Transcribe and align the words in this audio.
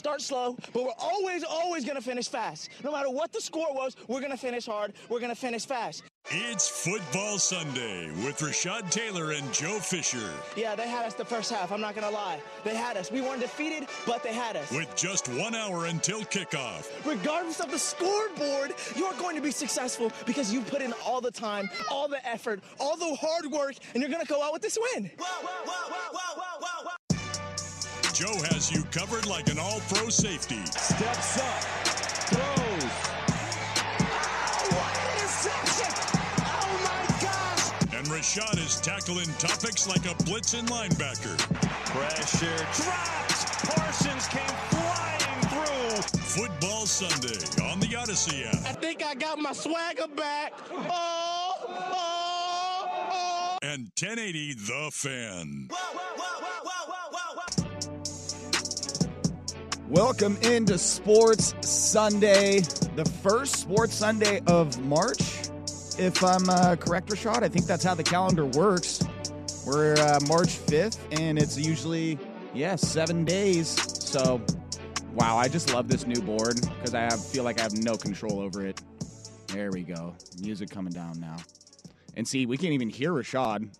Start 0.00 0.22
slow, 0.22 0.56
but 0.72 0.82
we're 0.84 0.92
always, 0.98 1.44
always 1.44 1.84
going 1.84 1.98
to 1.98 2.02
finish 2.02 2.26
fast. 2.26 2.70
No 2.82 2.90
matter 2.90 3.10
what 3.10 3.34
the 3.34 3.40
score 3.42 3.74
was, 3.74 3.96
we're 4.08 4.20
going 4.20 4.32
to 4.32 4.38
finish 4.38 4.64
hard. 4.64 4.94
We're 5.10 5.20
going 5.20 5.28
to 5.28 5.38
finish 5.38 5.66
fast. 5.66 6.04
It's 6.30 6.66
Football 6.66 7.36
Sunday 7.36 8.06
with 8.24 8.38
Rashad 8.38 8.90
Taylor 8.90 9.32
and 9.32 9.52
Joe 9.52 9.78
Fisher. 9.78 10.30
Yeah, 10.56 10.74
they 10.74 10.88
had 10.88 11.04
us 11.04 11.12
the 11.12 11.26
first 11.26 11.52
half. 11.52 11.70
I'm 11.70 11.82
not 11.82 11.94
going 11.94 12.06
to 12.06 12.14
lie. 12.14 12.40
They 12.64 12.74
had 12.74 12.96
us. 12.96 13.12
We 13.12 13.20
weren't 13.20 13.42
defeated, 13.42 13.88
but 14.06 14.22
they 14.22 14.32
had 14.32 14.56
us. 14.56 14.70
With 14.72 14.96
just 14.96 15.28
one 15.28 15.54
hour 15.54 15.84
until 15.84 16.20
kickoff. 16.20 16.88
Regardless 17.04 17.60
of 17.60 17.70
the 17.70 17.78
scoreboard, 17.78 18.72
you're 18.96 19.12
going 19.18 19.36
to 19.36 19.42
be 19.42 19.50
successful 19.50 20.10
because 20.24 20.50
you 20.50 20.62
put 20.62 20.80
in 20.80 20.94
all 21.04 21.20
the 21.20 21.30
time, 21.30 21.68
all 21.90 22.08
the 22.08 22.26
effort, 22.26 22.62
all 22.78 22.96
the 22.96 23.14
hard 23.16 23.52
work, 23.52 23.74
and 23.92 24.02
you're 24.02 24.10
going 24.10 24.24
to 24.24 24.32
go 24.32 24.42
out 24.42 24.54
with 24.54 24.62
this 24.62 24.78
win. 24.94 25.10
Joe 28.20 28.36
has 28.52 28.70
you 28.70 28.82
covered 28.92 29.24
like 29.26 29.48
an 29.48 29.58
all 29.58 29.80
pro 29.88 30.10
safety. 30.10 30.62
Steps 30.66 31.38
up, 31.38 31.62
throws. 32.28 32.92
Oh, 33.96 34.68
what 34.76 34.92
an 35.00 35.08
interception! 35.16 35.88
Oh 36.44 36.68
my 36.84 37.00
gosh! 37.24 37.96
And 37.96 38.06
Rashad 38.08 38.58
is 38.62 38.78
tackling 38.82 39.24
topics 39.38 39.88
like 39.88 40.04
a 40.04 40.14
blitzing 40.24 40.68
linebacker. 40.68 41.38
Pressure 41.86 42.58
drops. 42.82 43.46
Parsons 43.66 44.28
came 44.28 44.54
flying 44.68 45.40
through. 45.48 46.20
Football 46.20 46.84
Sunday 46.84 47.40
on 47.72 47.80
the 47.80 47.96
Odyssey 47.96 48.44
app. 48.44 48.56
I 48.66 48.74
think 48.74 49.02
I 49.02 49.14
got 49.14 49.38
my 49.38 49.54
swagger 49.54 50.08
back. 50.14 50.52
Oh, 50.70 51.54
oh, 51.70 51.98
oh. 53.14 53.58
And 53.62 53.90
1080 53.98 54.52
The 54.52 54.90
Fan. 54.92 55.70
Welcome 59.90 60.36
into 60.42 60.78
Sports 60.78 61.52
Sunday, 61.68 62.60
the 62.94 63.04
first 63.24 63.56
Sports 63.56 63.92
Sunday 63.96 64.40
of 64.46 64.80
March. 64.84 65.20
If 65.98 66.22
I'm 66.22 66.48
uh, 66.48 66.76
correct, 66.76 67.08
Rashad, 67.08 67.42
I 67.42 67.48
think 67.48 67.66
that's 67.66 67.82
how 67.82 67.96
the 67.96 68.04
calendar 68.04 68.46
works. 68.46 69.02
We're 69.66 69.94
uh, 69.94 70.20
March 70.28 70.64
5th, 70.64 71.00
and 71.18 71.36
it's 71.36 71.58
usually, 71.58 72.20
yeah, 72.54 72.76
seven 72.76 73.24
days. 73.24 73.66
So, 74.08 74.40
wow, 75.14 75.36
I 75.36 75.48
just 75.48 75.74
love 75.74 75.88
this 75.88 76.06
new 76.06 76.22
board 76.22 76.60
because 76.60 76.94
I 76.94 77.00
have, 77.00 77.26
feel 77.26 77.42
like 77.42 77.58
I 77.58 77.64
have 77.64 77.76
no 77.76 77.96
control 77.96 78.38
over 78.38 78.64
it. 78.64 78.80
There 79.48 79.72
we 79.72 79.82
go. 79.82 80.14
Music 80.40 80.70
coming 80.70 80.92
down 80.92 81.18
now. 81.18 81.38
And 82.16 82.28
see, 82.28 82.46
we 82.46 82.56
can't 82.58 82.74
even 82.74 82.90
hear 82.90 83.10
Rashad. 83.10 83.76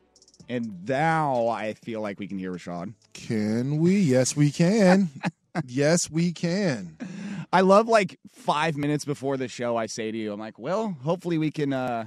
And 0.49 0.89
now 0.89 1.47
I 1.47 1.75
feel 1.75 2.01
like 2.01 2.19
we 2.19 2.27
can 2.27 2.37
hear 2.37 2.53
Rashad. 2.53 2.95
Can 3.13 3.79
we? 3.79 4.01
Yes, 4.01 4.35
we 4.35 4.51
can. 4.51 5.11
yes, 5.67 6.11
we 6.11 6.33
can. 6.33 6.97
I 7.53 7.63
love 7.63 7.89
like 7.89 8.19
five 8.33 8.77
minutes 8.77 9.05
before 9.05 9.37
the 9.37 9.49
show, 9.49 9.77
I 9.77 9.87
say 9.87 10.11
to 10.11 10.17
you, 10.17 10.33
I'm 10.33 10.39
like, 10.41 10.59
well, 10.59 10.97
hopefully 11.03 11.37
we 11.39 11.51
can 11.51 11.73
uh, 11.73 12.07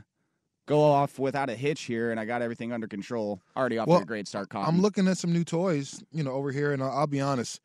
go 0.67 0.81
off 0.81 1.19
without 1.19 1.49
a 1.49 1.55
hitch 1.55 1.81
here, 1.81 2.11
and 2.11 2.19
I 2.19 2.25
got 2.25 2.41
everything 2.41 2.71
under 2.71 2.87
control. 2.87 3.41
Already 3.57 3.77
off 3.77 3.87
Well, 3.87 3.99
to 3.99 4.03
a 4.03 4.07
great 4.07 4.27
start, 4.27 4.49
Cotton. 4.49 4.73
I'm 4.73 4.81
looking 4.81 5.07
at 5.07 5.17
some 5.17 5.33
new 5.33 5.43
toys, 5.43 6.01
you 6.11 6.23
know, 6.23 6.31
over 6.31 6.51
here, 6.51 6.71
and 6.71 6.81
I'll, 6.81 6.91
I'll 6.91 7.07
be 7.07 7.19
honest. 7.21 7.59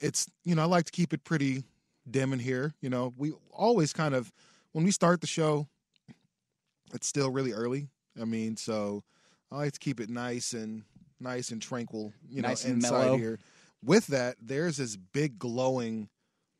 It's 0.00 0.30
you 0.44 0.54
know 0.54 0.62
I 0.62 0.66
like 0.66 0.84
to 0.86 0.92
keep 0.92 1.12
it 1.12 1.24
pretty 1.24 1.64
dim 2.08 2.32
in 2.32 2.38
here. 2.38 2.72
You 2.80 2.88
know, 2.88 3.12
we 3.16 3.32
always 3.52 3.92
kind 3.92 4.14
of 4.14 4.32
when 4.72 4.84
we 4.84 4.90
start 4.92 5.20
the 5.20 5.26
show, 5.26 5.66
it's 6.94 7.06
still 7.06 7.30
really 7.30 7.52
early. 7.52 7.88
I 8.20 8.24
mean, 8.24 8.56
so 8.56 9.02
I 9.50 9.56
like 9.56 9.72
to 9.72 9.80
keep 9.80 10.00
it 10.00 10.08
nice 10.08 10.52
and 10.52 10.84
nice 11.20 11.50
and 11.50 11.60
tranquil. 11.60 12.12
You 12.30 12.42
Nice 12.42 12.64
know, 12.64 12.74
inside 12.74 12.90
mellow. 13.06 13.16
here. 13.16 13.38
With 13.84 14.08
that, 14.08 14.36
there's 14.40 14.76
this 14.78 14.96
big 14.96 15.38
glowing 15.38 16.08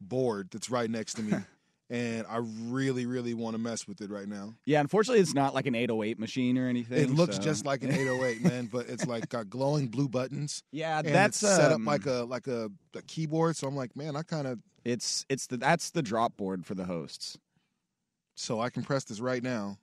board 0.00 0.48
that's 0.50 0.70
right 0.70 0.88
next 0.88 1.14
to 1.14 1.22
me, 1.22 1.34
and 1.90 2.24
I 2.28 2.38
really, 2.38 3.06
really 3.06 3.34
want 3.34 3.54
to 3.54 3.58
mess 3.58 3.88
with 3.88 4.00
it 4.00 4.10
right 4.10 4.28
now. 4.28 4.54
yeah, 4.66 4.80
unfortunately, 4.80 5.20
it's 5.20 5.34
not 5.34 5.54
like 5.54 5.66
an 5.66 5.74
808 5.74 6.18
machine 6.20 6.56
or 6.58 6.68
anything. 6.68 6.98
It 6.98 7.10
looks 7.10 7.36
so- 7.36 7.42
just 7.42 7.66
like 7.66 7.82
an 7.82 7.90
808, 7.90 8.42
man, 8.42 8.66
but 8.66 8.88
it's 8.88 9.06
like 9.06 9.28
got 9.28 9.50
glowing 9.50 9.88
blue 9.88 10.08
buttons. 10.08 10.62
Yeah, 10.70 11.02
that's 11.02 11.42
it's 11.42 11.52
set 11.56 11.72
up 11.72 11.76
um, 11.76 11.84
like 11.84 12.06
a 12.06 12.24
like 12.24 12.46
a, 12.46 12.70
a 12.94 13.02
keyboard. 13.02 13.56
So 13.56 13.66
I'm 13.66 13.74
like, 13.76 13.96
man, 13.96 14.14
I 14.14 14.22
kind 14.22 14.46
of 14.46 14.60
it's 14.84 15.26
it's 15.28 15.48
the 15.48 15.56
that's 15.56 15.90
the 15.90 16.02
drop 16.02 16.36
board 16.36 16.64
for 16.64 16.74
the 16.76 16.84
hosts. 16.84 17.36
so 18.36 18.60
I 18.60 18.70
can 18.70 18.84
press 18.84 19.02
this 19.04 19.18
right 19.18 19.42
now. 19.42 19.78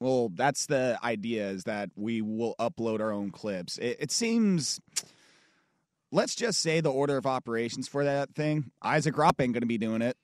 Well, 0.00 0.30
that's 0.34 0.66
the 0.66 0.98
idea 1.04 1.48
is 1.50 1.64
that 1.64 1.90
we 1.94 2.20
will 2.20 2.54
upload 2.58 3.00
our 3.00 3.12
own 3.12 3.30
clips. 3.30 3.78
It, 3.78 3.96
it 4.00 4.10
seems. 4.10 4.80
Let's 6.12 6.34
just 6.34 6.60
say 6.60 6.80
the 6.80 6.92
order 6.92 7.16
of 7.16 7.26
operations 7.26 7.88
for 7.88 8.04
that 8.04 8.34
thing. 8.34 8.70
Isaac 8.82 9.14
Ropp 9.16 9.40
ain't 9.40 9.52
going 9.52 9.62
to 9.62 9.66
be 9.66 9.78
doing 9.78 10.02
it. 10.02 10.16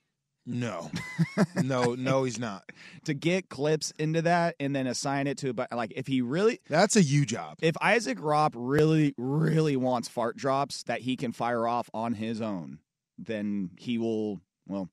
No, 0.46 0.90
no, 1.62 1.94
no, 1.94 2.24
he's 2.24 2.38
not. 2.38 2.64
to 3.04 3.12
get 3.14 3.50
clips 3.50 3.92
into 3.98 4.22
that 4.22 4.56
and 4.58 4.74
then 4.74 4.86
assign 4.86 5.26
it 5.26 5.36
to 5.38 5.52
but 5.52 5.70
like 5.70 5.92
if 5.94 6.06
he 6.06 6.22
really 6.22 6.60
That's 6.68 6.96
a 6.96 7.02
you 7.02 7.26
job. 7.26 7.58
if 7.60 7.76
Isaac 7.80 8.18
Ropp 8.18 8.52
really 8.56 9.14
really 9.18 9.76
wants 9.76 10.08
fart 10.08 10.36
drops 10.36 10.82
that 10.84 11.02
he 11.02 11.14
can 11.16 11.32
fire 11.32 11.68
off 11.68 11.90
on 11.92 12.14
his 12.14 12.40
own, 12.40 12.78
then 13.18 13.70
he 13.78 13.98
will 13.98 14.40
well 14.66 14.88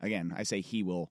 again, 0.00 0.34
I 0.36 0.42
say 0.42 0.60
he 0.60 0.82
will 0.82 1.10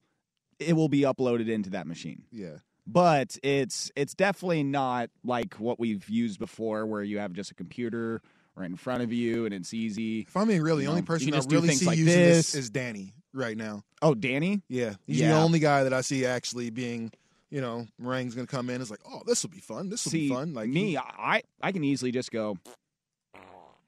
it 0.60 0.74
will 0.74 0.90
be 0.90 1.02
uploaded 1.02 1.48
into 1.50 1.70
that 1.72 1.88
machine. 1.88 2.24
Yeah, 2.32 2.58
But 2.86 3.38
it's 3.42 3.90
it's 3.96 4.14
definitely 4.14 4.64
not 4.64 5.10
like 5.24 5.56
what 5.56 5.80
we've 5.80 6.08
used 6.10 6.40
before 6.40 6.86
where 6.86 7.04
you 7.04 7.20
have 7.20 7.32
just 7.32 7.52
a 7.52 7.56
computer 7.56 8.22
right 8.57 8.69
in 8.69 8.75
front 8.75 9.03
of 9.03 9.13
you 9.13 9.45
and 9.45 9.53
it's 9.53 9.73
easy. 9.73 10.22
if 10.22 10.35
I'm 10.35 10.47
being 10.47 10.62
real, 10.62 10.78
the 10.78 10.84
You 10.84 10.90
only 10.90 11.01
know, 11.01 11.06
person 11.06 11.34
I 11.34 11.41
really 11.50 11.69
see 11.75 11.85
like 11.85 11.97
using 11.97 12.13
this. 12.13 12.51
this. 12.51 12.56
is 12.56 12.69
Danny 12.72 13.13
right 13.34 13.56
now. 13.56 13.84
Oh, 14.01 14.16
Danny? 14.16 14.63
Yeah, 14.68 14.95
he's 15.06 15.19
Yeah. 15.19 15.34
the 15.34 15.40
only 15.40 15.59
guy 15.59 15.84
that 15.84 15.94
I 15.94 16.01
see 16.01 16.25
actually 16.25 16.69
being, 16.72 17.12
you 17.51 17.62
know, 17.62 17.85
Meringue's 18.00 18.34
gonna 18.35 18.47
come 18.47 18.69
in. 18.72 18.81
It's 18.81 18.90
like, 18.90 19.01
oh, 19.07 19.22
this 19.28 19.44
will 19.44 19.51
be 19.51 19.59
fun. 19.59 19.90
This 19.90 20.03
will 20.06 20.12
be 20.13 20.29
fun. 20.29 20.53
Like 20.56 20.69
me, 20.69 20.90
he- 20.91 20.97
I 20.97 21.44
I 21.62 21.72
can 21.72 21.84
easily 21.84 22.12
just 22.12 22.31
go 22.31 22.57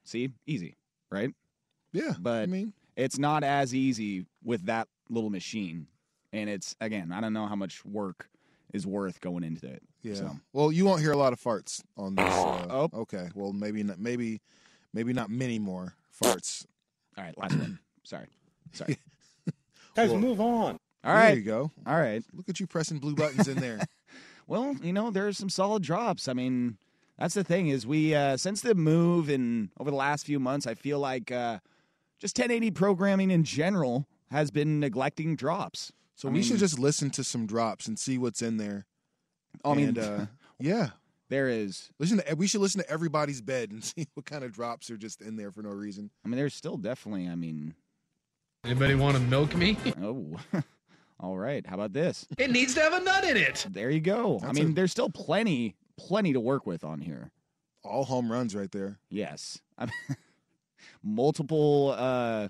see, 0.03 0.29
easy, 0.45 0.75
right? 1.11 1.33
yeah. 1.91 2.13
but- 2.19 2.43
I 2.43 2.45
mean, 2.45 2.73
it's 2.95 3.17
not 3.17 3.43
as 3.43 3.73
easy 3.73 4.25
with 4.43 4.65
that 4.65 4.87
little 5.09 5.29
machine 5.31 5.87
and 6.31 6.47
it's 6.49 6.75
again 6.79 7.11
i 7.11 7.19
don't 7.19 7.33
know 7.33 7.47
how 7.47 7.55
much 7.55 7.83
work 7.83 8.29
is 8.73 8.85
worth 8.87 9.19
going 9.21 9.43
into 9.43 9.67
it 9.67 9.81
yeah. 10.01 10.13
so. 10.15 10.31
Well, 10.53 10.71
you 10.71 10.85
won't 10.85 11.01
hear 11.01 11.11
a 11.11 11.17
lot 11.17 11.33
of 11.33 11.41
farts 11.41 11.81
on 11.97 12.15
this. 12.15 12.25
Uh, 12.25 12.65
Oh. 12.69 12.89
okay. 13.01 13.29
Well, 13.35 13.51
maybe 13.53 13.83
not. 13.83 13.99
Maybe, 13.99 14.41
maybe 14.93 15.11
not 15.13 15.29
many 15.29 15.59
more 15.59 15.95
farts. 16.21 16.65
all 17.17 17.23
right 17.23 17.37
last 17.37 17.57
one 17.57 17.79
sorry 18.03 18.27
sorry 18.73 18.97
Guys, 19.95 20.09
Well- 20.11 20.19
move 20.19 20.39
on. 20.41 20.77
All 21.03 21.13
right. 21.13 21.27
there 21.29 21.35
you 21.37 21.43
go. 21.43 21.71
all 21.87 21.97
right 21.99 22.23
Look 22.33 22.49
at 22.49 22.59
you 22.59 22.67
pressing 22.67 22.99
blue 22.99 23.15
buttons 23.15 23.47
in 23.47 23.57
there. 23.59 23.79
well 24.47 24.75
you 24.83 24.91
know 24.93 25.11
there's 25.11 25.37
some 25.37 25.49
solid 25.49 25.83
drops 25.83 26.27
i 26.27 26.33
mean 26.33 26.77
that's 27.17 27.35
the 27.35 27.43
thing 27.43 27.67
is 27.69 27.85
we 27.87 28.13
uh 28.15 28.35
since 28.35 28.61
the 28.61 28.73
move 28.75 29.29
and 29.29 29.69
over 29.79 29.89
the 29.91 29.95
last 29.95 30.25
few 30.25 30.39
months 30.39 30.65
i 30.67 30.73
feel 30.73 30.97
like 30.99 31.31
uh 31.31 31.59
just 32.19 32.37
1080 32.37 32.71
programming 32.71 33.29
in 33.31 33.43
general 33.43 34.07
has 34.31 34.49
been 34.51 34.79
neglecting 34.79 35.35
drops 35.35 35.91
So 36.19 36.27
I 36.27 36.31
we 36.33 36.43
should 36.43 36.57
just 36.59 36.77
listen 36.77 37.09
to 37.11 37.23
some 37.23 37.45
drops 37.47 37.87
and 37.87 37.97
see 37.97 38.17
what's 38.17 38.41
in 38.41 38.57
there. 38.57 38.85
i 39.63 39.73
mean 39.73 39.87
and, 39.89 39.99
uh, 39.99 40.25
yeah, 40.59 40.89
there 41.29 41.47
is 41.47 41.89
listen. 41.97 42.17
To, 42.17 42.35
we 42.35 42.45
should 42.45 42.59
listen 42.59 42.81
to 42.81 42.89
everybody's 42.89 43.39
bed 43.39 43.71
and 43.71 43.81
see 43.91 44.05
what 44.15 44.25
kind 44.25 44.43
of 44.43 44.51
drops 44.51 44.89
are 44.89 44.97
just 44.97 45.21
in 45.21 45.37
there 45.37 45.49
for 45.49 45.61
no 45.61 45.69
reason. 45.69 46.11
i 46.25 46.27
mean 46.27 46.37
there's 46.37 46.53
still 46.53 46.75
definitely 46.75 47.29
i 47.29 47.35
mean 47.35 47.73
Anybody 48.65 48.95
want 48.95 49.15
to 49.15 49.21
milk 49.23 49.55
me? 49.55 49.77
oh 50.03 50.35
all 51.21 51.37
right 51.37 51.65
how 51.65 51.75
about 51.75 51.93
this 51.93 52.27
It 52.37 52.51
needs 52.51 52.73
to 52.73 52.81
have 52.81 52.91
a 52.91 52.99
nut 52.99 53.23
in 53.23 53.37
it. 53.37 53.65
There 53.69 53.89
you 53.89 54.01
go. 54.01 54.41
I 54.43 54.51
mean, 54.51 54.71
a- 54.71 54.73
there's 54.73 54.91
still 54.91 55.09
plenty, 55.09 55.77
plenty 55.97 56.33
to 56.33 56.41
work 56.41 56.65
with 56.67 56.83
on 56.83 56.99
here. 56.99 57.31
All 57.85 58.03
home 58.03 58.29
runs 58.29 58.53
right 58.55 58.69
there. 58.73 58.99
Yes. 59.09 59.61
I 59.77 59.85
mean, 59.85 60.17
multiple 61.03 61.95
uh, 61.97 62.43
s- 62.45 62.49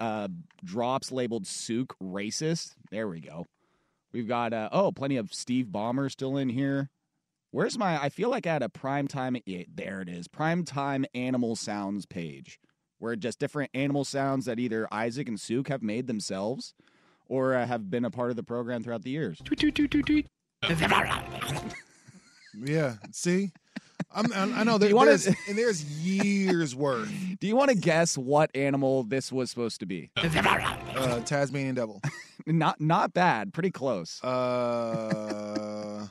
uh, 0.00 0.28
drops 0.64 1.12
labeled 1.12 1.46
Sook 1.46 1.96
racist. 2.02 2.74
There 2.90 3.08
we 3.08 3.20
go. 3.20 3.46
We've 4.12 4.28
got, 4.28 4.52
uh, 4.52 4.68
oh, 4.72 4.92
plenty 4.92 5.16
of 5.16 5.32
Steve 5.34 5.66
Ballmer 5.66 6.10
still 6.10 6.36
in 6.36 6.48
here. 6.48 6.90
Where's 7.50 7.78
my, 7.78 8.02
I 8.02 8.08
feel 8.08 8.30
like 8.30 8.46
I 8.46 8.54
had 8.54 8.62
a 8.62 8.68
primetime, 8.68 9.40
yeah, 9.46 9.64
there 9.74 10.00
it 10.00 10.08
is, 10.08 10.28
primetime 10.28 11.04
animal 11.14 11.56
sounds 11.56 12.06
page 12.06 12.58
where 12.98 13.16
just 13.16 13.38
different 13.38 13.70
animal 13.74 14.04
sounds 14.04 14.46
that 14.46 14.58
either 14.58 14.88
Isaac 14.92 15.28
and 15.28 15.40
Sook 15.40 15.68
have 15.68 15.82
made 15.82 16.06
themselves 16.06 16.74
or 17.26 17.54
uh, 17.54 17.66
have 17.66 17.90
been 17.90 18.04
a 18.04 18.10
part 18.10 18.30
of 18.30 18.36
the 18.36 18.42
program 18.42 18.82
throughout 18.82 19.02
the 19.02 19.10
years. 19.10 19.38
Tweet, 19.44 19.60
tweet, 19.60 19.74
tweet, 19.74 19.90
tweet, 19.90 20.06
tweet. 20.06 20.26
Yeah. 22.64 22.94
See, 23.12 23.52
I'm, 24.10 24.32
I 24.32 24.60
I 24.60 24.64
know 24.64 24.78
there, 24.78 24.94
wanna- 24.94 25.10
there's 25.10 25.26
and 25.48 25.56
there's 25.58 25.84
years 25.84 26.74
worth. 26.74 27.10
Do 27.40 27.46
you 27.46 27.54
want 27.56 27.70
to 27.70 27.76
guess 27.76 28.16
what 28.16 28.50
animal 28.54 29.02
this 29.04 29.30
was 29.30 29.50
supposed 29.50 29.80
to 29.80 29.86
be? 29.86 30.10
Uh, 30.98 31.20
Tasmanian 31.20 31.74
devil. 31.76 32.00
not 32.46 32.80
not 32.80 33.12
bad, 33.14 33.52
pretty 33.52 33.70
close. 33.70 34.22
Uh, 34.24 36.08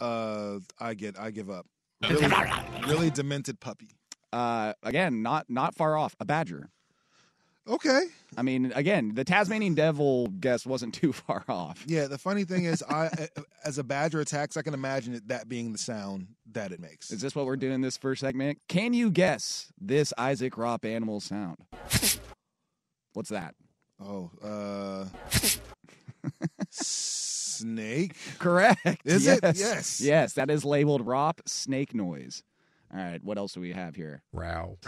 uh, 0.00 0.58
I 0.80 0.94
get. 0.94 1.18
I 1.18 1.30
give 1.30 1.48
up. 1.50 1.66
Really, 2.08 2.26
really 2.88 3.10
demented 3.10 3.60
puppy. 3.60 3.88
Uh, 4.32 4.72
again, 4.82 5.22
not 5.22 5.46
not 5.48 5.74
far 5.74 5.96
off. 5.96 6.16
A 6.20 6.24
badger. 6.24 6.70
Okay. 7.68 8.02
I 8.36 8.42
mean, 8.42 8.72
again, 8.76 9.12
the 9.14 9.24
Tasmanian 9.24 9.74
devil 9.74 10.28
guess 10.38 10.64
wasn't 10.66 10.94
too 10.94 11.12
far 11.12 11.44
off. 11.48 11.82
Yeah. 11.86 12.06
The 12.06 12.18
funny 12.18 12.44
thing 12.44 12.64
is, 12.64 12.82
I 12.88 13.28
as 13.64 13.78
a 13.78 13.84
badger 13.84 14.20
attacks, 14.20 14.56
I 14.56 14.62
can 14.62 14.74
imagine 14.74 15.14
it, 15.14 15.28
that 15.28 15.48
being 15.48 15.72
the 15.72 15.78
sound 15.78 16.28
that 16.56 16.72
it 16.72 16.80
makes. 16.80 17.10
Is 17.10 17.20
this 17.20 17.34
what 17.34 17.46
we're 17.46 17.56
doing 17.56 17.80
this 17.80 17.96
first 17.96 18.20
segment? 18.20 18.58
Can 18.68 18.92
you 18.92 19.10
guess 19.10 19.72
this 19.80 20.12
Isaac 20.18 20.54
Ropp 20.54 20.84
animal 20.84 21.20
sound? 21.20 21.58
What's 23.12 23.30
that? 23.30 23.54
Oh, 24.02 24.30
uh, 24.42 25.06
snake. 26.70 28.16
Correct. 28.38 29.02
Is 29.04 29.24
yes. 29.24 29.38
it? 29.38 29.56
Yes. 29.56 30.00
Yes, 30.00 30.32
that 30.34 30.50
is 30.50 30.64
labeled 30.64 31.06
Ropp 31.06 31.40
snake 31.46 31.94
noise. 31.94 32.42
All 32.92 33.00
right, 33.00 33.22
what 33.22 33.38
else 33.38 33.52
do 33.54 33.60
we 33.60 33.72
have 33.72 33.94
here? 33.94 34.22
Row. 34.32 34.78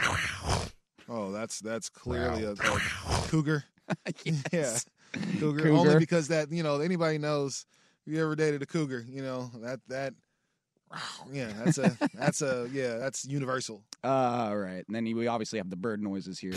Oh, 1.08 1.32
that's 1.32 1.60
that's 1.60 1.88
clearly 1.88 2.44
a, 2.44 2.52
a 2.52 2.80
cougar. 3.28 3.64
Yes. 4.52 4.84
Yeah, 5.14 5.22
cougar. 5.40 5.62
Cougar. 5.62 5.72
Only 5.72 5.98
because 5.98 6.28
that 6.28 6.52
you 6.52 6.62
know 6.62 6.80
anybody 6.80 7.16
knows 7.16 7.64
if 8.06 8.12
you 8.12 8.22
ever 8.22 8.36
dated 8.36 8.62
a 8.62 8.66
cougar, 8.66 9.04
you 9.08 9.22
know 9.22 9.50
that 9.62 9.80
that. 9.88 10.12
Yeah, 11.32 11.52
that's 11.64 11.78
a 11.78 11.96
that's 12.14 12.42
a 12.42 12.68
yeah 12.72 12.96
that's 12.96 13.24
universal. 13.26 13.82
Uh, 14.02 14.08
all 14.48 14.56
right, 14.58 14.84
and 14.86 14.94
then 14.96 15.04
we 15.04 15.26
obviously 15.26 15.58
have 15.58 15.70
the 15.70 15.76
bird 15.76 16.02
noises 16.02 16.38
here. 16.38 16.52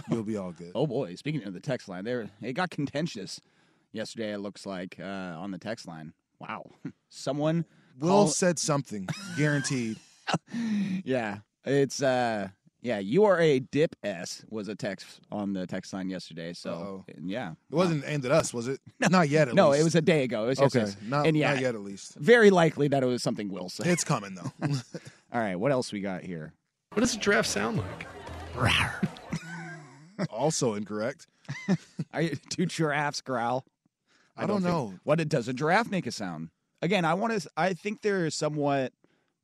you'll 0.09 0.23
be 0.23 0.37
all 0.37 0.51
good. 0.51 0.71
Oh 0.75 0.87
boy, 0.87 1.15
speaking 1.15 1.43
of 1.43 1.53
the 1.53 1.59
text 1.59 1.87
line, 1.89 2.03
there 2.03 2.29
it 2.41 2.53
got 2.53 2.69
contentious 2.69 3.41
yesterday. 3.91 4.33
It 4.33 4.39
looks 4.39 4.65
like 4.65 4.97
uh, 4.99 5.03
on 5.03 5.51
the 5.51 5.57
text 5.57 5.87
line. 5.87 6.13
Wow, 6.39 6.71
someone. 7.09 7.65
Will 7.99 8.27
said 8.27 8.57
something, 8.57 9.07
guaranteed. 9.37 9.97
yeah, 11.03 11.39
it's 11.65 12.01
uh, 12.01 12.47
yeah. 12.81 12.99
You 12.99 13.25
are 13.25 13.39
a 13.39 13.59
dip 13.59 13.95
s 14.03 14.43
was 14.49 14.67
a 14.67 14.75
text 14.75 15.19
on 15.31 15.53
the 15.53 15.65
text 15.67 15.93
line 15.93 16.09
yesterday. 16.09 16.53
So 16.53 16.71
Uh-oh. 16.71 17.05
yeah, 17.23 17.51
It 17.69 17.75
wasn't 17.75 18.03
aimed 18.05 18.25
at 18.25 18.31
us, 18.31 18.53
was 18.53 18.67
it? 18.67 18.79
Not 18.99 19.29
yet. 19.29 19.47
At 19.49 19.55
no, 19.55 19.69
least. 19.69 19.81
it 19.81 19.83
was 19.83 19.95
a 19.95 20.01
day 20.01 20.23
ago. 20.23 20.45
It 20.45 20.47
was 20.47 20.59
okay. 20.59 20.79
yesterday. 20.79 21.07
Not, 21.09 21.27
and 21.27 21.37
yeah, 21.37 21.53
not 21.53 21.61
yet, 21.61 21.75
at 21.75 21.81
least. 21.81 22.15
very 22.15 22.49
likely 22.49 22.87
that 22.89 23.03
it 23.03 23.05
was 23.05 23.21
something 23.23 23.49
Will 23.49 23.69
said. 23.69 23.87
It's 23.87 24.03
coming 24.03 24.35
though. 24.35 24.51
All 25.33 25.39
right, 25.39 25.55
what 25.55 25.71
else 25.71 25.91
we 25.91 26.01
got 26.01 26.23
here? 26.23 26.53
What 26.93 27.01
does 27.01 27.15
a 27.15 27.19
giraffe 27.19 27.45
sound 27.45 27.77
like? 27.77 28.07
also 30.29 30.73
incorrect. 30.75 31.27
Are 32.13 32.21
you, 32.21 32.35
do 32.49 32.65
giraffes 32.65 33.21
growl? 33.21 33.65
I 34.37 34.45
don't 34.45 34.61
think- 34.61 34.73
know. 34.73 34.93
What 35.03 35.19
it 35.19 35.29
does 35.29 35.47
a 35.47 35.53
giraffe 35.53 35.89
make 35.89 36.05
a 36.07 36.11
sound? 36.11 36.49
Again, 36.81 37.05
I 37.05 37.13
want 37.13 37.39
to. 37.39 37.49
I 37.55 37.73
think 37.73 38.01
they're 38.01 38.29
somewhat 38.31 38.91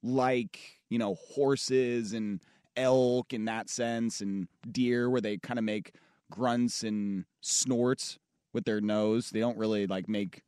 like 0.02 0.60
you 0.90 0.98
know 0.98 1.16
horses 1.16 2.14
and 2.14 2.42
elk 2.78 3.34
in 3.34 3.46
that 3.46 3.70
sense, 3.70 4.22
and 4.22 4.48
deer 4.72 5.10
where 5.10 5.22
they 5.22 5.38
kind 5.38 5.58
of 5.60 5.66
make 5.66 5.94
grunts 6.32 6.84
and 6.84 7.26
snorts 7.42 8.20
with 8.54 8.66
their 8.66 8.80
nose. 8.82 9.30
They 9.32 9.40
don't 9.40 9.58
really 9.58 9.88
like 9.88 10.08
make. 10.08 10.44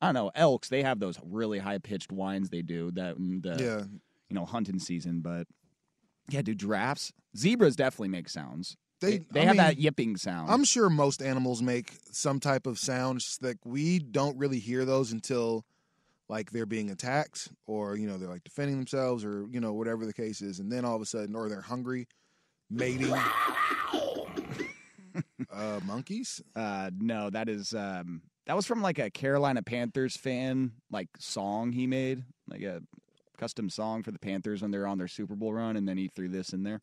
I 0.00 0.08
don't 0.08 0.14
know 0.14 0.30
elks. 0.34 0.68
They 0.68 0.82
have 0.82 1.00
those 1.00 1.18
really 1.24 1.58
high 1.58 1.78
pitched 1.78 2.12
whines 2.12 2.50
they 2.50 2.62
do 2.62 2.90
that 2.92 3.16
in 3.16 3.40
the 3.40 3.56
Yeah. 3.58 3.84
you 4.28 4.34
know 4.34 4.44
hunting 4.44 4.78
season, 4.78 5.20
but 5.20 5.46
yeah, 6.28 6.42
do 6.42 6.54
giraffes? 6.54 7.12
Zebras 7.36 7.76
definitely 7.76 8.08
make 8.08 8.28
sounds. 8.28 8.76
They, 9.00 9.18
They, 9.18 9.24
they 9.32 9.40
have 9.44 9.56
mean, 9.56 9.56
that 9.58 9.78
yipping 9.78 10.16
sound. 10.16 10.50
I'm 10.50 10.64
sure 10.64 10.88
most 10.88 11.20
animals 11.22 11.60
make 11.62 11.92
some 12.12 12.40
type 12.40 12.66
of 12.66 12.78
sound. 12.78 13.20
Just 13.20 13.42
like 13.42 13.58
we 13.64 13.98
don't 13.98 14.38
really 14.38 14.58
hear 14.58 14.84
those 14.84 15.12
until 15.12 15.64
like 16.28 16.50
they're 16.50 16.66
being 16.66 16.90
attacked 16.90 17.48
or 17.66 17.96
you 17.96 18.06
know 18.06 18.16
they're 18.16 18.28
like 18.28 18.44
defending 18.44 18.76
themselves 18.76 19.24
or 19.24 19.46
you 19.50 19.60
know 19.60 19.72
whatever 19.72 20.06
the 20.06 20.12
case 20.12 20.40
is, 20.40 20.58
and 20.60 20.70
then 20.70 20.84
all 20.84 20.96
of 20.96 21.02
a 21.02 21.06
sudden 21.06 21.34
or 21.34 21.48
they're 21.48 21.60
hungry, 21.60 22.06
mating. 22.70 23.14
uh, 25.52 25.80
monkeys. 25.84 26.40
Uh, 26.56 26.90
no, 26.98 27.30
that 27.30 27.48
is 27.48 27.74
um, 27.74 28.22
that 28.46 28.56
was 28.56 28.66
from 28.66 28.82
like 28.82 28.98
a 28.98 29.10
Carolina 29.10 29.62
Panthers 29.62 30.16
fan 30.16 30.72
like 30.90 31.08
song 31.18 31.72
he 31.72 31.86
made, 31.86 32.22
like 32.48 32.62
a 32.62 32.80
custom 33.38 33.68
song 33.68 34.02
for 34.02 34.10
the 34.10 34.18
Panthers 34.18 34.62
when 34.62 34.70
they're 34.70 34.86
on 34.86 34.98
their 34.98 35.08
Super 35.08 35.34
Bowl 35.34 35.52
run, 35.52 35.76
and 35.76 35.88
then 35.88 35.96
he 35.96 36.08
threw 36.08 36.28
this 36.28 36.52
in 36.52 36.62
there. 36.62 36.80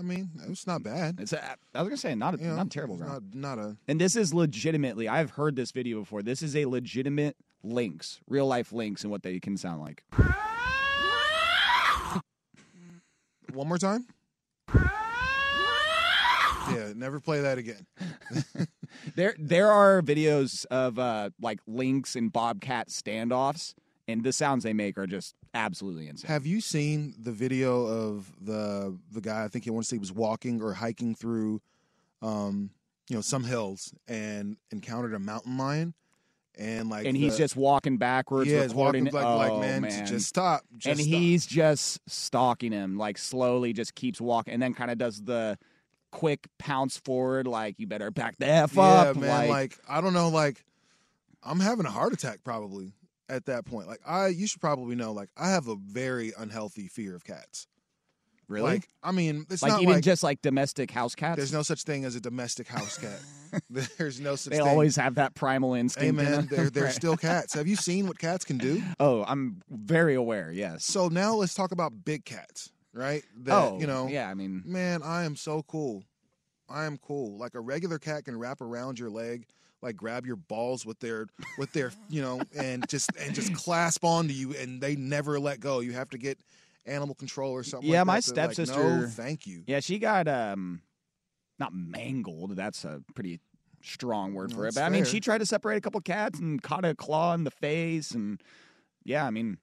I 0.00 0.02
mean 0.02 0.30
it's 0.48 0.66
not 0.66 0.82
bad. 0.82 1.20
It's 1.20 1.34
a, 1.34 1.56
I 1.74 1.82
was 1.82 1.88
gonna 1.88 1.96
say 1.98 2.14
not 2.14 2.34
a, 2.34 2.38
You 2.38 2.46
know, 2.48 2.56
not 2.56 2.66
a 2.66 2.70
terrible 2.70 2.96
ground. 2.96 3.34
Not, 3.34 3.58
not 3.58 3.64
a. 3.64 3.76
And 3.86 4.00
this 4.00 4.16
is 4.16 4.32
legitimately, 4.32 5.08
I've 5.08 5.32
heard 5.32 5.56
this 5.56 5.72
video 5.72 6.00
before. 6.00 6.22
This 6.22 6.42
is 6.42 6.56
a 6.56 6.64
legitimate 6.64 7.36
lynx, 7.62 8.20
real 8.26 8.46
life 8.46 8.72
lynx, 8.72 9.02
and 9.02 9.10
what 9.10 9.22
they 9.22 9.38
can 9.38 9.58
sound 9.58 9.82
like. 9.82 10.02
One 13.52 13.68
more 13.68 13.78
time. 13.78 14.06
Yeah, 16.72 16.92
never 16.94 17.20
play 17.20 17.42
that 17.42 17.58
again. 17.58 17.86
There, 19.14 19.34
there 19.38 19.70
are 19.70 20.02
videos 20.02 20.66
of 20.66 20.98
uh, 20.98 21.30
like 21.40 21.60
lynx 21.66 22.16
and 22.16 22.32
bobcat 22.32 22.88
standoffs, 22.88 23.74
and 24.10 24.22
the 24.22 24.32
sounds 24.32 24.64
they 24.64 24.72
make 24.72 24.98
are 24.98 25.06
just 25.06 25.34
absolutely 25.54 26.08
insane. 26.08 26.28
Have 26.28 26.46
you 26.46 26.60
seen 26.60 27.14
the 27.18 27.32
video 27.32 27.86
of 27.86 28.32
the 28.40 28.98
the 29.12 29.20
guy? 29.20 29.44
I 29.44 29.48
think 29.48 29.64
he 29.64 29.70
wants 29.70 29.88
to 29.88 29.94
say 29.94 29.96
he 29.96 30.00
was 30.00 30.12
walking 30.12 30.62
or 30.62 30.72
hiking 30.74 31.14
through, 31.14 31.60
um, 32.22 32.70
you 33.08 33.16
know, 33.16 33.22
some 33.22 33.44
hills 33.44 33.92
and 34.08 34.56
encountered 34.70 35.14
a 35.14 35.18
mountain 35.18 35.56
lion, 35.56 35.94
and 36.58 36.90
like, 36.90 37.06
and 37.06 37.16
he's 37.16 37.36
just 37.36 37.56
walking 37.56 37.96
backwards, 37.96 38.50
yeah, 38.50 38.62
he's 38.62 38.74
walking 38.74 39.04
like, 39.06 39.24
oh, 39.24 39.36
like 39.36 39.60
man, 39.60 39.82
man. 39.82 40.06
just 40.06 40.26
stop. 40.26 40.62
Just 40.76 40.86
and 40.86 41.00
stop. 41.00 41.18
he's 41.18 41.46
just 41.46 42.00
stalking 42.06 42.72
him, 42.72 42.98
like 42.98 43.18
slowly, 43.18 43.72
just 43.72 43.94
keeps 43.94 44.20
walking, 44.20 44.54
and 44.54 44.62
then 44.62 44.74
kind 44.74 44.90
of 44.90 44.98
does 44.98 45.22
the 45.22 45.58
quick 46.10 46.48
pounce 46.58 46.96
forward, 46.98 47.46
like 47.46 47.76
you 47.78 47.86
better 47.86 48.10
back 48.10 48.36
the 48.38 48.46
f 48.46 48.74
yeah, 48.74 48.82
up. 48.82 49.16
man. 49.16 49.48
Like, 49.48 49.78
I 49.88 50.00
don't 50.00 50.12
know, 50.12 50.28
like 50.28 50.64
I'm 51.42 51.60
having 51.60 51.86
a 51.86 51.90
heart 51.90 52.12
attack 52.12 52.40
probably 52.44 52.92
at 53.30 53.46
that 53.46 53.64
point. 53.64 53.88
Like 53.88 54.00
I, 54.06 54.28
you 54.28 54.46
should 54.46 54.60
probably 54.60 54.96
know. 54.96 55.12
Like 55.12 55.30
I 55.36 55.50
have 55.50 55.68
a 55.68 55.76
very 55.76 56.32
unhealthy 56.36 56.88
fear 56.88 57.14
of 57.14 57.24
cats. 57.24 57.66
Really? 58.48 58.64
Like 58.64 58.88
I 59.02 59.12
mean, 59.12 59.46
it's 59.48 59.62
like 59.62 59.72
not 59.72 59.82
even 59.82 59.94
like 59.94 60.04
just 60.04 60.24
like 60.24 60.42
domestic 60.42 60.90
house 60.90 61.14
cats. 61.14 61.36
there's 61.36 61.52
no 61.52 61.62
such 61.62 61.84
thing 61.84 62.04
as 62.04 62.16
a 62.16 62.20
domestic 62.20 62.66
house 62.66 62.98
cat. 62.98 63.20
there's 63.98 64.20
no 64.20 64.36
such 64.36 64.50
thing 64.50 64.58
they 64.58 64.64
thing. 64.64 64.70
always 64.70 64.96
have 64.96 65.16
that 65.16 65.34
primal 65.34 65.74
instinct. 65.74 66.04
Hey 66.04 66.10
man, 66.10 66.48
they're 66.50 66.68
they're 66.70 66.90
still 66.92 67.16
cats. 67.16 67.54
Have 67.54 67.68
you 67.68 67.76
seen 67.76 68.06
what 68.08 68.18
cats 68.18 68.44
can 68.44 68.58
do? 68.58 68.82
Oh, 68.98 69.24
I'm 69.26 69.62
very 69.70 70.14
aware. 70.14 70.50
Yes. 70.52 70.84
So 70.84 71.08
now 71.08 71.34
let's 71.34 71.54
talk 71.54 71.70
about 71.72 72.04
big 72.04 72.24
cats, 72.24 72.70
right? 72.92 73.22
That, 73.44 73.54
oh, 73.54 73.78
you 73.80 73.86
know, 73.86 74.08
Yeah, 74.08 74.28
I 74.28 74.34
mean, 74.34 74.62
man, 74.66 75.02
I 75.02 75.24
am 75.24 75.36
so 75.36 75.62
cool. 75.62 76.04
I 76.68 76.84
am 76.86 76.98
cool. 76.98 77.38
Like 77.38 77.54
a 77.54 77.60
regular 77.60 77.98
cat 77.98 78.24
can 78.24 78.38
wrap 78.38 78.60
around 78.60 78.98
your 78.98 79.10
leg, 79.10 79.46
like 79.82 79.96
grab 79.96 80.26
your 80.26 80.36
balls 80.36 80.84
with 80.84 80.98
their 81.00 81.26
with 81.58 81.72
their, 81.72 81.92
you 82.08 82.22
know, 82.22 82.40
and 82.56 82.86
just 82.88 83.10
and 83.18 83.34
just 83.34 83.54
clasp 83.54 84.04
onto 84.04 84.32
you, 84.34 84.54
and 84.56 84.80
they 84.80 84.96
never 84.96 85.38
let 85.40 85.60
go. 85.60 85.80
You 85.80 85.92
have 85.92 86.10
to 86.10 86.18
get 86.18 86.38
animal 86.86 87.14
control 87.14 87.52
or 87.52 87.62
something. 87.62 87.88
Yeah, 87.88 88.00
like 88.00 88.06
my 88.06 88.20
that 88.20 88.24
to, 88.34 88.40
like, 88.40 88.52
stepsister- 88.52 89.00
no, 89.00 89.06
thank 89.06 89.46
you. 89.46 89.62
yeah, 89.66 89.80
she 89.80 89.98
got 89.98 90.28
um, 90.28 90.82
not 91.58 91.72
mangled. 91.74 92.56
That's 92.56 92.84
a 92.84 93.02
pretty 93.14 93.40
strong 93.82 94.34
word 94.34 94.50
No, 94.50 94.56
for 94.56 94.64
it. 94.64 94.68
it's 94.68 94.76
But 94.76 94.84
I 94.84 94.88
mean, 94.90 95.04
she 95.04 95.20
tried 95.20 95.38
to 95.38 95.46
separate 95.46 95.76
a 95.76 95.80
couple 95.80 96.00
cats 96.00 96.38
and 96.38 96.60
caught 96.62 96.84
a 96.84 96.94
claw 96.94 97.34
in 97.34 97.44
the 97.44 97.50
face, 97.50 98.10
and 98.12 98.40
yeah, 99.04 99.24
I 99.26 99.30
mean, 99.30 99.58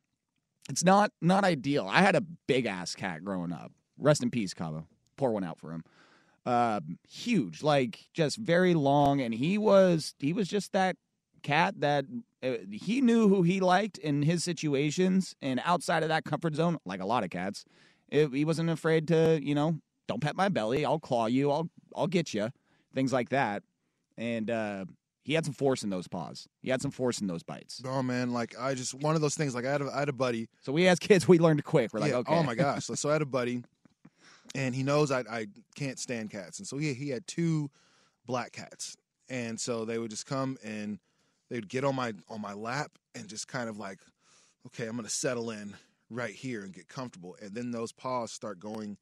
it's 0.70 0.84
not 0.84 1.12
not 1.22 1.44
ideal. 1.44 1.88
I 1.90 2.02
had 2.02 2.16
a 2.16 2.22
big 2.48 2.66
ass 2.66 2.96
cat 2.96 3.24
growing 3.24 3.52
up. 3.52 3.72
Rest 4.00 4.22
in 4.24 4.30
peace, 4.32 4.54
Cabo. 4.54 4.88
Pour 5.18 5.32
one 5.32 5.44
out 5.44 5.60
for 5.60 5.72
him. 5.72 5.84
Uh, 6.48 6.80
huge, 7.10 7.62
like 7.62 8.06
just 8.14 8.38
very 8.38 8.74
long, 8.74 9.20
and 9.20 9.34
he 9.34 9.58
was 9.58 10.16
he 10.18 10.32
was 10.32 10.48
just 10.48 10.72
that 10.72 10.96
cat 11.44 11.76
that 11.82 12.06
uh, 12.42 12.54
he 12.72 13.02
knew 13.02 13.28
who 13.28 13.44
he 13.44 13.60
liked 13.60 13.98
in 13.98 14.22
his 14.22 14.46
situations, 14.46 15.36
and 15.42 15.60
outside 15.66 16.04
of 16.04 16.10
that 16.10 16.24
comfort 16.24 16.56
zone, 16.56 16.78
like 16.86 17.02
a 17.02 17.06
lot 17.06 17.26
of 17.26 17.30
cats, 17.30 17.66
it, 18.08 18.30
he 18.30 18.46
wasn't 18.46 18.70
afraid 18.70 19.10
to 19.10 19.42
you 19.44 19.54
know 19.54 19.78
don't 20.08 20.22
pet 20.22 20.38
my 20.38 20.48
belly, 20.48 20.86
I'll 20.86 21.00
claw 21.00 21.26
you, 21.26 21.52
I'll 21.52 21.70
I'll 21.94 22.08
get 22.08 22.34
you, 22.34 22.50
things 22.96 23.12
like 23.12 23.28
that, 23.30 23.64
and 24.18 24.50
uh, 24.50 24.86
he 25.26 25.34
had 25.34 25.44
some 25.44 25.54
force 25.54 25.84
in 25.84 25.90
those 25.90 26.08
paws. 26.08 26.48
He 26.62 26.70
had 26.70 26.82
some 26.82 26.92
force 26.92 27.20
in 27.20 27.28
those 27.28 27.44
bites. 27.44 27.82
Oh 27.86 28.02
man, 28.02 28.32
like 28.32 28.58
I 28.58 28.74
just 28.74 28.94
one 28.94 29.16
of 29.16 29.20
those 29.20 29.36
things. 29.36 29.54
Like 29.54 29.66
I 29.66 29.72
had 29.74 29.82
a, 29.82 29.92
I 29.94 30.00
had 30.00 30.08
a 30.08 30.14
buddy. 30.14 30.48
So 30.62 30.72
we 30.72 30.88
as 30.88 30.98
kids, 30.98 31.28
we 31.28 31.40
learned 31.40 31.66
quick. 31.66 31.92
We're 31.92 32.00
like, 32.00 32.12
Yeah, 32.12 32.20
okay, 32.20 32.34
Oh 32.34 32.44
my 32.44 32.56
gosh! 32.56 32.86
So, 32.86 32.96
so 32.96 33.10
I 33.10 33.14
had 33.14 33.22
a 33.22 33.26
buddy, 33.26 33.62
and 34.56 34.76
he 34.76 34.84
knows 34.84 35.12
I 35.12 35.20
I 35.30 35.48
can't 35.76 36.00
stand 36.00 36.30
cats, 36.30 36.60
and 36.60 36.68
so 36.68 36.78
he 36.78 36.94
he 36.94 37.10
had 37.10 37.26
two 37.28 37.70
black 38.26 38.52
cats, 38.52 38.98
and 39.30 39.60
so 39.60 39.86
they 39.86 39.98
would 39.98 40.12
just 40.12 40.26
come 40.26 40.58
and 40.64 41.00
they'd 41.50 41.70
get 41.70 41.84
on 41.84 41.96
my 41.96 42.14
on 42.30 42.42
my 42.42 42.54
lap 42.54 42.92
and 43.16 43.28
just 43.28 43.48
kind 43.48 43.70
of 43.70 43.78
like, 43.78 44.00
okay, 44.68 44.86
I'm 44.86 44.96
gonna 44.96 45.10
settle 45.10 45.52
in 45.52 45.76
right 46.10 46.34
here 46.34 46.64
and 46.64 46.74
get 46.74 46.88
comfortable, 46.88 47.36
and 47.42 47.54
then 47.54 47.72
those 47.72 47.92
paws 47.92 48.32
start 48.32 48.60
going 48.60 48.98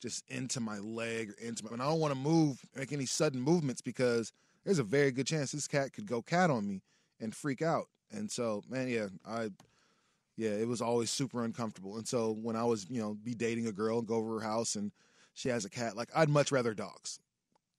just 0.00 0.24
into 0.28 0.58
my 0.58 0.78
leg 0.78 1.30
or 1.30 1.34
into 1.46 1.64
my, 1.64 1.70
and 1.72 1.80
I 1.80 1.86
don't 1.86 2.00
want 2.00 2.12
to 2.12 2.18
move, 2.18 2.60
make 2.74 2.92
any 2.92 3.06
sudden 3.06 3.40
movements 3.40 3.80
because 3.80 4.32
there's 4.64 4.80
a 4.80 4.84
very 4.84 5.12
good 5.12 5.26
chance 5.26 5.52
this 5.52 5.68
cat 5.68 5.92
could 5.92 6.06
go 6.06 6.22
cat 6.22 6.50
on 6.50 6.66
me 6.66 6.82
and 7.20 7.34
freak 7.34 7.62
out, 7.62 7.86
and 8.10 8.30
so 8.30 8.62
man, 8.68 8.88
yeah, 8.88 9.08
I 9.26 9.50
yeah, 10.36 10.50
it 10.50 10.66
was 10.66 10.80
always 10.80 11.10
super 11.10 11.44
uncomfortable. 11.44 11.96
And 11.96 12.06
so 12.06 12.32
when 12.32 12.56
I 12.56 12.64
was, 12.64 12.86
you 12.88 13.00
know, 13.00 13.14
be 13.22 13.34
dating 13.34 13.66
a 13.66 13.72
girl 13.72 13.98
and 13.98 14.06
go 14.06 14.16
over 14.16 14.40
her 14.40 14.46
house 14.46 14.74
and 14.74 14.92
she 15.34 15.48
has 15.48 15.64
a 15.64 15.70
cat, 15.70 15.96
like 15.96 16.08
I'd 16.14 16.28
much 16.28 16.52
rather 16.52 16.74
dogs. 16.74 17.20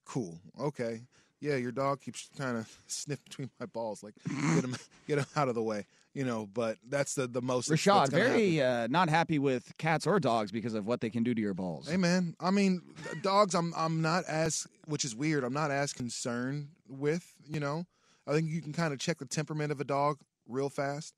Cool. 0.05 0.39
Okay. 0.60 1.01
Yeah, 1.39 1.55
your 1.55 1.72
dog 1.72 2.01
keeps 2.01 2.29
kind 2.38 2.57
of 2.57 2.77
sniff 2.88 3.24
between 3.25 3.50
my 3.60 3.65
balls. 3.65 4.03
Like 4.03 4.13
get 4.27 4.63
him, 4.63 4.75
get 5.07 5.17
him 5.19 5.25
out 5.36 5.50
of 5.50 5.55
the 5.55 5.63
way. 5.63 5.86
You 6.13 6.25
know, 6.25 6.48
but 6.53 6.77
that's 6.88 7.15
the 7.15 7.25
the 7.25 7.41
most. 7.41 7.72
Rashad, 7.72 8.10
very 8.10 8.62
uh, 8.62 8.86
not 8.86 9.10
happy 9.10 9.39
with 9.39 9.75
cats 9.79 10.05
or 10.05 10.19
dogs 10.19 10.51
because 10.51 10.75
of 10.75 10.86
what 10.86 11.01
they 11.01 11.10
can 11.10 11.24
do 11.24 11.33
to 11.33 11.41
your 11.41 11.55
balls. 11.55 11.89
Hey 11.89 11.98
man, 11.98 12.36
I 12.39 12.51
mean, 12.51 12.83
dogs. 13.24 13.55
I'm 13.55 13.74
I'm 13.75 14.03
not 14.03 14.24
as, 14.25 14.67
which 14.86 15.05
is 15.05 15.15
weird. 15.15 15.43
I'm 15.43 15.53
not 15.53 15.72
as 15.72 15.91
concerned 15.91 16.67
with. 16.88 17.33
You 17.50 17.60
know, 17.60 17.88
I 18.27 18.33
think 18.33 18.51
you 18.51 18.62
can 18.62 18.74
kind 18.74 18.93
of 18.93 19.00
check 19.00 19.17
the 19.17 19.25
temperament 19.25 19.72
of 19.72 19.81
a 19.81 19.83
dog 19.83 20.19
real 20.48 20.69
fast. 20.69 21.15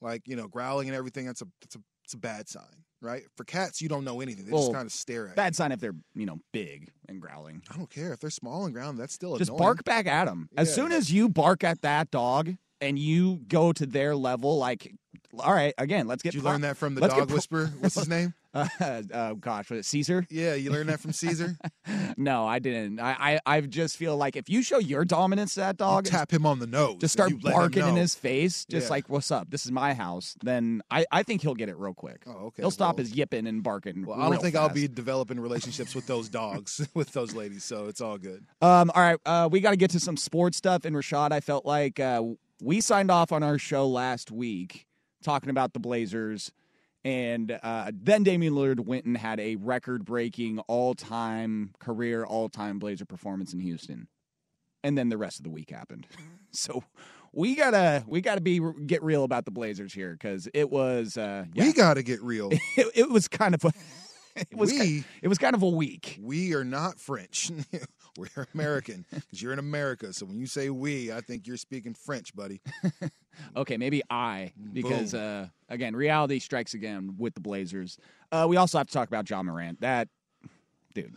Like 0.00 0.28
you 0.28 0.36
know, 0.36 0.48
growling 0.48 0.88
and 0.88 0.96
everything. 0.96 1.26
That's 1.26 1.42
a 1.42 1.46
that's 1.60 1.76
a 1.76 1.80
it's 2.04 2.14
a 2.14 2.18
bad 2.18 2.48
sign, 2.48 2.84
right? 3.02 3.24
For 3.36 3.44
cats, 3.44 3.82
you 3.82 3.88
don't 3.88 4.04
know 4.04 4.20
anything. 4.20 4.46
They 4.46 4.52
Well, 4.52 4.62
just 4.62 4.72
kind 4.74 4.86
of 4.86 4.92
stare 4.92 5.24
at. 5.26 5.30
you. 5.30 5.34
Bad 5.36 5.54
sign 5.56 5.72
if 5.72 5.80
they're 5.80 5.96
you 6.14 6.24
know 6.26 6.38
big 6.52 6.90
and 7.08 7.20
growling. 7.20 7.62
I 7.70 7.76
don't 7.76 7.90
care 7.90 8.12
if 8.12 8.20
they're 8.20 8.30
small 8.30 8.64
and 8.64 8.72
ground. 8.74 8.98
That's 8.98 9.12
still 9.12 9.36
Just 9.36 9.50
annoying. 9.50 9.58
bark 9.58 9.84
back 9.84 10.06
at 10.06 10.24
them. 10.26 10.48
As 10.56 10.68
Yeah. 10.68 10.74
soon 10.74 10.92
as 10.92 11.12
you 11.12 11.28
bark 11.28 11.64
at 11.64 11.82
that 11.82 12.10
dog 12.10 12.54
and 12.80 12.98
you 12.98 13.40
go 13.48 13.72
to 13.72 13.86
their 13.86 14.14
level, 14.16 14.58
like, 14.58 14.92
all 15.38 15.52
right, 15.52 15.74
again, 15.78 16.06
let's 16.06 16.22
get. 16.22 16.30
Did 16.32 16.38
you 16.38 16.42
pro- 16.42 16.52
learn 16.52 16.60
that 16.62 16.76
from 16.76 16.94
the 16.94 17.02
dog 17.02 17.26
pro- 17.28 17.34
whisperer? 17.36 17.70
What's 17.80 17.94
his 17.94 18.08
name? 18.08 18.34
Uh, 18.54 19.02
uh, 19.12 19.34
gosh, 19.34 19.68
was 19.70 19.80
it 19.80 19.84
Cesar? 19.84 20.26
Yeah, 20.30 20.54
you 20.54 20.72
learned 20.72 20.88
that 20.88 20.98
from 21.00 21.12
Cesar. 21.12 21.56
No, 22.16 22.46
I 22.46 22.58
didn't. 22.58 22.98
I, 22.98 23.38
I 23.46 23.56
I 23.56 23.60
just 23.60 23.96
feel 23.96 24.16
like 24.16 24.34
if 24.36 24.48
you 24.48 24.62
show 24.62 24.78
your 24.78 25.04
dominance 25.04 25.54
to 25.54 25.60
that 25.60 25.74
You 25.74 25.84
dog, 25.86 26.04
tap 26.06 26.32
him 26.32 26.44
on 26.46 26.58
the 26.58 26.66
nose. 26.66 26.96
just 26.98 27.12
start 27.12 27.30
and 27.30 27.40
you 27.40 27.44
let 27.46 27.54
him 27.54 27.60
barking 27.60 27.86
in 27.86 27.94
his 27.96 28.14
face, 28.14 28.64
just 28.64 28.86
Yeah. 28.86 28.90
like 28.90 29.08
"What's 29.08 29.30
up? 29.30 29.50
This 29.50 29.64
is 29.66 29.70
my 29.70 29.94
house." 29.94 30.34
Then 30.42 30.82
I, 30.90 31.06
I 31.12 31.22
think 31.22 31.42
he'll 31.42 31.54
get 31.54 31.68
it 31.68 31.76
real 31.78 31.94
quick. 31.94 32.22
Oh, 32.26 32.46
okay. 32.46 32.62
He'll 32.62 32.70
stop 32.72 32.96
well- 32.96 33.04
his 33.04 33.14
yipping 33.14 33.46
and 33.46 33.62
barking. 33.62 34.04
Well, 34.06 34.20
I 34.20 34.28
don't 34.28 34.40
think 34.42 34.56
I'll 34.56 34.68
be 34.70 34.88
developing 34.88 35.38
relationships 35.38 35.94
with 35.94 36.06
those 36.06 36.28
dogs, 36.28 36.86
with 36.94 37.12
those 37.12 37.34
ladies, 37.34 37.62
so 37.64 37.86
it's 37.86 38.00
all 38.00 38.18
good. 38.18 38.44
Um, 38.60 38.90
all 38.94 39.02
right, 39.02 39.18
uh, 39.24 39.48
we 39.52 39.60
got 39.60 39.70
to 39.70 39.76
get 39.76 39.90
to 39.90 40.00
some 40.00 40.16
sports 40.16 40.56
stuff. 40.58 40.84
And 40.84 40.96
Rashad, 40.96 41.30
I 41.32 41.40
felt 41.40 41.64
like 41.66 42.00
uh, 42.00 42.22
we 42.62 42.80
signed 42.80 43.10
off 43.10 43.32
on 43.32 43.42
our 43.42 43.58
show 43.58 43.86
last 43.86 44.30
week 44.30 44.86
talking 45.22 45.50
about 45.50 45.72
the 45.72 45.80
Blazers, 45.80 46.52
and 47.04 47.58
uh, 47.62 47.90
then 47.94 48.22
Damian 48.24 48.54
Lillard 48.54 48.80
went 48.80 49.04
and 49.04 49.16
had 49.16 49.40
a 49.40 49.56
record-breaking, 49.56 50.58
all-time 50.60 51.72
career, 51.78 52.24
all-time 52.24 52.78
Blazer 52.78 53.04
performance 53.04 53.52
in 53.52 53.60
Houston, 53.60 54.08
and 54.84 54.96
then 54.98 55.08
the 55.08 55.18
rest 55.18 55.38
of 55.38 55.44
the 55.44 55.50
week 55.50 55.70
happened. 55.70 56.06
so 56.52 56.82
we 57.32 57.54
gotta 57.54 58.04
we 58.06 58.20
gotta 58.20 58.40
be 58.40 58.60
get 58.86 59.02
real 59.02 59.24
about 59.24 59.44
the 59.44 59.50
Blazers 59.50 59.92
here 59.92 60.12
because 60.12 60.48
it 60.54 60.70
was 60.70 61.16
uh, 61.16 61.44
yeah, 61.52 61.64
We 61.66 61.72
got 61.72 61.94
to 61.94 62.02
get 62.02 62.22
real. 62.22 62.50
it, 62.76 62.86
it 62.94 63.10
was 63.10 63.28
kind 63.28 63.54
of 63.54 63.64
a, 63.64 63.72
it 64.36 64.54
was 64.54 64.72
We- 64.72 64.78
ki- 64.78 65.04
it 65.22 65.28
was 65.28 65.38
kind 65.38 65.54
of 65.54 65.62
a 65.62 65.68
week. 65.68 66.18
we 66.20 66.54
are 66.54 66.64
not 66.64 66.98
French. 66.98 67.50
We're 68.18 68.46
American 68.54 69.06
because 69.10 69.40
you're 69.40 69.52
in 69.52 69.58
America. 69.60 70.12
So 70.12 70.26
when 70.26 70.38
you 70.38 70.46
say 70.46 70.70
we, 70.70 71.12
I 71.12 71.20
think 71.20 71.46
you're 71.46 71.56
speaking 71.56 71.94
French, 71.94 72.34
buddy. 72.34 72.60
Okay, 73.56 73.76
maybe 73.76 74.02
I, 74.10 74.52
because 74.72 75.14
uh, 75.14 75.46
again, 75.68 75.94
reality 75.94 76.40
strikes 76.40 76.74
again 76.74 77.14
with 77.18 77.34
the 77.34 77.40
Blazers. 77.40 77.96
Uh, 78.32 78.46
we 78.48 78.56
also 78.56 78.78
have 78.78 78.88
to 78.88 78.92
talk 78.92 79.06
about 79.06 79.30
Ja 79.30 79.40
Morant. 79.44 79.80
That 79.80 80.08
dude, 80.92 81.14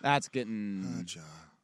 that's 0.00 0.28
getting 0.28 0.84
Ah, 0.86 1.02
Ja. 1.08 1.22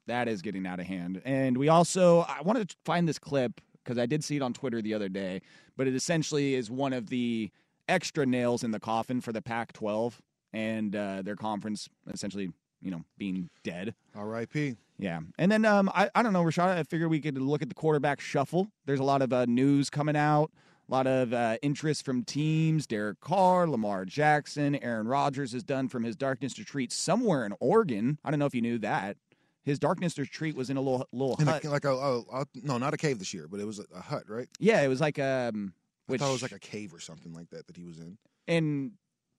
that 0.09 0.27
is 0.27 0.43
getting 0.43 0.67
out 0.67 0.81
of 0.81 0.87
hand. 0.87 1.23
And 1.25 1.57
we 1.57 1.69
also 1.69 2.23
I 2.23 2.43
wanted 2.43 2.69
to 2.71 2.77
find 2.85 3.09
this 3.09 3.21
clip 3.21 3.61
because 3.85 3.97
I 3.97 4.07
did 4.07 4.25
see 4.25 4.35
it 4.35 4.43
on 4.43 4.53
Twitter 4.53 4.83
the 4.83 4.93
other 4.93 5.09
day, 5.09 5.41
but 5.77 5.87
it 5.87 5.95
essentially 5.95 6.57
is 6.57 6.69
one 6.69 6.93
of 6.93 7.09
the 7.09 7.53
extra 7.89 8.27
nails 8.27 8.65
in 8.65 8.73
the 8.73 8.81
coffin 8.81 9.21
for 9.21 9.33
the 9.33 9.41
Pac-12 9.41 10.15
and 10.53 10.97
uh, 10.97 11.23
their 11.23 11.37
conference 11.37 11.89
essentially, 12.13 12.51
you 12.83 12.91
know, 12.91 13.03
being 13.19 13.49
dead. 13.65 13.95
R.I.P. 14.15 14.77
Yeah. 14.99 15.21
And 15.39 15.51
then 15.51 15.65
um, 15.65 15.91
I, 15.95 16.11
I 16.15 16.23
don't 16.23 16.33
know, 16.33 16.43
Rashad, 16.43 16.77
I 16.79 16.83
figured 16.83 17.11
we 17.11 17.21
could 17.21 17.39
look 17.39 17.63
at 17.63 17.69
the 17.69 17.75
quarterback 17.75 18.21
shuffle. 18.21 18.71
There's 18.87 19.01
a 19.01 19.05
lot 19.05 19.23
of 19.23 19.33
uh, 19.33 19.47
news 19.47 19.89
coming 19.91 20.17
out, 20.17 20.51
a 20.89 20.93
lot 20.93 21.07
of 21.07 21.33
uh, 21.33 21.57
interest 21.63 22.05
from 22.05 22.23
teams. 22.25 22.87
Derek 22.87 23.21
Carr, 23.21 23.67
Lamar 23.67 24.05
Jackson, 24.05 24.77
Aaron 24.77 25.09
Rodgers 25.09 25.53
has 25.53 25.63
done 25.63 25.89
from 25.89 26.05
his 26.05 26.17
darkness 26.17 26.59
retreat 26.59 26.93
somewhere 26.93 27.47
in 27.47 27.55
Oregon. 27.61 28.19
I 28.25 28.31
don't 28.31 28.39
know 28.39 28.47
if 28.47 28.55
you 28.55 28.63
knew 28.63 28.79
that. 28.79 29.17
His 29.63 29.79
darkness 29.79 30.19
retreat 30.19 30.57
was 30.57 30.71
in 30.71 30.77
a 30.77 30.81
little 30.81 31.07
little 31.13 31.37
In 31.39 31.47
a, 31.47 31.53
hut. 31.53 31.65
like 31.67 31.85
a, 31.85 31.93
a, 31.93 32.21
a 32.33 32.47
no, 32.63 32.79
not 32.79 32.95
a 32.95 32.97
cave 32.97 33.19
this 33.19 33.33
year, 33.35 33.47
but 33.47 33.61
it 33.61 33.67
was 33.67 33.79
a, 33.79 33.85
a 33.95 34.01
hut, 34.01 34.25
right? 34.29 34.49
yeah, 34.59 34.81
it 34.83 34.89
was 34.89 35.01
like 35.03 35.19
um 35.19 35.75
I 36.09 36.13
which 36.13 36.21
thought 36.21 36.31
it 36.31 36.33
was 36.33 36.43
like 36.43 36.53
a 36.53 36.59
cave 36.59 36.93
or 36.95 36.99
something 36.99 37.33
like 37.35 37.51
that 37.51 37.67
that 37.69 37.77
he 37.77 37.85
was 37.85 37.99
in. 37.99 38.17
and 38.49 38.93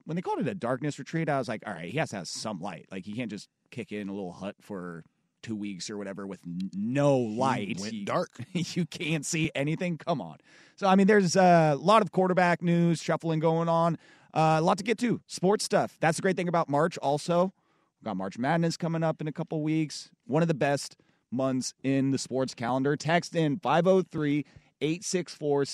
when 0.05 0.15
they 0.15 0.21
called 0.21 0.39
it 0.39 0.47
a 0.47 0.55
darkness 0.55 0.97
retreat, 0.99 1.29
I 1.29 1.37
was 1.37 1.47
like, 1.47 1.63
all 1.65 1.73
right, 1.73 1.89
he 1.89 1.97
has 1.97 2.09
to 2.11 2.17
have 2.17 2.27
some 2.27 2.59
light. 2.59 2.87
Like 2.91 3.05
he 3.05 3.13
can't 3.13 3.29
just 3.31 3.47
kick 3.71 3.91
in 3.91 4.09
a 4.09 4.13
little 4.13 4.31
hut 4.33 4.55
for 4.61 5.03
two 5.43 5.55
weeks 5.55 5.89
or 5.89 5.97
whatever 5.97 6.27
with 6.27 6.39
no 6.73 7.17
light. 7.17 7.79
went 7.79 7.93
You- 7.93 8.05
dark. 8.05 8.29
you 8.53 8.85
can't 8.85 9.25
see 9.25 9.49
anything. 9.55 9.97
Come 9.97 10.21
on. 10.21 10.37
So 10.75 10.87
I 10.87 10.95
mean, 10.95 11.07
there's 11.07 11.35
a 11.35 11.75
lot 11.79 12.01
of 12.01 12.11
quarterback 12.11 12.61
news, 12.61 13.01
shuffling 13.01 13.39
going 13.39 13.69
on. 13.69 13.97
Uh, 14.33 14.57
a 14.59 14.61
lot 14.61 14.77
to 14.77 14.83
get 14.83 14.97
to. 14.99 15.19
Sports 15.27 15.65
stuff. 15.65 15.97
That's 15.99 16.17
the 16.17 16.21
great 16.21 16.37
thing 16.37 16.47
about 16.47 16.69
March. 16.69 16.97
Also, 16.99 17.53
We've 17.99 18.05
got 18.05 18.17
March 18.17 18.37
Madness 18.39 18.77
coming 18.77 19.03
up 19.03 19.21
in 19.21 19.27
a 19.27 19.31
couple 19.31 19.61
weeks. 19.61 20.09
One 20.25 20.41
of 20.41 20.47
the 20.47 20.53
best 20.55 20.95
months 21.31 21.73
in 21.83 22.09
the 22.11 22.17
sports 22.17 22.53
calendar. 22.55 22.95
Text 22.95 23.35
in 23.35 23.57
503 23.59 24.45
864 24.81 25.65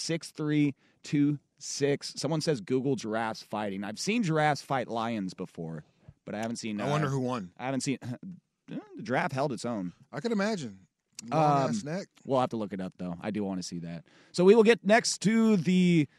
6326. 1.59 2.13
Someone 2.21 2.41
says 2.41 2.61
Google 2.61 2.95
giraffes 2.95 3.43
fighting. 3.43 3.83
I've 3.83 3.99
seen 3.99 4.23
giraffes 4.23 4.61
fight 4.61 4.87
lions 4.87 5.33
before, 5.33 5.83
but 6.25 6.35
I 6.35 6.39
haven't 6.39 6.57
seen. 6.57 6.79
I 6.81 6.87
uh, 6.87 6.91
wonder 6.91 7.07
who 7.09 7.19
won. 7.19 7.51
I 7.57 7.65
haven't 7.65 7.81
seen. 7.81 7.99
The 8.69 9.01
giraffe 9.03 9.31
held 9.31 9.53
its 9.53 9.63
own. 9.63 9.93
I 10.11 10.19
can 10.19 10.33
imagine. 10.33 10.79
Long 11.31 11.63
Um, 11.63 11.69
ass 11.69 11.85
neck. 11.85 12.07
We'll 12.25 12.41
have 12.41 12.49
to 12.49 12.57
look 12.57 12.73
it 12.73 12.81
up 12.81 12.91
though. 12.97 13.15
I 13.21 13.31
do 13.31 13.41
want 13.45 13.59
to 13.61 13.63
see 13.65 13.79
that. 13.79 14.03
So 14.33 14.43
we 14.43 14.55
will 14.55 14.63
get 14.63 14.85
next 14.85 15.19
to 15.21 15.55
the 15.55 16.09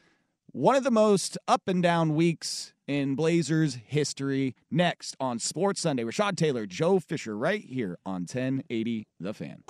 one 0.53 0.75
of 0.75 0.83
the 0.83 0.91
most 0.91 1.37
up 1.47 1.69
and 1.69 1.83
down 1.83 2.15
weeks 2.15 2.73
in 2.87 3.17
Blazers 3.17 3.75
history 3.85 4.55
next 4.71 5.15
on 5.21 5.39
Sports 5.39 5.83
Sunday. 5.83 6.05
Rashad 6.05 6.37
Taylor, 6.39 6.65
Joe 6.65 7.01
Fisher, 7.01 7.37
right 7.37 7.63
here 7.63 7.99
on 8.07 8.23
1080 8.23 9.07
The 9.21 9.35
Fan. 9.35 9.63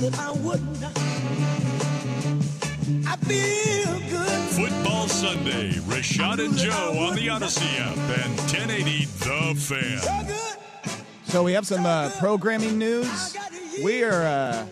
That 0.00 0.18
I 0.18 0.32
wouldn't. 0.32 0.84
I 3.06 3.16
feel 3.16 4.00
good. 4.10 4.42
Football 4.50 5.08
Sunday, 5.08 5.70
Rashad 5.72 6.44
and 6.44 6.56
Joe 6.56 6.96
on 7.08 7.14
the 7.16 7.28
Odyssey 7.28 7.78
app 7.78 7.96
and 7.96 8.36
1080 8.38 9.04
The 9.04 9.54
Fan. 9.58 10.26
Good. 10.26 10.36
So 11.24 11.42
we 11.42 11.52
have 11.52 11.66
some 11.66 11.84
uh, 11.84 12.10
programming 12.18 12.78
news. 12.78 13.36
We 13.84 14.04
are. 14.04 14.22
Uh, 14.22 14.66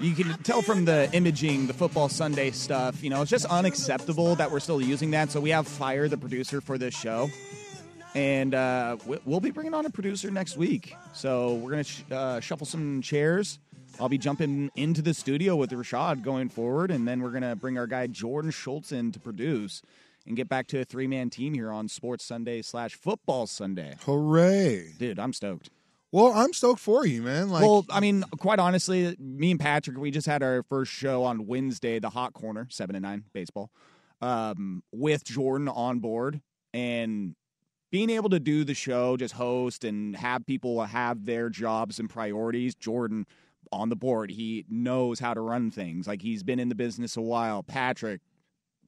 you 0.00 0.14
can 0.14 0.32
tell 0.44 0.62
from 0.62 0.84
the 0.84 1.10
imaging, 1.12 1.66
the 1.66 1.74
football 1.74 2.08
Sunday 2.08 2.52
stuff. 2.52 3.02
You 3.02 3.10
know, 3.10 3.20
it's 3.22 3.30
just 3.32 3.46
unacceptable 3.46 4.36
that 4.36 4.48
we're 4.50 4.60
still 4.60 4.80
using 4.80 5.10
that. 5.10 5.32
So 5.32 5.40
we 5.40 5.50
have 5.50 5.66
Fire, 5.66 6.06
the 6.08 6.16
producer 6.16 6.60
for 6.60 6.78
this 6.78 6.94
show, 6.94 7.28
and 8.14 8.54
uh, 8.54 8.96
we- 9.06 9.18
we'll 9.24 9.40
be 9.40 9.50
bringing 9.50 9.74
on 9.74 9.84
a 9.86 9.90
producer 9.90 10.30
next 10.30 10.56
week. 10.56 10.94
So 11.14 11.54
we're 11.54 11.70
gonna 11.70 11.82
sh- 11.84 12.04
uh, 12.12 12.38
shuffle 12.38 12.66
some 12.66 13.02
chairs. 13.02 13.58
I'll 14.00 14.08
be 14.08 14.18
jumping 14.18 14.70
into 14.76 15.02
the 15.02 15.12
studio 15.12 15.56
with 15.56 15.70
Rashad 15.70 16.22
going 16.22 16.48
forward, 16.48 16.90
and 16.90 17.06
then 17.06 17.20
we're 17.20 17.30
gonna 17.30 17.56
bring 17.56 17.78
our 17.78 17.86
guy 17.86 18.06
Jordan 18.06 18.50
Schultz 18.50 18.92
in 18.92 19.10
to 19.12 19.18
produce 19.18 19.82
and 20.26 20.36
get 20.36 20.48
back 20.48 20.66
to 20.68 20.80
a 20.80 20.84
three 20.84 21.06
man 21.06 21.30
team 21.30 21.54
here 21.54 21.72
on 21.72 21.88
Sports 21.88 22.24
Sunday 22.24 22.62
slash 22.62 22.94
Football 22.94 23.46
Sunday. 23.46 23.96
Hooray! 24.04 24.92
Dude, 24.98 25.18
I'm 25.18 25.32
stoked. 25.32 25.70
Well, 26.12 26.32
I'm 26.32 26.52
stoked 26.52 26.80
for 26.80 27.04
you, 27.04 27.22
man. 27.22 27.50
Like, 27.50 27.62
well, 27.62 27.84
I 27.90 28.00
mean, 28.00 28.24
quite 28.38 28.58
honestly, 28.58 29.14
me 29.18 29.50
and 29.50 29.60
Patrick, 29.60 29.98
we 29.98 30.10
just 30.10 30.26
had 30.26 30.42
our 30.42 30.62
first 30.62 30.90
show 30.92 31.24
on 31.24 31.46
Wednesday, 31.46 31.98
the 31.98 32.10
Hot 32.10 32.32
Corner, 32.32 32.66
seven 32.70 32.96
and 32.96 33.02
nine 33.02 33.24
baseball, 33.32 33.70
um, 34.22 34.82
with 34.92 35.24
Jordan 35.24 35.68
on 35.68 35.98
board, 35.98 36.40
and 36.72 37.34
being 37.90 38.10
able 38.10 38.30
to 38.30 38.40
do 38.40 38.64
the 38.64 38.74
show, 38.74 39.16
just 39.16 39.34
host 39.34 39.84
and 39.84 40.16
have 40.16 40.46
people 40.46 40.82
have 40.82 41.26
their 41.26 41.50
jobs 41.50 41.98
and 41.98 42.08
priorities. 42.08 42.74
Jordan 42.74 43.26
on 43.72 43.88
the 43.88 43.96
board, 43.96 44.30
he 44.30 44.64
knows 44.68 45.20
how 45.20 45.34
to 45.34 45.40
run 45.40 45.70
things. 45.70 46.06
Like 46.06 46.22
he's 46.22 46.42
been 46.42 46.58
in 46.58 46.68
the 46.68 46.74
business 46.74 47.16
a 47.16 47.20
while. 47.20 47.62
Patrick, 47.62 48.20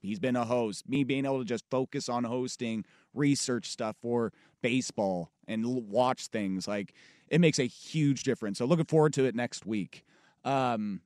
he's 0.00 0.18
been 0.18 0.36
a 0.36 0.44
host. 0.44 0.88
Me 0.88 1.04
being 1.04 1.24
able 1.24 1.38
to 1.38 1.44
just 1.44 1.64
focus 1.70 2.08
on 2.08 2.24
hosting 2.24 2.84
research 3.14 3.68
stuff 3.68 3.96
for 4.00 4.32
baseball 4.62 5.30
and 5.46 5.64
watch 5.88 6.26
things 6.28 6.68
like 6.68 6.94
it 7.28 7.40
makes 7.40 7.58
a 7.58 7.64
huge 7.64 8.24
difference. 8.24 8.58
So 8.58 8.64
looking 8.64 8.86
forward 8.86 9.12
to 9.14 9.24
it 9.24 9.34
next 9.34 9.66
week. 9.66 10.04
Um, 10.44 11.00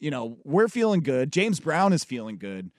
you 0.00 0.10
know, 0.10 0.38
we're 0.44 0.68
feeling 0.68 1.00
good. 1.00 1.30
James 1.30 1.60
Brown 1.60 1.92
is 1.92 2.04
feeling 2.04 2.38
good. 2.38 2.70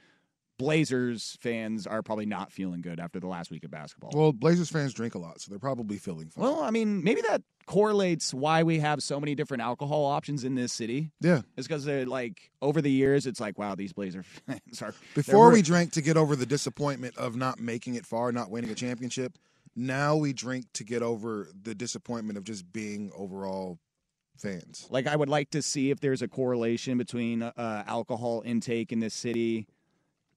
Blazers 0.61 1.37
fans 1.41 1.87
are 1.87 2.03
probably 2.03 2.27
not 2.27 2.51
feeling 2.51 2.81
good 2.81 2.99
after 2.99 3.19
the 3.19 3.25
last 3.25 3.49
week 3.49 3.63
of 3.63 3.71
basketball. 3.71 4.11
well, 4.13 4.31
Blazers 4.31 4.69
fans 4.69 4.93
drink 4.93 5.15
a 5.15 5.17
lot, 5.17 5.41
so 5.41 5.49
they're 5.49 5.57
probably 5.57 5.97
feeling 5.97 6.29
fine. 6.29 6.43
Well, 6.43 6.61
I 6.61 6.69
mean, 6.69 7.03
maybe 7.03 7.21
that 7.21 7.41
correlates 7.65 8.31
why 8.31 8.61
we 8.61 8.77
have 8.77 9.01
so 9.01 9.19
many 9.19 9.33
different 9.33 9.63
alcohol 9.63 10.05
options 10.05 10.43
in 10.43 10.53
this 10.53 10.71
city. 10.71 11.09
yeah. 11.19 11.41
It's 11.57 11.67
because 11.67 11.83
they're 11.83 12.05
like 12.05 12.51
over 12.61 12.79
the 12.79 12.91
years, 12.91 13.25
it's 13.25 13.39
like, 13.39 13.57
wow, 13.57 13.73
these 13.73 13.91
Blazer 13.91 14.21
fans 14.47 14.83
are. 14.83 14.93
Before 15.15 15.49
we 15.49 15.63
drank 15.63 15.93
to 15.93 16.01
get 16.01 16.15
over 16.15 16.35
the 16.35 16.45
disappointment 16.45 17.17
of 17.17 17.35
not 17.35 17.59
making 17.59 17.95
it 17.95 18.05
far, 18.05 18.31
not 18.31 18.51
winning 18.51 18.69
a 18.69 18.75
championship. 18.75 19.39
Now 19.75 20.15
we 20.15 20.31
drink 20.31 20.65
to 20.73 20.83
get 20.83 21.01
over 21.01 21.49
the 21.59 21.73
disappointment 21.73 22.37
of 22.37 22.43
just 22.43 22.71
being 22.71 23.11
overall 23.15 23.79
fans. 24.37 24.87
like, 24.91 25.07
I 25.07 25.15
would 25.15 25.29
like 25.29 25.49
to 25.51 25.61
see 25.63 25.89
if 25.89 25.99
there's 26.01 26.21
a 26.21 26.27
correlation 26.27 26.99
between 26.99 27.41
uh, 27.41 27.83
alcohol 27.87 28.43
intake 28.45 28.91
in 28.91 28.99
this 28.99 29.13
city 29.15 29.65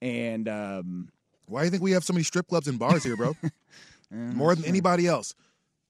and 0.04 0.48
um, 0.48 1.08
Why 1.46 1.60
do 1.60 1.64
you 1.64 1.70
think 1.70 1.82
we 1.82 1.92
have 1.92 2.04
so 2.04 2.12
many 2.12 2.24
strip 2.24 2.46
clubs 2.48 2.68
and 2.68 2.78
bars 2.78 3.02
here, 3.02 3.16
bro? 3.16 3.34
More 4.10 4.54
than 4.54 4.64
anybody 4.66 5.06
else. 5.06 5.34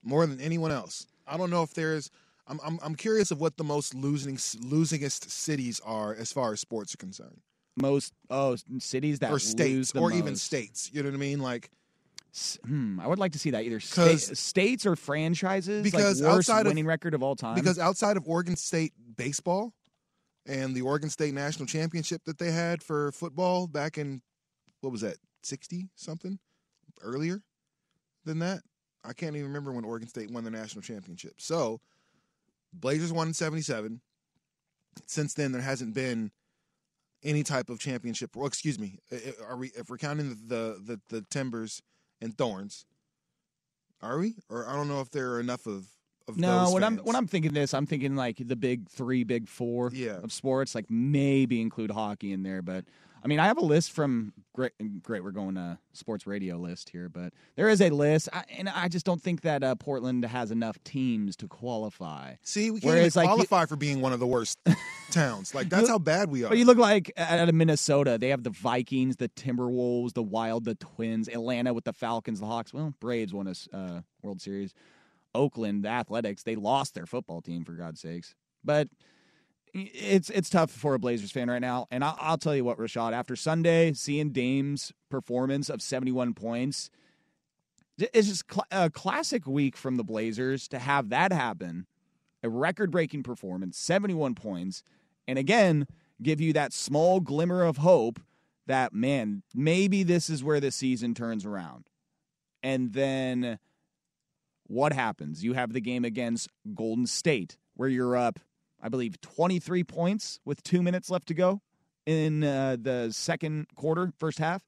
More 0.02 0.26
than 0.26 0.40
anyone 0.40 0.70
else. 0.70 1.06
I 1.26 1.36
don't 1.36 1.50
know 1.50 1.62
if 1.62 1.74
there's. 1.74 2.10
I'm, 2.46 2.60
I'm, 2.64 2.78
I'm 2.82 2.94
curious 2.94 3.30
of 3.30 3.40
what 3.40 3.56
the 3.56 3.64
most 3.64 3.94
losing 3.94 4.36
losingest 4.36 5.30
cities 5.30 5.80
are 5.84 6.14
as 6.14 6.30
far 6.32 6.52
as 6.52 6.60
sports 6.60 6.94
are 6.94 6.98
concerned, 6.98 7.40
most 7.76 8.12
oh 8.30 8.56
cities 8.78 9.18
that 9.20 9.30
or 9.30 9.34
lose 9.34 9.48
states, 9.48 9.92
or 9.94 10.12
even 10.12 10.36
states. 10.36 10.90
You 10.92 11.02
know 11.02 11.08
what 11.08 11.14
I 11.14 11.18
mean? 11.18 11.40
Like 11.40 11.70
S- 12.34 12.58
Hmm, 12.66 13.00
I 13.00 13.06
would 13.06 13.18
like 13.18 13.32
to 13.32 13.38
see 13.38 13.50
that 13.50 13.64
either 13.64 13.80
sta- 13.80 14.16
states 14.18 14.84
or 14.84 14.94
franchises. 14.94 15.82
Because 15.82 16.20
like 16.20 16.32
worst 16.34 16.50
outside 16.50 16.60
of- 16.66 16.70
winning 16.70 16.84
record 16.86 17.14
of 17.14 17.22
all 17.22 17.34
time. 17.36 17.54
because 17.54 17.78
outside 17.78 18.16
of 18.18 18.24
Oregon 18.28 18.56
State 18.56 18.92
baseball 19.16 19.72
and 20.46 20.74
the 20.74 20.82
Oregon 20.82 21.10
State 21.10 21.34
national 21.34 21.66
championship 21.66 22.22
that 22.24 22.38
they 22.38 22.50
had 22.50 22.82
for 22.82 23.12
football 23.12 23.66
back 23.66 23.98
in 23.98 24.20
what 24.80 24.92
was 24.92 25.00
that 25.00 25.16
sixty 25.42 25.88
something 25.94 26.38
earlier 27.02 27.42
than 28.24 28.38
that. 28.40 28.60
I 29.04 29.12
can't 29.12 29.36
even 29.36 29.48
remember 29.48 29.72
when 29.72 29.84
Oregon 29.84 30.08
State 30.08 30.30
won 30.30 30.44
the 30.44 30.50
national 30.50 30.82
championship. 30.82 31.34
So 31.38 31.80
Blazers 32.72 33.12
won 33.12 33.28
in 33.28 33.34
seventy 33.34 33.62
seven. 33.62 34.00
Since 35.06 35.34
then, 35.34 35.52
there 35.52 35.62
hasn't 35.62 35.94
been 35.94 36.30
any 37.22 37.42
type 37.42 37.70
of 37.70 37.78
championship. 37.78 38.36
Well, 38.36 38.46
excuse 38.46 38.78
me. 38.78 38.98
Are 39.46 39.56
we 39.56 39.68
if 39.76 39.88
we're 39.90 39.98
counting 39.98 40.28
the 40.28 40.34
the, 40.34 40.80
the, 40.84 41.00
the 41.08 41.22
Timbers 41.30 41.82
and 42.20 42.36
Thorns? 42.36 42.86
Are 44.02 44.18
we? 44.18 44.36
Or 44.50 44.68
I 44.68 44.76
don't 44.76 44.88
know 44.88 45.00
if 45.00 45.10
there 45.10 45.32
are 45.32 45.40
enough 45.40 45.66
of. 45.66 45.86
Of 46.26 46.38
no, 46.38 46.70
when 46.72 46.82
I'm 46.82 46.96
when 46.98 47.16
I'm 47.16 47.26
thinking 47.26 47.52
this, 47.52 47.74
I'm 47.74 47.86
thinking 47.86 48.16
like 48.16 48.36
the 48.38 48.56
big 48.56 48.88
three, 48.88 49.24
big 49.24 49.46
four 49.48 49.90
Yeah. 49.92 50.18
of 50.22 50.32
sports. 50.32 50.74
Like 50.74 50.86
maybe 50.90 51.60
include 51.60 51.90
hockey 51.90 52.32
in 52.32 52.42
there, 52.42 52.62
but 52.62 52.84
I 53.22 53.26
mean, 53.26 53.40
I 53.40 53.46
have 53.46 53.56
a 53.58 53.64
list 53.64 53.92
from 53.92 54.32
great. 54.54 54.72
Great, 55.02 55.22
we're 55.24 55.30
going 55.32 55.54
to 55.54 55.78
sports 55.94 56.26
radio 56.26 56.56
list 56.58 56.90
here, 56.90 57.08
but 57.08 57.32
there 57.56 57.68
is 57.70 57.80
a 57.80 57.88
list, 57.90 58.28
I, 58.34 58.44
and 58.58 58.68
I 58.68 58.88
just 58.88 59.04
don't 59.06 59.20
think 59.20 59.40
that 59.42 59.62
uh, 59.62 59.74
Portland 59.76 60.24
has 60.26 60.50
enough 60.50 60.82
teams 60.84 61.34
to 61.36 61.48
qualify. 61.48 62.34
See, 62.42 62.70
we 62.70 62.80
can't 62.80 62.94
Whereas, 62.94 63.16
even 63.16 63.26
like, 63.26 63.38
you- 63.38 63.46
qualify 63.46 63.66
for 63.66 63.76
being 63.76 64.00
one 64.02 64.12
of 64.12 64.20
the 64.20 64.26
worst 64.26 64.58
towns. 65.10 65.54
Like 65.54 65.68
that's 65.70 65.88
how 65.88 65.98
bad 65.98 66.30
we 66.30 66.44
are. 66.44 66.48
But 66.50 66.58
you 66.58 66.64
look 66.66 66.78
like 66.78 67.12
out 67.16 67.48
of 67.48 67.54
Minnesota, 67.54 68.18
they 68.18 68.28
have 68.28 68.42
the 68.42 68.50
Vikings, 68.50 69.16
the 69.16 69.28
Timberwolves, 69.30 70.12
the 70.14 70.22
Wild, 70.22 70.64
the 70.64 70.74
Twins, 70.74 71.28
Atlanta 71.28 71.72
with 71.72 71.84
the 71.84 71.92
Falcons, 71.94 72.40
the 72.40 72.46
Hawks. 72.46 72.72
Well, 72.74 72.94
Braves 73.00 73.32
won 73.32 73.46
a 73.46 73.76
uh, 73.76 74.00
World 74.22 74.40
Series. 74.42 74.74
Oakland, 75.34 75.86
Athletics, 75.86 76.42
they 76.42 76.56
lost 76.56 76.94
their 76.94 77.06
football 77.06 77.42
team 77.42 77.64
for 77.64 77.72
God's 77.72 78.00
sakes. 78.00 78.34
But 78.62 78.88
it's 79.72 80.30
it's 80.30 80.50
tough 80.50 80.70
for 80.70 80.94
a 80.94 80.98
Blazers 80.98 81.32
fan 81.32 81.50
right 81.50 81.60
now. 81.60 81.86
And 81.90 82.04
I'll, 82.04 82.16
I'll 82.20 82.38
tell 82.38 82.54
you 82.54 82.64
what, 82.64 82.78
Rashad. 82.78 83.12
After 83.12 83.36
Sunday, 83.36 83.92
seeing 83.92 84.30
Dame's 84.30 84.92
performance 85.10 85.68
of 85.68 85.82
seventy-one 85.82 86.34
points, 86.34 86.90
it's 87.98 88.28
just 88.28 88.44
cl- 88.50 88.66
a 88.70 88.90
classic 88.90 89.46
week 89.46 89.76
from 89.76 89.96
the 89.96 90.04
Blazers 90.04 90.68
to 90.68 90.78
have 90.78 91.08
that 91.10 91.32
happen. 91.32 91.86
A 92.42 92.48
record-breaking 92.48 93.22
performance, 93.22 93.78
seventy-one 93.78 94.34
points, 94.34 94.82
and 95.26 95.38
again 95.38 95.86
give 96.22 96.40
you 96.40 96.52
that 96.52 96.72
small 96.72 97.18
glimmer 97.18 97.64
of 97.64 97.78
hope 97.78 98.20
that 98.66 98.94
man 98.94 99.42
maybe 99.52 100.02
this 100.02 100.30
is 100.30 100.44
where 100.44 100.60
the 100.60 100.70
season 100.70 101.12
turns 101.12 101.44
around 101.44 101.88
and 102.62 102.92
then 102.92 103.58
what 104.66 104.92
happens 104.92 105.44
you 105.44 105.52
have 105.52 105.72
the 105.72 105.80
game 105.80 106.04
against 106.04 106.48
golden 106.74 107.06
state 107.06 107.56
where 107.74 107.88
you're 107.88 108.16
up 108.16 108.38
i 108.82 108.88
believe 108.88 109.20
23 109.20 109.84
points 109.84 110.40
with 110.44 110.62
two 110.62 110.82
minutes 110.82 111.10
left 111.10 111.28
to 111.28 111.34
go 111.34 111.60
in 112.06 112.44
uh, 112.44 112.76
the 112.80 113.10
second 113.10 113.66
quarter 113.74 114.12
first 114.18 114.38
half 114.38 114.62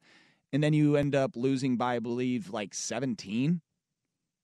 and 0.52 0.62
then 0.62 0.72
you 0.72 0.96
end 0.96 1.14
up 1.14 1.36
losing 1.36 1.76
by 1.76 1.96
i 1.96 1.98
believe 1.98 2.50
like 2.50 2.74
17 2.74 3.60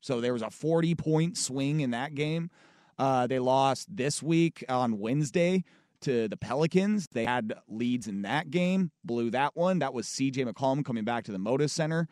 so 0.00 0.20
there 0.20 0.32
was 0.32 0.42
a 0.42 0.50
40 0.50 0.94
point 0.94 1.36
swing 1.36 1.80
in 1.80 1.90
that 1.90 2.14
game 2.14 2.50
uh, 2.98 3.26
they 3.26 3.38
lost 3.38 3.94
this 3.94 4.22
week 4.22 4.64
on 4.68 4.98
wednesday 4.98 5.64
to 6.02 6.28
the 6.28 6.36
Pelicans. 6.36 7.08
They 7.12 7.24
had 7.24 7.54
leads 7.68 8.06
in 8.06 8.22
that 8.22 8.50
game, 8.50 8.90
blew 9.04 9.30
that 9.30 9.56
one. 9.56 9.78
That 9.78 9.94
was 9.94 10.06
CJ 10.06 10.46
McCollum 10.46 10.84
coming 10.84 11.04
back 11.04 11.24
to 11.24 11.32
the 11.32 11.38
Moda 11.38 11.70
Center. 11.70 12.08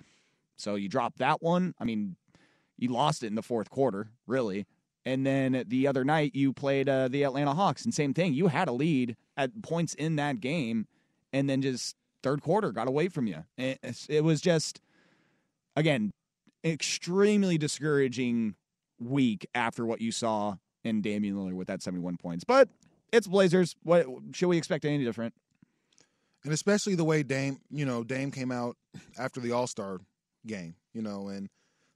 So 0.56 0.74
you 0.76 0.88
drop 0.88 1.18
that 1.18 1.42
one. 1.42 1.74
I 1.78 1.84
mean, 1.84 2.16
you 2.80 2.88
lost 2.88 3.22
it 3.22 3.28
in 3.28 3.34
the 3.34 3.42
fourth 3.42 3.70
quarter, 3.70 4.08
really. 4.26 4.66
And 5.04 5.26
then 5.26 5.64
the 5.66 5.86
other 5.86 6.04
night 6.04 6.34
you 6.34 6.52
played 6.52 6.88
uh, 6.88 7.08
the 7.08 7.22
Atlanta 7.22 7.54
Hawks, 7.54 7.84
and 7.84 7.94
same 7.94 8.12
thing. 8.12 8.34
You 8.34 8.48
had 8.48 8.68
a 8.68 8.72
lead 8.72 9.16
at 9.36 9.62
points 9.62 9.94
in 9.94 10.16
that 10.16 10.40
game, 10.40 10.86
and 11.32 11.48
then 11.48 11.62
just 11.62 11.96
third 12.22 12.42
quarter 12.42 12.72
got 12.72 12.88
away 12.88 13.08
from 13.08 13.26
you. 13.26 13.44
It, 13.56 13.78
it 14.08 14.24
was 14.24 14.40
just, 14.40 14.80
again, 15.74 16.12
extremely 16.64 17.56
discouraging 17.56 18.56
week 18.98 19.46
after 19.54 19.86
what 19.86 20.02
you 20.02 20.12
saw 20.12 20.56
in 20.84 21.00
Damian 21.00 21.36
Lillard 21.36 21.54
with 21.54 21.68
that 21.68 21.82
71 21.82 22.18
points. 22.18 22.44
But 22.44 22.68
it's 23.10 23.26
Blazers. 23.26 23.74
What 23.82 24.06
should 24.32 24.48
we 24.48 24.58
expect 24.58 24.84
any 24.84 25.02
different? 25.02 25.34
and 26.44 26.52
especially 26.52 26.94
the 26.94 27.04
way 27.04 27.22
Dame, 27.22 27.60
you 27.70 27.84
know, 27.84 28.02
Dame 28.02 28.30
came 28.30 28.50
out 28.50 28.76
after 29.18 29.40
the 29.40 29.52
All 29.52 29.66
Star 29.66 29.98
game, 30.46 30.74
you 30.92 31.02
know, 31.02 31.28
and 31.28 31.48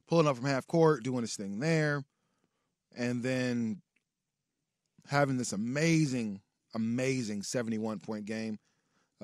pulling 0.06 0.26
up 0.26 0.36
from 0.36 0.46
half 0.46 0.66
court, 0.66 1.02
doing 1.02 1.22
his 1.22 1.36
thing 1.36 1.58
there, 1.58 2.04
and 2.96 3.22
then 3.22 3.80
having 5.08 5.36
this 5.36 5.52
amazing, 5.52 6.40
amazing 6.74 7.42
71 7.42 8.00
point 8.00 8.24
game. 8.24 8.58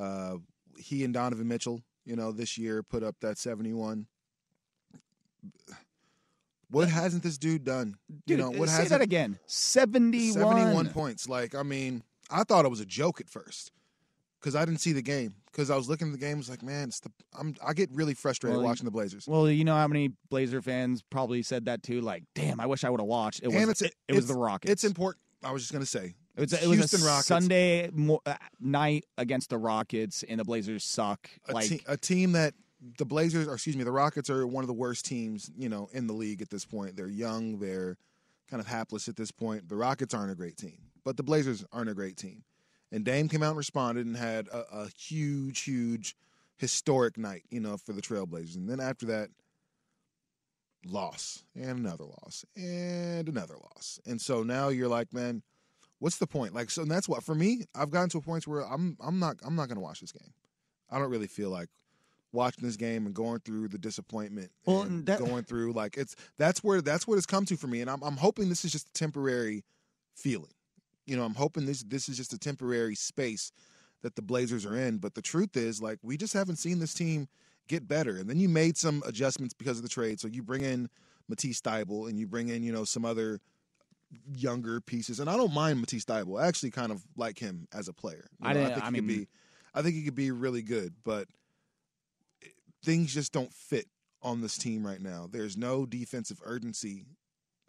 Uh, 0.00 0.36
he 0.76 1.04
and 1.04 1.12
Donovan 1.12 1.48
Mitchell, 1.48 1.82
you 2.04 2.16
know, 2.16 2.32
this 2.32 2.56
year 2.56 2.82
put 2.82 3.02
up 3.02 3.16
that 3.20 3.38
71. 3.38 4.06
What 6.70 6.88
hasn't 6.88 7.22
this 7.22 7.36
dude 7.36 7.64
done? 7.64 7.96
Dude, 8.08 8.20
you 8.26 8.36
know, 8.36 8.50
what 8.50 8.68
say 8.68 8.82
hasn't 8.82 8.90
that 8.90 9.00
again. 9.00 9.38
71. 9.46 10.32
71 10.32 10.90
points. 10.90 11.28
Like, 11.28 11.54
I 11.54 11.64
mean, 11.64 12.02
I 12.30 12.44
thought 12.44 12.64
it 12.64 12.70
was 12.70 12.80
a 12.80 12.86
joke 12.86 13.20
at 13.20 13.28
first 13.28 13.72
because 14.40 14.56
I 14.56 14.64
didn't 14.64 14.80
see 14.80 14.92
the 14.92 15.02
game. 15.02 15.34
Because 15.52 15.70
I 15.70 15.76
was 15.76 15.88
looking 15.88 16.08
at 16.08 16.12
the 16.12 16.18
game, 16.18 16.36
I 16.36 16.38
was 16.38 16.48
like, 16.50 16.62
man, 16.62 16.88
it's 16.88 17.00
the 17.00 17.10
I'm 17.38 17.54
I 17.66 17.72
get 17.72 17.90
really 17.92 18.14
frustrated 18.14 18.56
Well, 18.58 18.66
watching 18.66 18.84
the 18.84 18.90
Blazers. 18.90 19.26
Well, 19.26 19.50
you 19.50 19.64
know 19.64 19.74
how 19.74 19.88
many 19.88 20.12
Blazer 20.30 20.62
fans 20.62 21.02
probably 21.10 21.42
said 21.42 21.64
that 21.66 21.82
too. 21.82 22.00
Like, 22.00 22.24
damn, 22.34 22.60
I 22.60 22.66
wish 22.66 22.84
I 22.84 22.90
would 22.90 23.00
have 23.00 23.08
watched. 23.08 23.40
It 23.42 23.48
was. 23.48 23.56
and 23.56 23.70
it's 23.70 23.82
it, 23.82 23.94
it 24.08 24.14
was 24.14 24.26
the 24.28 24.34
Rockets. 24.34 24.72
It's 24.72 24.84
important. 24.84 25.22
I 25.42 25.52
was 25.52 25.62
just 25.62 25.72
gonna 25.72 25.86
say 25.86 26.14
It 26.36 26.40
was, 26.40 26.52
it 26.52 26.66
was 26.66 26.78
Houston 26.78 27.02
a 27.02 27.04
Rockets. 27.04 27.26
Sunday 27.26 27.90
mo- 27.92 28.20
uh, 28.26 28.34
night 28.60 29.06
against 29.18 29.50
the 29.50 29.58
Rockets, 29.58 30.22
and 30.22 30.38
the 30.38 30.44
Blazers 30.44 30.84
suck. 30.84 31.28
a, 31.48 31.52
like, 31.52 31.66
te- 31.68 31.82
a 31.86 31.96
team 31.96 32.32
that 32.32 32.54
the 32.98 33.04
Blazers, 33.04 33.46
or 33.48 33.54
excuse 33.54 33.76
me, 33.76 33.84
the 33.84 33.92
Rockets 33.92 34.30
are 34.30 34.46
one 34.46 34.62
of 34.62 34.68
the 34.68 34.74
worst 34.74 35.04
teams, 35.04 35.50
you 35.56 35.68
know, 35.68 35.88
in 35.92 36.06
the 36.06 36.12
league 36.14 36.40
at 36.42 36.48
this 36.50 36.64
point. 36.64 36.96
They're 36.96 37.08
young, 37.08 37.58
they're 37.58 37.96
kind 38.50 38.60
of 38.60 38.66
hapless 38.66 39.08
at 39.08 39.16
this 39.16 39.30
point. 39.30 39.68
The 39.68 39.76
Rockets 39.76 40.14
aren't 40.14 40.30
a 40.30 40.34
great 40.34 40.56
team, 40.56 40.78
but 41.04 41.16
the 41.16 41.22
Blazers 41.22 41.64
aren't 41.72 41.90
a 41.90 41.94
great 41.94 42.16
team. 42.16 42.42
And 42.92 43.04
Dame 43.04 43.28
came 43.28 43.42
out 43.42 43.50
and 43.50 43.56
responded 43.58 44.06
and 44.06 44.16
had 44.16 44.48
a, 44.48 44.64
a 44.72 44.88
huge, 44.98 45.60
huge, 45.60 46.16
historic 46.56 47.16
night, 47.16 47.44
you 47.50 47.60
know, 47.60 47.76
for 47.76 47.92
the 47.92 48.02
Trailblazers. 48.02 48.56
And 48.56 48.68
then 48.68 48.80
after 48.80 49.06
that, 49.06 49.28
loss 50.86 51.44
and 51.54 51.78
another 51.78 52.04
loss 52.04 52.44
and 52.56 53.28
another 53.28 53.54
loss. 53.54 54.00
And 54.06 54.20
so 54.20 54.42
now 54.42 54.68
you're 54.68 54.88
like, 54.88 55.12
man, 55.12 55.42
what's 55.98 56.18
the 56.18 56.26
point? 56.26 56.54
Like, 56.54 56.70
so 56.70 56.82
and 56.82 56.90
that's 56.90 57.08
what 57.08 57.22
for 57.22 57.34
me. 57.34 57.64
I've 57.74 57.90
gotten 57.90 58.08
to 58.10 58.18
a 58.18 58.22
point 58.22 58.46
where 58.46 58.62
I'm 58.62 58.96
I'm 59.00 59.18
not 59.18 59.36
I'm 59.44 59.54
not 59.56 59.68
going 59.68 59.76
to 59.76 59.82
watch 59.82 60.00
this 60.00 60.12
game. 60.12 60.32
I 60.90 60.98
don't 60.98 61.10
really 61.10 61.26
feel 61.26 61.50
like 61.50 61.68
watching 62.32 62.64
this 62.64 62.76
game 62.76 63.06
and 63.06 63.14
going 63.14 63.40
through 63.40 63.68
the 63.68 63.78
disappointment 63.78 64.50
Well, 64.64 64.82
and 64.82 64.90
and 64.90 65.06
that- 65.06 65.18
going 65.18 65.44
through 65.44 65.72
like 65.72 65.96
it's 65.96 66.14
that's 66.38 66.62
where 66.64 66.80
that's 66.80 67.06
what 67.06 67.16
it's 67.18 67.26
come 67.26 67.44
to 67.46 67.56
for 67.56 67.66
me 67.66 67.80
and 67.80 67.90
I'm 67.90 68.02
I'm 68.02 68.16
hoping 68.16 68.48
this 68.48 68.64
is 68.64 68.72
just 68.72 68.88
a 68.88 68.92
temporary 68.92 69.64
feeling. 70.14 70.52
You 71.06 71.16
know, 71.16 71.24
I'm 71.24 71.34
hoping 71.34 71.66
this 71.66 71.82
this 71.82 72.08
is 72.08 72.16
just 72.16 72.32
a 72.32 72.38
temporary 72.38 72.94
space 72.94 73.52
that 74.02 74.16
the 74.16 74.22
Blazers 74.22 74.64
are 74.64 74.76
in, 74.76 74.98
but 74.98 75.14
the 75.14 75.22
truth 75.22 75.56
is 75.56 75.82
like 75.82 75.98
we 76.02 76.16
just 76.16 76.32
haven't 76.32 76.56
seen 76.56 76.78
this 76.78 76.94
team 76.94 77.28
get 77.68 77.86
better. 77.86 78.16
And 78.16 78.28
then 78.28 78.38
you 78.38 78.48
made 78.48 78.76
some 78.76 79.02
adjustments 79.06 79.54
because 79.54 79.76
of 79.76 79.82
the 79.82 79.88
trade. 79.88 80.20
So 80.20 80.28
you 80.28 80.42
bring 80.42 80.62
in 80.62 80.88
Matisse 81.28 81.60
Thybulle 81.60 82.08
and 82.08 82.18
you 82.18 82.26
bring 82.26 82.48
in, 82.48 82.62
you 82.62 82.72
know, 82.72 82.84
some 82.84 83.04
other 83.04 83.40
younger 84.34 84.80
pieces. 84.80 85.20
And 85.20 85.30
I 85.30 85.36
don't 85.36 85.54
mind 85.54 85.80
Matisse 85.80 86.04
Thybulle. 86.04 86.42
I 86.42 86.48
actually 86.48 86.70
kind 86.70 86.90
of 86.90 87.02
like 87.16 87.38
him 87.38 87.68
as 87.72 87.88
a 87.88 87.92
player. 87.92 88.28
You 88.40 88.48
I 88.48 88.52
know, 88.52 88.64
think 88.66 88.82
I 88.82 88.86
he 88.86 88.92
could 88.96 89.06
be 89.06 89.28
I 89.74 89.82
think 89.82 89.94
he 89.94 90.02
could 90.02 90.14
be 90.14 90.30
really 90.30 90.62
good, 90.62 90.94
but 91.04 91.28
things 92.84 93.14
just 93.14 93.32
don't 93.32 93.52
fit 93.52 93.86
on 94.22 94.40
this 94.40 94.58
team 94.58 94.86
right 94.86 95.00
now. 95.00 95.28
There's 95.30 95.56
no 95.56 95.86
defensive 95.86 96.40
urgency 96.44 97.06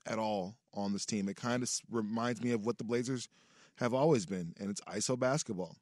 at 0.05 0.19
all 0.19 0.55
on 0.73 0.93
this 0.93 1.05
team. 1.05 1.29
It 1.29 1.35
kind 1.35 1.63
of 1.63 1.69
reminds 1.89 2.41
me 2.41 2.51
of 2.51 2.65
what 2.65 2.77
the 2.77 2.83
Blazers 2.83 3.27
have 3.75 3.93
always 3.93 4.25
been, 4.25 4.53
and 4.59 4.69
it's 4.69 4.81
ISO 4.81 5.17
basketball. 5.17 5.75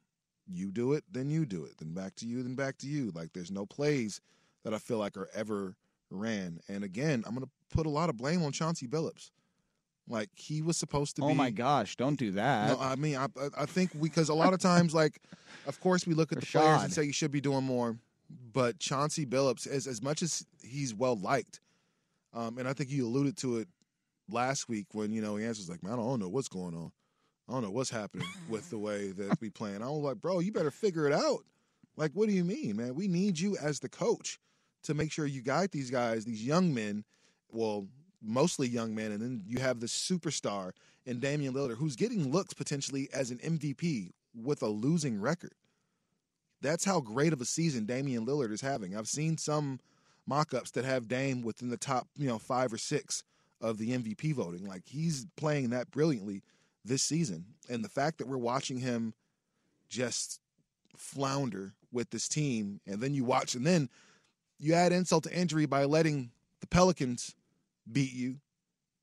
You 0.46 0.72
do 0.72 0.94
it, 0.94 1.04
then 1.10 1.30
you 1.30 1.46
do 1.46 1.64
it, 1.64 1.78
then 1.78 1.92
back 1.92 2.16
to 2.16 2.26
you, 2.26 2.42
then 2.42 2.54
back 2.54 2.78
to 2.78 2.86
you. 2.86 3.12
Like 3.14 3.32
there's 3.32 3.50
no 3.50 3.66
plays 3.66 4.20
that 4.64 4.74
I 4.74 4.78
feel 4.78 4.98
like 4.98 5.16
are 5.16 5.28
ever 5.34 5.76
ran. 6.10 6.60
And 6.68 6.82
again, 6.82 7.22
I'm 7.26 7.34
going 7.34 7.46
to 7.46 7.76
put 7.76 7.86
a 7.86 7.90
lot 7.90 8.10
of 8.10 8.16
blame 8.16 8.42
on 8.42 8.52
Chauncey 8.52 8.86
Billups. 8.88 9.30
Like 10.08 10.30
he 10.34 10.60
was 10.60 10.76
supposed 10.76 11.16
to 11.16 11.22
be. 11.22 11.28
oh 11.28 11.34
my 11.34 11.50
gosh, 11.50 11.96
don't 11.96 12.18
do 12.18 12.32
that. 12.32 12.70
No, 12.70 12.80
I 12.80 12.96
mean, 12.96 13.16
I, 13.16 13.28
I 13.56 13.66
think 13.66 14.00
because 14.00 14.28
a 14.28 14.34
lot 14.34 14.52
of 14.52 14.58
times, 14.58 14.92
like, 14.92 15.20
of 15.68 15.80
course, 15.80 16.04
we 16.04 16.14
look 16.14 16.32
at 16.32 16.40
the 16.40 16.46
players 16.46 16.82
and 16.82 16.92
say 16.92 17.04
you 17.04 17.12
should 17.12 17.30
be 17.30 17.40
doing 17.40 17.62
more. 17.62 17.96
But 18.52 18.80
Chauncey 18.80 19.24
Billups, 19.24 19.68
as 19.68 19.86
as 19.86 20.02
much 20.02 20.22
as 20.22 20.44
he's 20.64 20.92
well 20.94 21.16
liked, 21.16 21.60
um, 22.32 22.58
and 22.58 22.66
I 22.66 22.72
think 22.72 22.90
you 22.90 23.06
alluded 23.06 23.36
to 23.38 23.58
it 23.58 23.68
last 24.32 24.68
week 24.68 24.86
when 24.92 25.12
you 25.12 25.20
know 25.22 25.36
he 25.36 25.44
answers 25.44 25.68
like, 25.68 25.82
"Man, 25.82 25.94
I 25.94 25.96
don't 25.96 26.20
know 26.20 26.28
what's 26.28 26.48
going 26.48 26.74
on. 26.74 26.92
I 27.48 27.52
don't 27.52 27.62
know 27.62 27.70
what's 27.70 27.90
happening 27.90 28.28
with 28.48 28.70
the 28.70 28.78
way 28.78 29.12
that 29.16 29.40
we 29.40 29.50
playing." 29.50 29.82
I 29.82 29.90
was 29.90 30.02
like, 30.02 30.20
"Bro, 30.20 30.40
you 30.40 30.52
better 30.52 30.70
figure 30.70 31.06
it 31.06 31.12
out. 31.12 31.44
Like, 31.96 32.12
what 32.12 32.28
do 32.28 32.34
you 32.34 32.44
mean, 32.44 32.76
man? 32.76 32.94
We 32.94 33.08
need 33.08 33.38
you 33.38 33.56
as 33.56 33.80
the 33.80 33.88
coach 33.88 34.38
to 34.84 34.94
make 34.94 35.12
sure 35.12 35.26
you 35.26 35.42
guide 35.42 35.70
these 35.72 35.90
guys, 35.90 36.24
these 36.24 36.44
young 36.44 36.72
men. 36.72 37.04
Well, 37.50 37.88
mostly 38.22 38.68
young 38.68 38.94
men, 38.94 39.12
and 39.12 39.20
then 39.20 39.42
you 39.46 39.58
have 39.60 39.80
the 39.80 39.86
superstar 39.86 40.72
in 41.06 41.20
Damian 41.20 41.54
Lillard, 41.54 41.76
who's 41.76 41.96
getting 41.96 42.30
looks 42.30 42.54
potentially 42.54 43.08
as 43.12 43.30
an 43.30 43.38
MVP 43.38 44.10
with 44.34 44.62
a 44.62 44.68
losing 44.68 45.20
record. 45.20 45.54
That's 46.62 46.84
how 46.84 47.00
great 47.00 47.32
of 47.32 47.40
a 47.40 47.46
season 47.46 47.86
Damian 47.86 48.26
Lillard 48.26 48.52
is 48.52 48.60
having. 48.60 48.96
I've 48.96 49.08
seen 49.08 49.38
some 49.38 49.80
mock-ups 50.26 50.72
that 50.72 50.84
have 50.84 51.08
Dame 51.08 51.42
within 51.42 51.70
the 51.70 51.76
top, 51.76 52.08
you 52.16 52.28
know, 52.28 52.38
five 52.38 52.72
or 52.72 52.78
six 52.78 53.24
of 53.60 53.78
the 53.78 53.90
MVP 53.90 54.34
voting. 54.34 54.66
Like 54.66 54.82
he's 54.86 55.26
playing 55.36 55.70
that 55.70 55.90
brilliantly 55.90 56.42
this 56.84 57.02
season, 57.02 57.44
and 57.68 57.84
the 57.84 57.88
fact 57.88 58.18
that 58.18 58.28
we're 58.28 58.38
watching 58.38 58.78
him 58.78 59.14
just 59.88 60.40
flounder 60.96 61.74
with 61.92 62.10
this 62.10 62.28
team, 62.28 62.80
and 62.86 63.00
then 63.00 63.14
you 63.14 63.24
watch, 63.24 63.54
and 63.54 63.66
then 63.66 63.88
you 64.58 64.74
add 64.74 64.92
insult 64.92 65.24
to 65.24 65.36
injury 65.36 65.66
by 65.66 65.84
letting 65.84 66.30
the 66.60 66.66
Pelicans 66.66 67.34
beat 67.90 68.12
you 68.12 68.36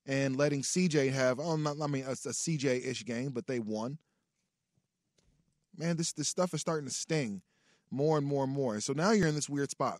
and 0.06 0.38
letting 0.38 0.62
CJ 0.62 1.12
have 1.12 1.40
oh 1.40 1.56
not, 1.56 1.78
I 1.82 1.88
mean 1.88 2.06
a, 2.06 2.12
a 2.12 2.16
CJ 2.16 2.88
ish 2.88 3.06
game, 3.06 3.32
but 3.32 3.48
they 3.48 3.60
won. 3.60 3.98
Man, 5.78 5.98
this 5.98 6.14
this 6.14 6.28
stuff 6.28 6.54
is 6.54 6.62
starting 6.62 6.88
to 6.88 6.94
sting 6.94 7.42
more 7.92 8.18
and 8.18 8.26
more 8.26 8.44
and 8.44 8.54
more. 8.54 8.80
So 8.80 8.94
now 8.94 9.12
you're 9.12 9.28
in 9.28 9.36
this 9.36 9.50
weird 9.50 9.70
spot 9.70 10.00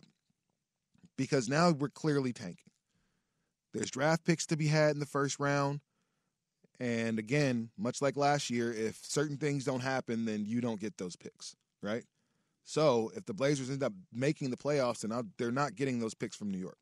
because 1.16 1.48
now 1.48 1.70
we're 1.70 1.88
clearly 1.88 2.32
tanking. 2.32 2.67
There's 3.74 3.90
draft 3.90 4.24
picks 4.24 4.46
to 4.46 4.56
be 4.56 4.66
had 4.66 4.92
in 4.92 5.00
the 5.00 5.06
first 5.06 5.38
round. 5.38 5.80
And 6.80 7.18
again, 7.18 7.70
much 7.76 8.00
like 8.00 8.16
last 8.16 8.50
year, 8.50 8.72
if 8.72 8.98
certain 9.02 9.36
things 9.36 9.64
don't 9.64 9.80
happen, 9.80 10.24
then 10.24 10.44
you 10.46 10.60
don't 10.60 10.80
get 10.80 10.96
those 10.96 11.16
picks, 11.16 11.56
right? 11.82 12.04
So 12.64 13.10
if 13.16 13.24
the 13.24 13.34
Blazers 13.34 13.68
end 13.70 13.82
up 13.82 13.92
making 14.12 14.50
the 14.50 14.56
playoffs, 14.56 15.00
then 15.00 15.32
they're 15.38 15.50
not 15.50 15.74
getting 15.74 15.98
those 15.98 16.14
picks 16.14 16.36
from 16.36 16.50
New 16.50 16.58
York. 16.58 16.76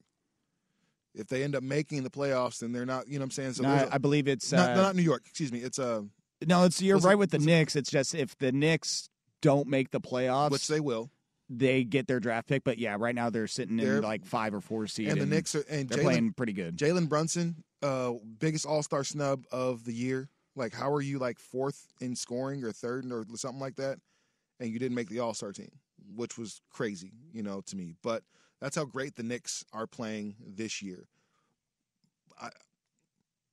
If 1.14 1.28
they 1.28 1.42
end 1.44 1.56
up 1.56 1.62
making 1.62 2.02
the 2.02 2.10
playoffs, 2.10 2.58
then 2.58 2.72
they're 2.72 2.84
not. 2.84 3.08
You 3.08 3.14
know 3.18 3.22
what 3.22 3.26
I'm 3.26 3.30
saying? 3.30 3.52
So 3.54 3.62
No, 3.62 3.70
I, 3.70 3.78
a- 3.84 3.88
I 3.92 3.98
believe 3.98 4.28
it's 4.28 4.52
not, 4.52 4.70
uh, 4.70 4.74
not 4.74 4.96
New 4.96 5.02
York. 5.02 5.22
Excuse 5.24 5.50
me. 5.50 5.60
It's 5.60 5.78
uh, 5.78 6.02
no, 6.46 6.64
it's 6.64 6.82
you're 6.82 6.96
was 6.96 7.04
it- 7.06 7.08
right 7.08 7.18
with 7.18 7.30
the 7.30 7.38
was 7.38 7.46
it- 7.46 7.50
Knicks. 7.50 7.76
It's 7.76 7.90
just 7.90 8.14
if 8.14 8.36
the 8.36 8.52
Knicks 8.52 9.08
don't 9.40 9.66
make 9.66 9.92
the 9.92 10.00
playoffs, 10.00 10.50
which 10.50 10.66
they 10.68 10.80
will. 10.80 11.10
They 11.48 11.84
get 11.84 12.06
their 12.06 12.20
draft 12.20 12.48
pick. 12.48 12.64
But 12.64 12.78
yeah, 12.78 12.96
right 12.98 13.14
now 13.14 13.30
they're 13.30 13.46
sitting 13.46 13.76
They're- 13.76 13.98
in 13.98 14.02
like 14.02 14.24
five 14.24 14.54
or 14.54 14.60
four 14.60 14.86
seed, 14.86 15.08
And 15.08 15.20
the 15.20 15.26
Knicks 15.26 15.54
are 15.54 15.64
and 15.68 15.88
they're 15.88 15.98
Jalen 15.98 16.02
playing 16.02 16.32
pretty 16.32 16.52
good. 16.52 16.76
Jalen 16.76 17.08
Brunson, 17.08 17.62
uh, 17.82 18.14
biggest 18.38 18.66
All 18.66 18.82
Star 18.82 19.04
snub 19.04 19.44
of 19.52 19.84
the 19.84 19.92
year. 19.92 20.28
Like, 20.54 20.72
how 20.72 20.90
are 20.92 21.02
you 21.02 21.18
like 21.18 21.38
fourth 21.38 21.92
in 22.00 22.16
scoring 22.16 22.64
or 22.64 22.72
third 22.72 23.10
or 23.12 23.24
something 23.34 23.60
like 23.60 23.76
that, 23.76 23.98
and 24.58 24.70
you 24.70 24.78
didn't 24.78 24.94
make 24.94 25.08
the 25.08 25.20
All 25.20 25.34
Star 25.34 25.52
team, 25.52 25.70
which 26.14 26.38
was 26.38 26.62
crazy, 26.70 27.12
you 27.32 27.42
know, 27.42 27.60
to 27.66 27.76
me. 27.76 27.92
But 28.02 28.22
that's 28.60 28.74
how 28.74 28.86
great 28.86 29.16
the 29.16 29.22
Knicks 29.22 29.64
are 29.74 29.86
playing 29.86 30.34
this 30.40 30.80
year. 30.80 31.08
I, 32.40 32.48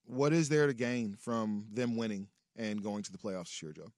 what 0.05 0.31
is 0.33 0.47
there 0.49 0.65
to 0.67 0.73
gain 0.73 1.15
from 1.19 1.65
them 1.71 1.95
winning 1.97 2.27
and 2.55 2.81
going 2.81 3.03
to 3.03 3.11
the 3.11 3.17
playoffs 3.17 3.45
this 3.45 3.61
year, 3.61 3.73
Joe? 3.73 3.91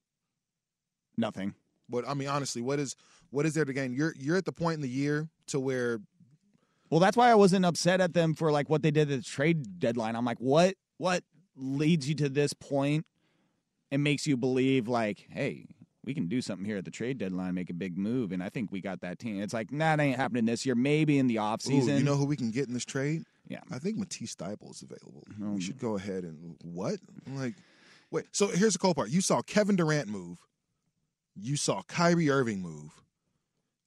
Nothing. 1.16 1.54
But 1.88 2.08
I 2.08 2.14
mean, 2.14 2.28
honestly, 2.28 2.62
what 2.62 2.78
is 2.78 2.96
what 3.30 3.46
is 3.46 3.54
there 3.54 3.64
to 3.64 3.72
gain? 3.72 3.92
You're 3.92 4.14
you're 4.18 4.36
at 4.36 4.44
the 4.44 4.52
point 4.52 4.76
in 4.76 4.82
the 4.82 4.88
year 4.88 5.28
to 5.48 5.60
where 5.60 6.00
Well, 6.90 7.00
that's 7.00 7.16
why 7.16 7.30
I 7.30 7.34
wasn't 7.34 7.64
upset 7.64 8.00
at 8.00 8.14
them 8.14 8.34
for 8.34 8.50
like 8.50 8.68
what 8.68 8.82
they 8.82 8.90
did 8.90 9.10
at 9.10 9.18
the 9.18 9.22
trade 9.22 9.78
deadline. 9.78 10.16
I'm 10.16 10.24
like, 10.24 10.38
what 10.38 10.74
what 10.98 11.22
leads 11.56 12.08
you 12.08 12.14
to 12.16 12.28
this 12.28 12.52
point 12.52 13.06
and 13.90 14.02
makes 14.02 14.26
you 14.26 14.36
believe 14.36 14.88
like, 14.88 15.26
hey, 15.30 15.66
we 16.04 16.14
can 16.14 16.28
do 16.28 16.40
something 16.40 16.64
here 16.64 16.76
at 16.76 16.84
the 16.84 16.90
trade 16.90 17.18
deadline, 17.18 17.54
make 17.54 17.68
a 17.68 17.74
big 17.74 17.98
move, 17.98 18.30
and 18.30 18.42
I 18.42 18.48
think 18.48 18.70
we 18.70 18.80
got 18.80 19.00
that 19.00 19.18
team. 19.18 19.42
It's 19.42 19.52
like, 19.52 19.72
nah, 19.72 19.96
that 19.96 20.02
ain't 20.02 20.16
happening 20.16 20.44
this 20.44 20.64
year. 20.64 20.76
Maybe 20.76 21.18
in 21.18 21.26
the 21.26 21.38
off 21.38 21.66
Ooh, 21.66 21.70
season. 21.70 21.98
you 21.98 22.04
know 22.04 22.14
who 22.14 22.26
we 22.26 22.36
can 22.36 22.52
get 22.52 22.68
in 22.68 22.74
this 22.74 22.84
trade? 22.84 23.24
Yeah. 23.48 23.60
I 23.72 23.78
think 23.78 23.96
Matisse 23.96 24.34
Thybulle 24.34 24.70
is 24.70 24.82
available. 24.82 25.24
We 25.38 25.46
um, 25.46 25.60
should 25.60 25.78
go 25.78 25.96
ahead 25.96 26.24
and 26.24 26.56
what? 26.62 26.98
I'm 27.26 27.36
like, 27.36 27.54
wait. 28.10 28.26
So 28.32 28.48
here's 28.48 28.74
the 28.74 28.78
cool 28.78 28.94
part. 28.94 29.10
You 29.10 29.20
saw 29.20 29.42
Kevin 29.42 29.76
Durant 29.76 30.08
move. 30.08 30.38
You 31.40 31.56
saw 31.56 31.82
Kyrie 31.82 32.30
Irving 32.30 32.60
move. 32.60 32.90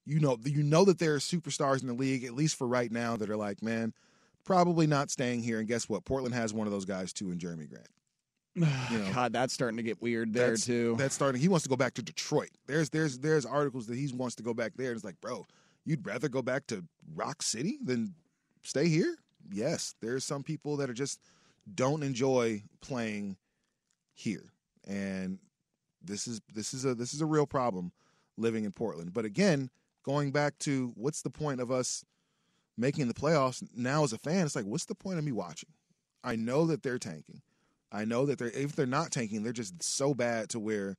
You 0.06 0.20
know, 0.20 0.38
you 0.44 0.64
know 0.64 0.86
that 0.86 1.00
there 1.00 1.14
are 1.16 1.20
superstars 1.20 1.82
in 1.82 1.88
the 1.88 1.94
league, 1.94 2.24
at 2.24 2.34
least 2.34 2.56
for 2.56 2.68
right 2.68 2.92
now, 2.92 3.16
that 3.18 3.30
are 3.30 3.38
like, 3.38 3.62
man, 3.62 3.94
probably 4.44 4.88
not 4.88 5.12
staying 5.12 5.44
here. 5.44 5.60
And 5.60 5.68
guess 5.68 5.88
what? 5.88 6.06
Portland 6.06 6.34
has 6.34 6.54
one 6.54 6.66
of 6.66 6.74
those 6.74 6.86
guys 6.86 7.14
too 7.14 7.32
in 7.32 7.38
Jerami 7.38 7.70
Grant. 7.70 7.88
You 8.92 8.98
know, 8.98 9.14
God, 9.14 9.32
that's 9.32 9.54
starting 9.54 9.78
to 9.78 9.84
get 9.84 10.02
weird 10.02 10.34
there 10.34 10.50
that's, 10.50 10.66
too. 10.66 10.96
That's 10.98 11.14
starting. 11.14 11.40
He 11.40 11.48
wants 11.48 11.64
to 11.64 11.70
go 11.70 11.76
back 11.76 11.94
to 11.94 12.02
Detroit. 12.02 12.50
There's 12.66 12.90
there's 12.90 13.20
there's 13.20 13.46
articles 13.46 13.86
that 13.88 13.96
he 13.96 14.12
wants 14.14 14.36
to 14.36 14.44
go 14.44 14.54
back 14.54 14.74
there. 14.76 14.90
And 14.90 14.96
it's 14.96 15.06
like, 15.06 15.22
bro, 15.22 15.46
you'd 15.86 16.06
rather 16.06 16.28
go 16.28 16.42
back 16.42 16.66
to 16.68 16.84
Rock 17.16 17.42
City 17.44 17.78
than 17.84 18.16
stay 18.64 18.90
here? 18.90 19.16
yes, 19.52 19.96
there's 20.02 20.24
some 20.24 20.44
people 20.44 20.78
that 20.78 20.90
are 20.90 20.94
just 20.94 21.20
don't 21.74 22.04
enjoy 22.04 22.64
playing 22.82 23.38
here, 24.14 24.52
and 24.88 25.40
this 26.04 26.28
is 26.28 26.42
this 26.54 26.74
is 26.74 26.86
a 26.86 26.96
this 26.96 27.14
is 27.14 27.22
a 27.22 27.26
real 27.26 27.46
problem 27.46 27.92
living 28.38 28.66
in 28.66 28.72
Portland. 28.72 29.14
But 29.14 29.26
again, 29.26 29.70
going 30.04 30.32
back 30.32 30.58
to 30.60 30.92
what's 30.96 31.22
the 31.22 31.30
point 31.30 31.62
of 31.62 31.72
us 31.72 32.04
making 32.78 33.08
the 33.08 33.14
playoffs 33.14 33.64
now 33.76 34.04
as 34.04 34.14
a 34.14 34.18
fan? 34.18 34.46
It's 34.46 34.56
like 34.56 34.66
what's 34.66 34.86
the 34.86 34.96
point 34.96 35.20
of 35.20 35.26
me 35.26 35.32
watching? 35.32 35.70
I 36.24 36.36
know 36.36 36.66
that 36.66 36.84
they're 36.84 37.00
tanking. 37.00 37.42
I 37.92 38.06
know 38.06 38.26
that 38.26 38.38
they're 38.38 38.50
if 38.50 38.76
they're 38.76 38.86
not 38.86 39.12
tanking, 39.12 39.44
they're 39.44 39.54
just 39.54 39.82
so 39.82 40.14
bad 40.14 40.50
to 40.50 40.60
where 40.60 40.96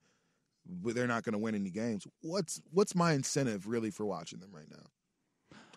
they're 0.66 1.06
not 1.06 1.22
going 1.22 1.32
to 1.32 1.38
win 1.38 1.54
any 1.54 1.70
games. 1.70 2.06
What's 2.22 2.60
what's 2.72 2.94
my 2.94 3.12
incentive 3.12 3.66
really 3.66 3.90
for 3.90 4.04
watching 4.04 4.40
them 4.40 4.50
right 4.52 4.68
now? 4.70 4.86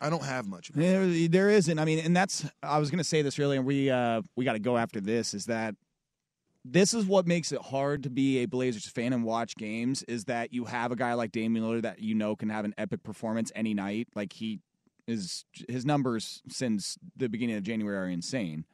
I 0.01 0.09
don't 0.09 0.23
have 0.23 0.47
much. 0.47 0.69
There, 0.69 1.07
there 1.29 1.49
isn't. 1.49 1.79
I 1.79 1.86
mean, 1.86 1.99
and 1.99 2.15
that's 2.15 2.45
I 2.62 2.77
was 2.79 2.89
going 2.89 2.97
to 2.97 3.05
say 3.05 3.21
this 3.21 3.39
earlier, 3.39 3.59
and 3.59 3.65
we 3.65 3.89
uh, 3.89 4.21
we 4.36 4.43
got 4.43 4.53
to 4.53 4.59
go 4.59 4.77
after 4.77 4.99
this. 4.99 5.33
Is 5.33 5.45
that 5.45 5.75
this 6.65 6.93
is 6.93 7.06
what 7.06 7.28
makes 7.28 7.52
it 7.52 7.62
hard 7.62 8.04
to 8.04 8.10
be 8.10 8.39
a 8.39 8.45
Blazers 8.45 8.88
fan 8.88 9.13
and 9.13 9.23
watch 9.23 9.56
games? 9.56 10.04
Is 10.04 10.26
that 10.26 10.54
you 10.54 10.65
have 10.65 10.91
a 10.91 10.95
guy 10.95 11.13
like 11.13 11.32
Damian 11.32 11.65
Lillard 11.65 11.82
that 11.84 11.99
you 11.99 12.15
know 12.15 12.36
can 12.36 12.49
have 12.49 12.65
an 12.65 12.73
epic 12.78 13.04
performance 13.04 13.52
any 13.56 13.73
night. 13.73 14.08
Like 14.15 14.34
he 14.34 14.60
is, 15.08 15.45
his 15.67 15.86
numbers 15.86 16.41
since 16.47 16.97
the 17.17 17.28
beginning 17.28 17.58
of 17.58 17.63
January 17.63 17.97
are 17.97 18.10
insane. 18.10 18.65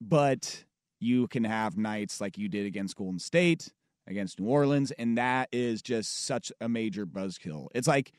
But 0.00 0.64
you 1.00 1.28
can 1.28 1.44
have 1.44 1.76
nights 1.76 2.20
like 2.20 2.38
you 2.38 2.48
did 2.48 2.66
against 2.66 2.96
Golden 2.96 3.18
State, 3.18 3.72
against 4.06 4.40
New 4.40 4.48
Orleans, 4.48 4.90
and 4.92 5.16
that 5.18 5.48
is 5.52 5.82
just 5.82 6.24
such 6.26 6.50
a 6.60 6.68
major 6.68 7.06
buzzkill. 7.06 7.68
It's 7.74 7.88
like 7.88 8.12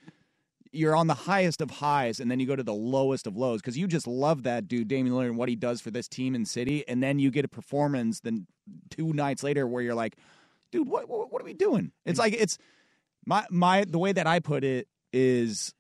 you're 0.72 0.96
on 0.96 1.08
the 1.08 1.14
highest 1.14 1.62
of 1.62 1.72
highs 1.72 2.20
and 2.20 2.30
then 2.30 2.40
you 2.40 2.46
go 2.46 2.56
to 2.56 2.64
the 2.64 2.74
lowest 2.74 3.26
of 3.28 3.36
lows 3.36 3.62
because 3.62 3.78
you 3.78 3.88
just 3.88 4.08
love 4.08 4.44
that 4.44 4.68
dude 4.68 4.88
Damian 4.88 5.16
Lillard 5.16 5.28
and 5.28 5.38
what 5.38 5.50
he 5.50 5.56
does 5.56 5.82
for 5.82 5.92
this 5.92 6.08
team 6.08 6.36
and 6.36 6.48
city, 6.48 6.88
and 6.88 7.02
then 7.02 7.20
you 7.20 7.32
get 7.32 7.46
a 7.46 7.50
performance 7.50 8.20
then 8.20 8.48
two 8.90 9.14
nights 9.14 9.44
later 9.44 9.68
where 9.68 9.82
you're 9.82 9.96
like, 9.96 10.16
dude, 10.72 10.88
what 10.88 11.10
what, 11.10 11.32
what 11.32 11.42
are 11.42 11.46
we 11.46 11.54
doing? 11.54 11.92
It's 12.06 12.20
mm. 12.20 12.24
like 12.24 12.34
it's 12.34 12.58
my 13.26 13.46
my 13.50 13.86
the 13.86 14.00
way 14.00 14.12
that 14.12 14.28
I 14.28 14.40
put 14.40 14.64
it 14.64 14.88
is 15.12 15.74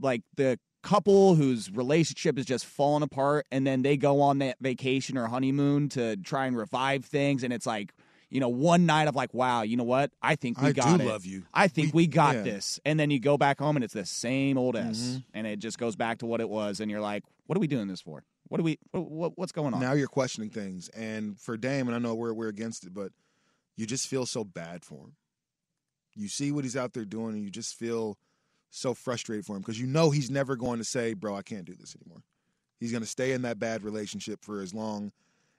like 0.00 0.22
the 0.36 0.58
couple 0.82 1.34
whose 1.34 1.70
relationship 1.70 2.38
is 2.38 2.44
just 2.44 2.66
falling 2.66 3.02
apart 3.02 3.46
and 3.50 3.66
then 3.66 3.80
they 3.80 3.96
go 3.96 4.20
on 4.20 4.38
that 4.38 4.58
vacation 4.60 5.16
or 5.16 5.26
honeymoon 5.26 5.88
to 5.88 6.14
try 6.18 6.44
and 6.44 6.54
revive 6.58 7.06
things 7.06 7.42
and 7.42 7.54
it's 7.54 7.66
like 7.66 7.94
you 8.34 8.40
know 8.40 8.48
one 8.50 8.84
night 8.84 9.08
of 9.08 9.14
like 9.14 9.32
wow 9.32 9.62
you 9.62 9.76
know 9.78 9.84
what 9.84 10.10
i 10.20 10.34
think 10.34 10.60
we 10.60 10.68
I 10.68 10.72
got 10.72 10.98
do 10.98 11.04
it 11.04 11.08
love 11.08 11.24
you. 11.24 11.44
i 11.54 11.68
think 11.68 11.94
We- 11.94 12.02
we, 12.02 12.06
got 12.08 12.34
yeah. 12.34 12.42
this 12.42 12.80
and 12.84 12.98
then 13.00 13.10
you 13.10 13.20
go 13.20 13.38
back 13.38 13.58
home 13.60 13.76
and 13.76 13.84
it's 13.84 13.94
the 13.94 14.04
same 14.04 14.58
old 14.58 14.76
s 14.76 14.98
Mm-hmm. 14.98 15.18
and 15.34 15.46
it 15.46 15.60
just 15.60 15.78
goes 15.78 15.94
back 15.96 16.18
to 16.18 16.26
what 16.26 16.40
it 16.40 16.48
was 16.48 16.80
and 16.80 16.90
you're 16.90 17.00
like 17.00 17.22
what 17.46 17.56
are 17.56 17.60
we 17.60 17.68
doing 17.68 17.86
this 17.88 18.00
for 18.02 18.24
what 18.48 18.60
are 18.60 18.64
we 18.64 18.78
what, 18.90 19.10
what, 19.10 19.38
what's 19.38 19.52
going 19.52 19.72
on 19.72 19.80
Now 19.80 19.92
you're 19.94 20.08
questioning 20.08 20.50
things, 20.50 20.88
and 20.90 21.38
for 21.40 21.56
Dame, 21.56 21.86
and 21.88 21.94
I 21.96 21.98
know 21.98 22.14
we're 22.14 22.34
we're 22.34 22.48
against 22.48 22.84
it, 22.84 22.92
but 22.92 23.10
you 23.76 23.86
just 23.86 24.06
feel 24.08 24.26
so 24.26 24.44
bad 24.44 24.84
for 24.84 24.96
him. 25.04 25.12
You 26.14 26.28
see 26.28 26.52
what 26.52 26.64
he's 26.64 26.76
out 26.76 26.92
there 26.92 27.04
doing, 27.06 27.34
and 27.34 27.42
you 27.42 27.50
just 27.50 27.74
feel 27.74 28.18
so 28.70 28.92
frustrated 28.94 29.46
for 29.46 29.56
him 29.56 29.62
because 29.62 29.80
you 29.80 29.86
know 29.86 30.10
he's 30.10 30.30
never 30.30 30.56
going 30.56 30.78
to 30.78 30.84
say, 30.84 31.14
"Bro, 31.14 31.36
I 31.36 31.42
can't 31.42 31.64
do 31.64 31.74
this 31.74 31.96
anymore." 32.00 32.22
He's 32.78 32.90
going 32.92 33.02
to 33.02 33.08
stay 33.08 33.32
in 33.32 33.42
that 33.42 33.58
bad 33.58 33.82
relationship 33.82 34.44
for 34.44 34.60
as 34.60 34.74
long 34.74 35.10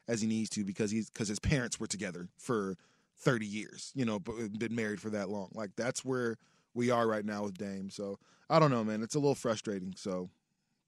as 0.07 0.21
he 0.21 0.27
needs 0.27 0.49
to 0.51 0.63
because 0.63 0.91
he's 0.91 1.09
because 1.09 1.27
his 1.27 1.39
parents 1.39 1.79
were 1.79 1.87
together 1.87 2.29
for 2.37 2.75
30 3.19 3.45
years, 3.45 3.91
you 3.95 4.05
know, 4.05 4.19
but 4.19 4.57
been 4.59 4.75
married 4.75 5.01
for 5.01 5.09
that 5.11 5.29
long. 5.29 5.49
Like 5.53 5.71
that's 5.75 6.03
where 6.03 6.37
we 6.73 6.91
are 6.91 7.07
right 7.07 7.25
now 7.25 7.43
with 7.43 7.57
Dame. 7.57 7.89
So 7.89 8.19
I 8.49 8.59
don't 8.59 8.71
know, 8.71 8.83
man. 8.83 9.01
It's 9.01 9.15
a 9.15 9.19
little 9.19 9.35
frustrating. 9.35 9.93
So 9.97 10.29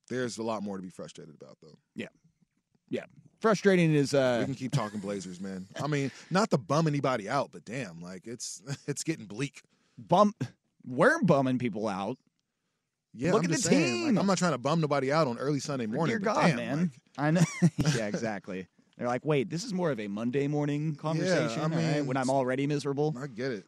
there's 0.10 0.38
a 0.38 0.44
lot 0.44 0.64
more 0.64 0.78
to 0.78 0.84
be 0.84 0.90
frustrated 0.90 1.36
about, 1.36 1.58
though. 1.62 1.78
yeah 1.96 2.08
yeah. 2.90 3.06
frustrating 3.40 3.94
is 3.94 4.14
uh 4.14 4.38
We 4.40 4.44
uh 4.44 4.46
can 4.46 4.56
keep 4.56 4.72
talking 4.72 5.00
Blazers, 5.00 5.40
man. 5.42 5.68
I 5.82 5.88
mean, 5.94 6.12
not 6.32 6.50
to 6.52 6.58
bum 6.58 6.88
anybody 6.88 7.30
out, 7.30 7.50
but 7.52 7.66
damn, 7.66 8.02
like 8.02 8.28
it's 8.28 8.62
it's 8.88 9.04
getting 9.04 9.26
bleak. 9.26 9.62
bum 9.98 10.34
we're 10.86 11.22
bumming 11.22 11.60
people 11.60 11.88
out 11.88 12.18
Yeah, 13.14 13.34
Look 13.34 13.44
I'm 13.44 13.52
at 13.52 13.58
the 13.58 13.62
saying, 13.62 14.04
like, 14.04 14.10
team. 14.12 14.18
I'm 14.20 14.28
not 14.28 14.38
trying 14.38 14.54
to 14.54 14.58
bum 14.58 14.80
nobody 14.80 15.12
out 15.12 15.28
on 15.28 15.38
early 15.38 15.60
Sunday 15.60 15.86
morning. 15.86 16.18
Dear 16.18 16.20
but 16.20 16.34
God, 16.36 16.48
damn, 16.48 16.56
man. 16.56 16.80
like, 16.80 16.92
I 17.18 17.32
know. 17.32 17.42
yeah, 17.96 18.08
exactly. 18.08 18.68
They're 18.98 19.08
like, 19.08 19.26
wait, 19.26 19.50
this 19.50 19.64
is 19.64 19.74
more 19.74 19.92
of 19.92 20.00
a 20.00 20.08
Monday 20.08 20.48
morning 20.48 20.96
conversation 20.96 21.60
I 21.60 21.64
all 21.64 21.70
right, 21.70 21.96
mean, 21.98 22.08
when 22.08 22.18
I'm 22.18 22.30
already 22.30 22.66
miserable. 22.66 23.16
I 23.20 23.28
get 23.28 23.52
it. 23.52 23.66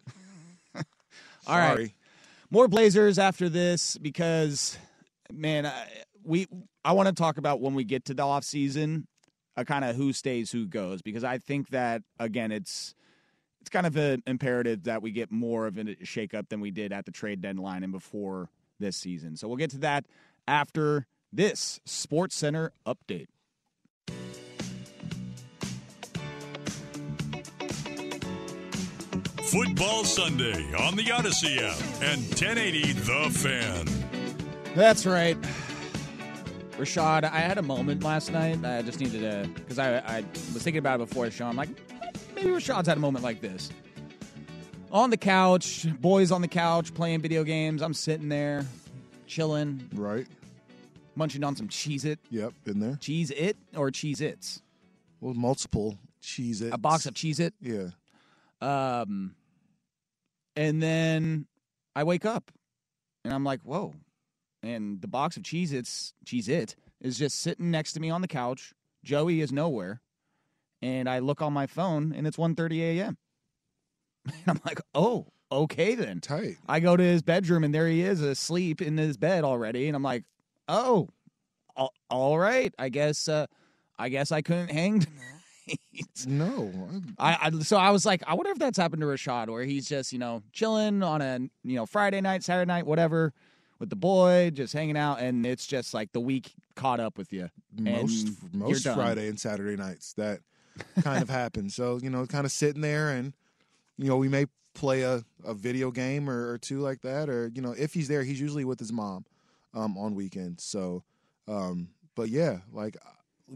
All 1.47 1.57
right. 1.57 1.91
More 2.51 2.67
Blazers 2.67 3.19
after 3.19 3.47
this 3.47 3.97
because, 3.97 4.77
man, 5.31 5.67
I, 5.67 5.87
we 6.23 6.47
I 6.83 6.93
want 6.93 7.07
to 7.09 7.13
talk 7.13 7.37
about 7.37 7.61
when 7.61 7.75
we 7.75 7.83
get 7.83 8.05
to 8.05 8.13
the 8.13 8.23
off 8.23 8.43
season, 8.43 9.07
uh, 9.55 9.63
kind 9.63 9.85
of 9.85 9.95
who 9.95 10.13
stays, 10.13 10.51
who 10.51 10.65
goes, 10.65 11.01
because 11.01 11.23
I 11.23 11.37
think 11.37 11.69
that 11.69 12.01
again, 12.19 12.51
it's 12.51 12.95
it's 13.61 13.69
kind 13.69 13.85
of 13.85 13.95
an 13.97 14.23
imperative 14.25 14.83
that 14.83 15.01
we 15.01 15.11
get 15.11 15.31
more 15.31 15.67
of 15.67 15.77
a 15.77 15.83
shakeup 15.83 16.49
than 16.49 16.59
we 16.59 16.71
did 16.71 16.91
at 16.91 17.05
the 17.05 17.11
trade 17.11 17.41
deadline 17.41 17.83
and 17.83 17.91
before 17.91 18.49
this 18.79 18.97
season. 18.97 19.35
So 19.35 19.47
we'll 19.47 19.57
get 19.57 19.71
to 19.71 19.79
that 19.79 20.05
after 20.47 21.05
this 21.31 21.79
Sports 21.85 22.35
Center 22.35 22.71
update. 22.87 23.27
Football 29.51 30.03
Sunday 30.03 30.71
on 30.75 30.95
the 30.95 31.11
Odyssey 31.11 31.57
app 31.59 31.75
and 32.03 32.21
1080 32.27 32.93
The 32.93 33.29
Fan. 33.31 33.87
That's 34.75 35.05
right. 35.07 35.35
Rashad, 36.77 37.23
I 37.23 37.39
had 37.39 37.57
a 37.57 37.61
moment 37.63 38.03
last 38.03 38.31
night. 38.31 38.63
I 38.63 38.81
just 38.83 38.99
needed 38.99 39.21
to, 39.21 39.49
because 39.55 39.79
I, 39.79 39.97
I 39.97 40.23
was 40.53 40.61
thinking 40.61 40.77
about 40.77 41.01
it 41.01 41.09
before 41.09 41.25
the 41.25 41.31
show. 41.31 41.45
I'm 41.45 41.55
like, 41.55 41.69
maybe 42.35 42.49
Rashad's 42.49 42.87
had 42.87 42.97
a 42.97 42.99
moment 42.99 43.23
like 43.23 43.41
this. 43.41 43.71
On 44.91 45.09
the 45.09 45.17
couch, 45.17 45.87
boys 45.99 46.31
on 46.31 46.41
the 46.41 46.47
couch 46.47 46.93
playing 46.93 47.21
video 47.21 47.43
games. 47.43 47.81
I'm 47.81 47.93
sitting 47.95 48.29
there, 48.29 48.65
chilling, 49.25 49.89
Right. 49.93 50.27
munching 51.15 51.43
on 51.43 51.55
some 51.55 51.67
Cheez 51.69 52.05
It. 52.05 52.19
Yep. 52.29 52.53
Been 52.65 52.79
there. 52.79 52.93
Cheez 53.01 53.31
It 53.31 53.57
or 53.75 53.89
Cheez 53.89 54.21
Its? 54.21 54.61
Well, 55.21 55.33
multiple 55.33 55.97
cheese 56.21 56.61
it. 56.61 56.71
A 56.73 56.77
box 56.77 57.05
of 57.07 57.13
Cheez 57.15 57.39
It. 57.39 57.53
Yeah. 57.61 57.87
Um, 58.61 59.35
and 60.59 60.83
then 60.83 61.47
I 61.95 62.03
wake 62.03 62.25
up 62.25 62.51
and 63.23 63.33
I'm 63.33 63.45
like, 63.45 63.61
whoa. 63.61 63.93
And 64.61 65.01
the 65.01 65.07
box 65.07 65.37
of 65.37 65.43
Cheez 65.43 65.71
Its, 65.71 66.13
Cheez 66.25 66.49
It, 66.49 66.75
is 66.99 67.17
just 67.17 67.39
sitting 67.39 67.71
next 67.71 67.93
to 67.93 68.01
me 68.01 68.09
on 68.09 68.19
the 68.19 68.27
couch. 68.27 68.73
Joey 69.01 69.39
is 69.39 69.53
nowhere. 69.53 70.01
And 70.81 71.07
I 71.07 71.19
look 71.19 71.41
on 71.41 71.53
my 71.53 71.65
phone 71.65 72.11
and 72.13 72.27
it's 72.27 72.35
1.30 72.35 72.79
a.m. 72.81 73.17
And 74.25 74.35
I'm 74.47 74.59
like, 74.65 74.81
oh, 74.93 75.27
okay 75.49 75.95
then. 75.95 76.19
Tight. 76.19 76.57
I 76.67 76.81
go 76.81 76.97
to 76.97 77.03
his 77.03 77.21
bedroom 77.21 77.63
and 77.63 77.73
there 77.73 77.87
he 77.87 78.01
is 78.01 78.21
asleep 78.21 78.81
in 78.81 78.97
his 78.97 79.15
bed 79.15 79.45
already. 79.45 79.87
And 79.87 79.95
I'm 79.95 80.03
like, 80.03 80.25
oh, 80.67 81.07
all, 81.77 81.93
all 82.09 82.37
right. 82.37 82.73
I 82.77 82.89
guess, 82.89 83.29
uh, 83.29 83.47
I 83.97 84.09
guess 84.09 84.33
I 84.33 84.41
couldn't 84.41 84.71
hang 84.71 84.99
tonight. 84.99 85.38
No. 86.27 86.71
I, 87.17 87.37
I 87.41 87.59
so 87.59 87.77
I 87.77 87.91
was 87.91 88.05
like, 88.05 88.21
I 88.27 88.33
wonder 88.33 88.51
if 88.51 88.59
that's 88.59 88.77
happened 88.77 89.01
to 89.01 89.07
Rashad, 89.07 89.49
where 89.49 89.63
he's 89.63 89.87
just 89.87 90.11
you 90.11 90.19
know 90.19 90.43
chilling 90.51 91.01
on 91.01 91.21
a 91.21 91.39
you 91.63 91.75
know 91.75 91.85
Friday 91.85 92.19
night, 92.19 92.43
Saturday 92.43 92.67
night, 92.67 92.85
whatever, 92.85 93.33
with 93.79 93.89
the 93.89 93.95
boy, 93.95 94.51
just 94.53 94.73
hanging 94.73 94.97
out, 94.97 95.21
and 95.21 95.45
it's 95.45 95.65
just 95.65 95.93
like 95.93 96.11
the 96.11 96.19
week 96.19 96.53
caught 96.75 96.99
up 96.99 97.17
with 97.17 97.31
you. 97.31 97.49
most 97.77 98.29
most. 98.53 98.83
Friday 98.83 99.29
and 99.29 99.39
Saturday 99.39 99.77
nights 99.77 100.13
that 100.13 100.39
kind 101.01 101.21
of 101.21 101.29
happens. 101.41 101.75
So 101.75 101.99
you 102.01 102.09
know, 102.09 102.25
kind 102.25 102.45
of 102.45 102.51
sitting 102.51 102.81
there, 102.81 103.09
and 103.11 103.33
you 103.97 104.07
know, 104.07 104.17
we 104.17 104.27
may 104.27 104.45
play 104.73 105.01
a, 105.01 105.23
a 105.45 105.53
video 105.53 105.91
game 105.91 106.29
or, 106.29 106.51
or 106.51 106.57
two 106.57 106.79
like 106.79 107.01
that, 107.01 107.29
or 107.29 107.51
you 107.53 107.61
know, 107.61 107.73
if 107.77 107.93
he's 107.93 108.07
there, 108.07 108.23
he's 108.23 108.39
usually 108.41 108.65
with 108.65 108.79
his 108.79 108.91
mom 108.91 109.25
um, 109.73 109.97
on 109.97 110.15
weekends. 110.15 110.63
So, 110.63 111.03
um, 111.47 111.89
but 112.15 112.29
yeah, 112.29 112.59
like 112.71 112.97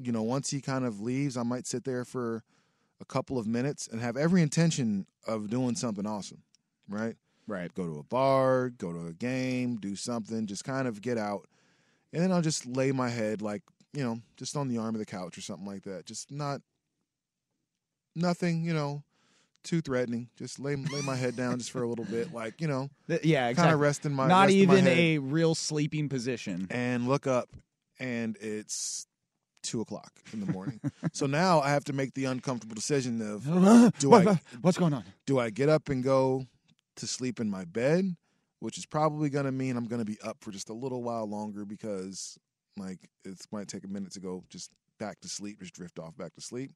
you 0.02 0.12
know, 0.12 0.24
once 0.24 0.50
he 0.50 0.62
kind 0.62 0.86
of 0.86 1.02
leaves, 1.02 1.38
I 1.38 1.44
might 1.44 1.68
sit 1.68 1.84
there 1.84 2.06
for 2.06 2.44
a 3.02 3.06
couple 3.06 3.38
of 3.38 3.46
minutes 3.48 3.88
and 3.88 4.02
have 4.02 4.16
every 4.18 4.42
intention 4.42 5.06
of 5.28 5.50
doing 5.50 5.76
something 5.76 6.06
awesome, 6.06 6.44
right? 6.88 7.16
Right. 7.48 7.74
Go 7.74 7.86
to 7.86 8.00
a 8.00 8.04
bar, 8.04 8.70
go 8.70 8.94
to 8.94 9.08
a 9.08 9.14
game, 9.14 9.76
do 9.78 9.96
something, 9.96 10.46
just 10.48 10.64
kind 10.64 10.88
of 10.88 11.02
get 11.02 11.18
out. 11.18 11.48
And 12.14 12.22
then 12.24 12.32
I'll 12.32 12.42
just 12.42 12.66
lay 12.66 12.92
my 12.92 13.10
head 13.10 13.42
like, 13.42 13.64
you 13.94 14.04
know, 14.04 14.20
just 14.38 14.56
on 14.56 14.70
the 14.70 14.78
arm 14.78 14.96
of 14.96 15.00
the 15.00 15.06
couch 15.06 15.38
or 15.38 15.42
something 15.42 15.66
like 15.68 15.84
that. 15.84 16.06
Just 16.06 16.32
not 16.32 16.62
nothing, 18.16 18.64
you 18.64 18.74
know, 18.74 19.04
too 19.64 19.82
threatening. 19.82 20.30
Just 20.38 20.60
lay 20.60 20.76
lay 20.76 21.02
my 21.02 21.16
head 21.16 21.36
down 21.36 21.58
just 21.58 21.72
for 21.72 21.84
a 21.84 21.88
little 21.90 22.06
bit, 22.06 22.34
like, 22.34 22.60
you 22.62 22.68
know, 22.68 22.90
Yeah, 23.24 23.52
kind 23.54 23.72
of 23.74 23.80
rest 23.80 24.06
in 24.06 24.14
my 24.14 24.28
Not 24.28 24.46
rest 24.48 24.56
in 24.56 24.68
my 24.68 24.74
even 24.78 24.88
a 24.88 25.18
real 25.20 25.56
sleeping 25.56 26.10
position. 26.10 26.68
and 26.70 27.08
look 27.08 27.28
up 27.28 27.50
and 28.00 28.38
it's 28.42 29.08
two 29.64 29.82
o'clock 29.82 30.12
in 30.34 30.40
the 30.46 30.52
morning. 30.52 30.80
so 31.14 31.26
now 31.26 31.60
I 31.62 31.70
have 31.72 31.84
to 31.86 31.94
make 31.94 32.14
the 32.14 32.26
uncomfortable 32.26 32.76
decision 32.76 33.22
of 33.22 33.44
do 34.00 34.10
What- 34.10 34.28
I 34.28 34.40
what's 34.62 34.78
going 34.78 34.94
on? 34.94 35.04
do 35.26 35.40
I 35.40 35.50
get 35.50 35.70
up 35.70 35.90
and 35.90 36.04
go 36.04 36.46
to 36.98 37.08
sleep 37.08 37.40
in 37.40 37.50
my 37.50 37.66
bed, 37.66 38.16
which 38.60 38.78
is 38.78 38.86
probably 38.86 39.30
going 39.30 39.46
to 39.46 39.52
mean 39.52 39.76
I'm 39.78 39.86
going 39.88 40.00
to 40.02 40.06
be 40.06 40.20
up 40.22 40.38
for 40.42 40.52
just 40.52 40.70
a 40.70 40.74
little 40.74 41.02
while 41.02 41.26
longer 41.28 41.66
because 41.66 42.38
like 42.78 43.10
it 43.26 43.40
might 43.52 43.68
take 43.68 43.84
a 43.84 43.88
minute 43.88 44.12
to 44.14 44.20
go 44.20 44.44
just 44.50 44.70
back 45.00 45.20
to 45.22 45.28
sleep, 45.28 45.60
just 45.60 45.74
drift 45.74 45.98
off 46.00 46.16
back 46.18 46.34
to 46.36 46.42
sleep, 46.42 46.72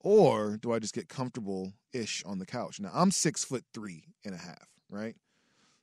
or 0.00 0.56
do 0.60 0.72
I 0.72 0.78
just 0.78 0.94
get 0.94 1.08
comfortable 1.08 1.72
ish 1.92 2.22
on 2.24 2.38
the 2.38 2.46
couch? 2.46 2.80
Now 2.80 2.90
I'm 2.94 3.10
six 3.10 3.44
foot 3.44 3.64
three 3.74 4.04
and 4.24 4.34
a 4.34 4.38
half, 4.38 4.68
right? 4.90 5.16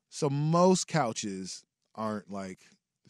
So 0.10 0.30
most 0.30 0.88
couches 0.88 1.64
aren't 1.96 2.32
like 2.32 2.60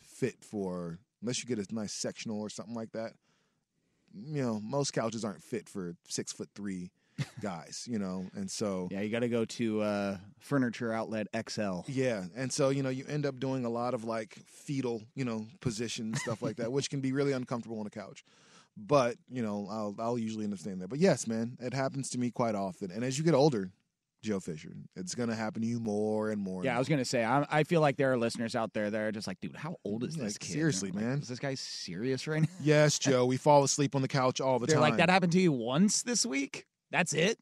fit 0.01 0.43
for 0.43 0.99
unless 1.21 1.43
you 1.43 1.47
get 1.53 1.59
a 1.59 1.73
nice 1.75 1.93
sectional 1.93 2.39
or 2.39 2.49
something 2.49 2.75
like 2.75 2.91
that. 2.93 3.13
You 4.15 4.41
know, 4.43 4.59
most 4.63 4.91
couches 4.93 5.25
aren't 5.25 5.43
fit 5.43 5.67
for 5.67 5.95
six 6.07 6.31
foot 6.31 6.49
three 6.55 6.91
guys. 7.41 7.87
You 7.89 7.99
know, 7.99 8.25
and 8.35 8.49
so 8.49 8.87
Yeah, 8.91 9.01
you 9.01 9.09
got 9.09 9.19
to 9.19 9.29
go 9.29 9.45
to 9.45 9.81
uh, 9.81 10.17
Furniture 10.39 10.91
Outlet 10.93 11.27
XL. 11.49 11.81
yeah, 11.87 12.25
and 12.35 12.51
so 12.51 12.69
you 12.69 12.83
know 12.83 12.89
you 12.89 13.05
end 13.07 13.25
up 13.25 13.39
doing 13.39 13.65
a 13.65 13.69
lot 13.69 13.93
of 13.93 14.03
like 14.03 14.35
fetal, 14.47 15.01
you 15.15 15.25
know, 15.25 15.45
positions 15.61 16.21
stuff 16.21 16.41
like 16.41 16.55
that, 16.57 16.71
which 16.71 16.89
can 16.89 17.01
be 17.01 17.11
really 17.11 17.31
uncomfortable 17.33 17.79
on 17.79 17.87
a 17.87 17.89
couch. 17.91 18.23
But 18.77 19.15
you 19.29 19.41
know, 19.41 19.67
I'll 19.69 19.95
I'll 19.99 20.17
usually 20.17 20.43
understand 20.43 20.81
that. 20.81 20.89
But 20.89 20.99
yes, 20.99 21.27
man, 21.27 21.57
it 21.61 21.73
happens 21.73 22.09
to 22.09 22.17
me 22.17 22.31
quite 22.31 22.55
often. 22.55 22.91
And 22.91 23.03
as 23.03 23.17
you 23.17 23.23
get 23.23 23.33
older, 23.33 23.71
Joe 24.25 24.39
Fisher, 24.39 24.73
it's 24.95 25.15
gonna 25.15 25.35
happen 25.35 25.61
to 25.61 25.67
you 25.67 25.79
more 25.79 26.31
and 26.31 26.41
more. 26.41 26.63
Yeah, 26.63 26.75
I 26.75 26.79
was 26.79 26.89
gonna 26.89 27.05
say, 27.05 27.23
I, 27.23 27.45
I 27.49 27.63
feel 27.63 27.79
like 27.81 27.95
there 27.97 28.11
are 28.11 28.17
listeners 28.17 28.55
out 28.55 28.73
there 28.73 28.89
that 28.89 28.99
are 29.01 29.11
just 29.11 29.27
like, 29.27 29.39
dude, 29.39 29.55
how 29.55 29.77
old 29.85 30.03
is 30.03 30.17
Like, 30.17 30.27
this 30.27 30.37
kid? 30.37 30.51
seriously, 30.53 30.91
Like, 30.91 31.03
man. 31.03 31.19
is 31.19 31.27
this 31.27 31.39
guy 31.39 31.55
serious 31.55 32.27
right 32.27 32.41
now? 32.41 32.47
Yes, 32.61 32.99
Joe, 33.05 33.25
we 33.25 33.37
fall 33.37 33.63
asleep 33.63 33.95
on 33.95 34.01
the 34.01 34.07
couch 34.07 34.41
all 34.41 34.59
the 34.59 34.65
They're 34.67 34.75
time. 34.75 34.81
like, 34.81 34.97
that 34.97 35.09
happened 35.09 35.31
to 35.33 35.39
you 35.39 35.51
once 35.51 36.01
this 36.03 36.25
week. 36.25 36.65
That's 36.91 37.13
it. 37.13 37.39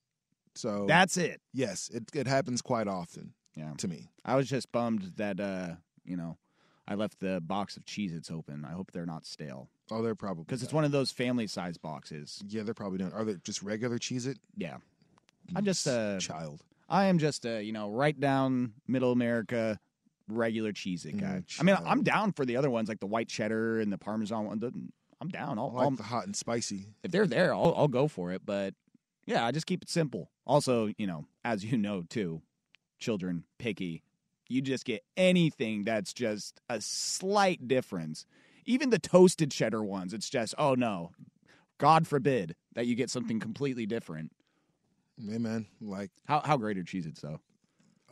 So 0.56 0.86
That's 0.88 1.18
it. 1.18 1.42
yes, 1.54 1.90
it 1.94 2.04
it 2.14 2.28
happens 2.28 2.62
quite 2.62 2.88
often 2.88 3.34
Yeah. 3.56 3.74
to 3.78 3.88
me. 3.88 4.10
I 4.24 4.36
was 4.36 4.48
just 4.48 4.72
bummed 4.72 5.14
that 5.18 5.40
uh, 5.40 5.76
you 6.06 6.16
know, 6.16 6.38
I 6.88 6.96
left 6.96 7.20
the 7.22 7.40
box 7.42 7.78
of 7.78 7.86
Cheez-Its 7.86 8.30
open. 8.30 8.66
I 8.66 8.72
hope 8.74 8.92
they're 8.92 9.06
not 9.06 9.26
stale 9.26 9.70
Oh, 9.92 10.02
they're 10.02 10.16
probably 10.16 10.44
because 10.44 10.62
it's 10.64 10.74
one 10.74 10.86
of 10.86 10.92
those 10.92 11.12
family 11.12 11.48
size 11.48 11.78
boxes. 11.78 12.42
Yeah, 12.48 12.64
they're 12.64 12.74
probably 12.74 13.00
done. 13.00 13.12
Are 13.14 13.24
they 13.26 13.36
just 13.44 13.64
regular 13.64 13.98
Cheez 13.98 14.28
It? 14.28 14.38
Yeah. 14.56 14.78
I'm 15.56 15.66
just 15.66 15.86
a 15.88 16.18
child. 16.22 16.62
I 16.90 17.06
am 17.06 17.18
just 17.20 17.46
a 17.46 17.62
you 17.64 17.72
know 17.72 17.90
right 17.90 18.18
down 18.20 18.74
middle 18.88 19.12
America 19.12 19.80
regular 20.28 20.72
Cheez 20.72 21.06
It 21.06 21.18
guy. 21.18 21.44
Mm, 21.46 21.60
I 21.60 21.64
mean. 21.64 21.78
I'm 21.86 22.04
down 22.04 22.32
for 22.34 22.46
the 22.46 22.56
other 22.58 22.70
ones 22.70 22.88
like 22.90 23.00
the 23.00 23.08
white 23.08 23.28
cheddar 23.28 23.80
and 23.80 23.92
the 23.92 23.98
parmesan 23.98 24.46
one. 24.46 24.60
The- 24.60 24.74
I'm 25.22 25.30
down. 25.30 25.58
I'll, 25.58 25.70
I 25.72 25.74
like 25.74 25.84
I'll- 25.84 25.92
the 25.92 26.04
hot 26.04 26.26
and 26.26 26.36
spicy. 26.36 26.88
if 27.04 27.12
they're 27.12 27.28
there, 27.28 27.54
I'll, 27.54 27.74
I'll 27.78 27.88
go 27.88 28.08
for 28.08 28.32
it. 28.32 28.42
But 28.46 28.74
yeah, 29.26 29.46
I 29.46 29.52
just 29.52 29.66
keep 29.66 29.82
it 29.82 29.90
simple. 29.90 30.30
Also, 30.46 30.92
you 30.98 31.08
know, 31.08 31.26
as 31.46 31.64
you 31.64 31.78
know 31.78 32.04
too, 32.10 32.42
children 33.00 33.44
picky. 33.58 34.04
You 34.50 34.62
just 34.62 34.86
get 34.86 35.04
anything 35.16 35.84
that's 35.84 36.14
just 36.14 36.60
a 36.70 36.82
slight 36.82 37.68
difference. 37.68 38.26
Even 38.66 38.90
the 38.90 39.00
toasted 39.00 39.52
cheddar 39.52 39.84
ones, 39.84 40.14
it's 40.14 40.30
just 40.30 40.54
oh 40.58 40.76
no, 40.76 41.12
God 41.78 42.08
forbid 42.08 42.56
that 42.76 42.86
you 42.86 42.96
get 42.96 43.10
something 43.10 43.40
completely 43.40 43.86
different. 43.86 44.32
Hey 45.18 45.38
man, 45.38 45.68
like 45.82 46.12
How 46.28 46.40
how 46.42 46.58
great 46.58 46.78
are 46.78 46.84
Cheez-Its 46.84 47.22
though? 47.22 47.40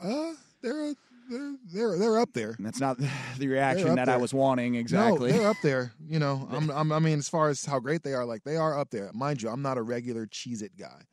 uh, 0.02 0.34
they're 0.62 0.94
they're 1.30 1.56
they're 1.74 1.98
they're 1.98 2.20
up 2.20 2.34
there. 2.34 2.52
And 2.58 2.66
that's 2.66 2.80
not 2.80 2.98
the 3.38 3.48
reaction 3.48 3.90
up 3.90 3.96
that 3.96 4.10
I 4.10 4.18
was 4.18 4.34
wanting 4.34 4.76
exactly. 4.76 5.32
No, 5.32 5.38
they're 5.38 5.50
up 5.50 5.58
there. 5.64 5.94
You 6.08 6.20
know, 6.20 6.48
I'm, 6.52 6.70
I'm, 6.70 6.92
I 6.92 7.00
mean, 7.00 7.20
as 7.20 7.30
far 7.30 7.50
as 7.50 7.66
how 7.66 7.80
great 7.80 8.04
they 8.04 8.14
are, 8.14 8.26
like 8.26 8.44
they 8.44 8.56
are 8.58 8.78
up 8.78 8.90
there. 8.92 9.10
Mind 9.14 9.42
you, 9.42 9.50
I'm 9.50 9.62
not 9.62 9.78
a 9.78 9.82
regular 9.82 10.26
Cheez 10.28 10.62
It 10.62 10.78
guy. 10.78 11.04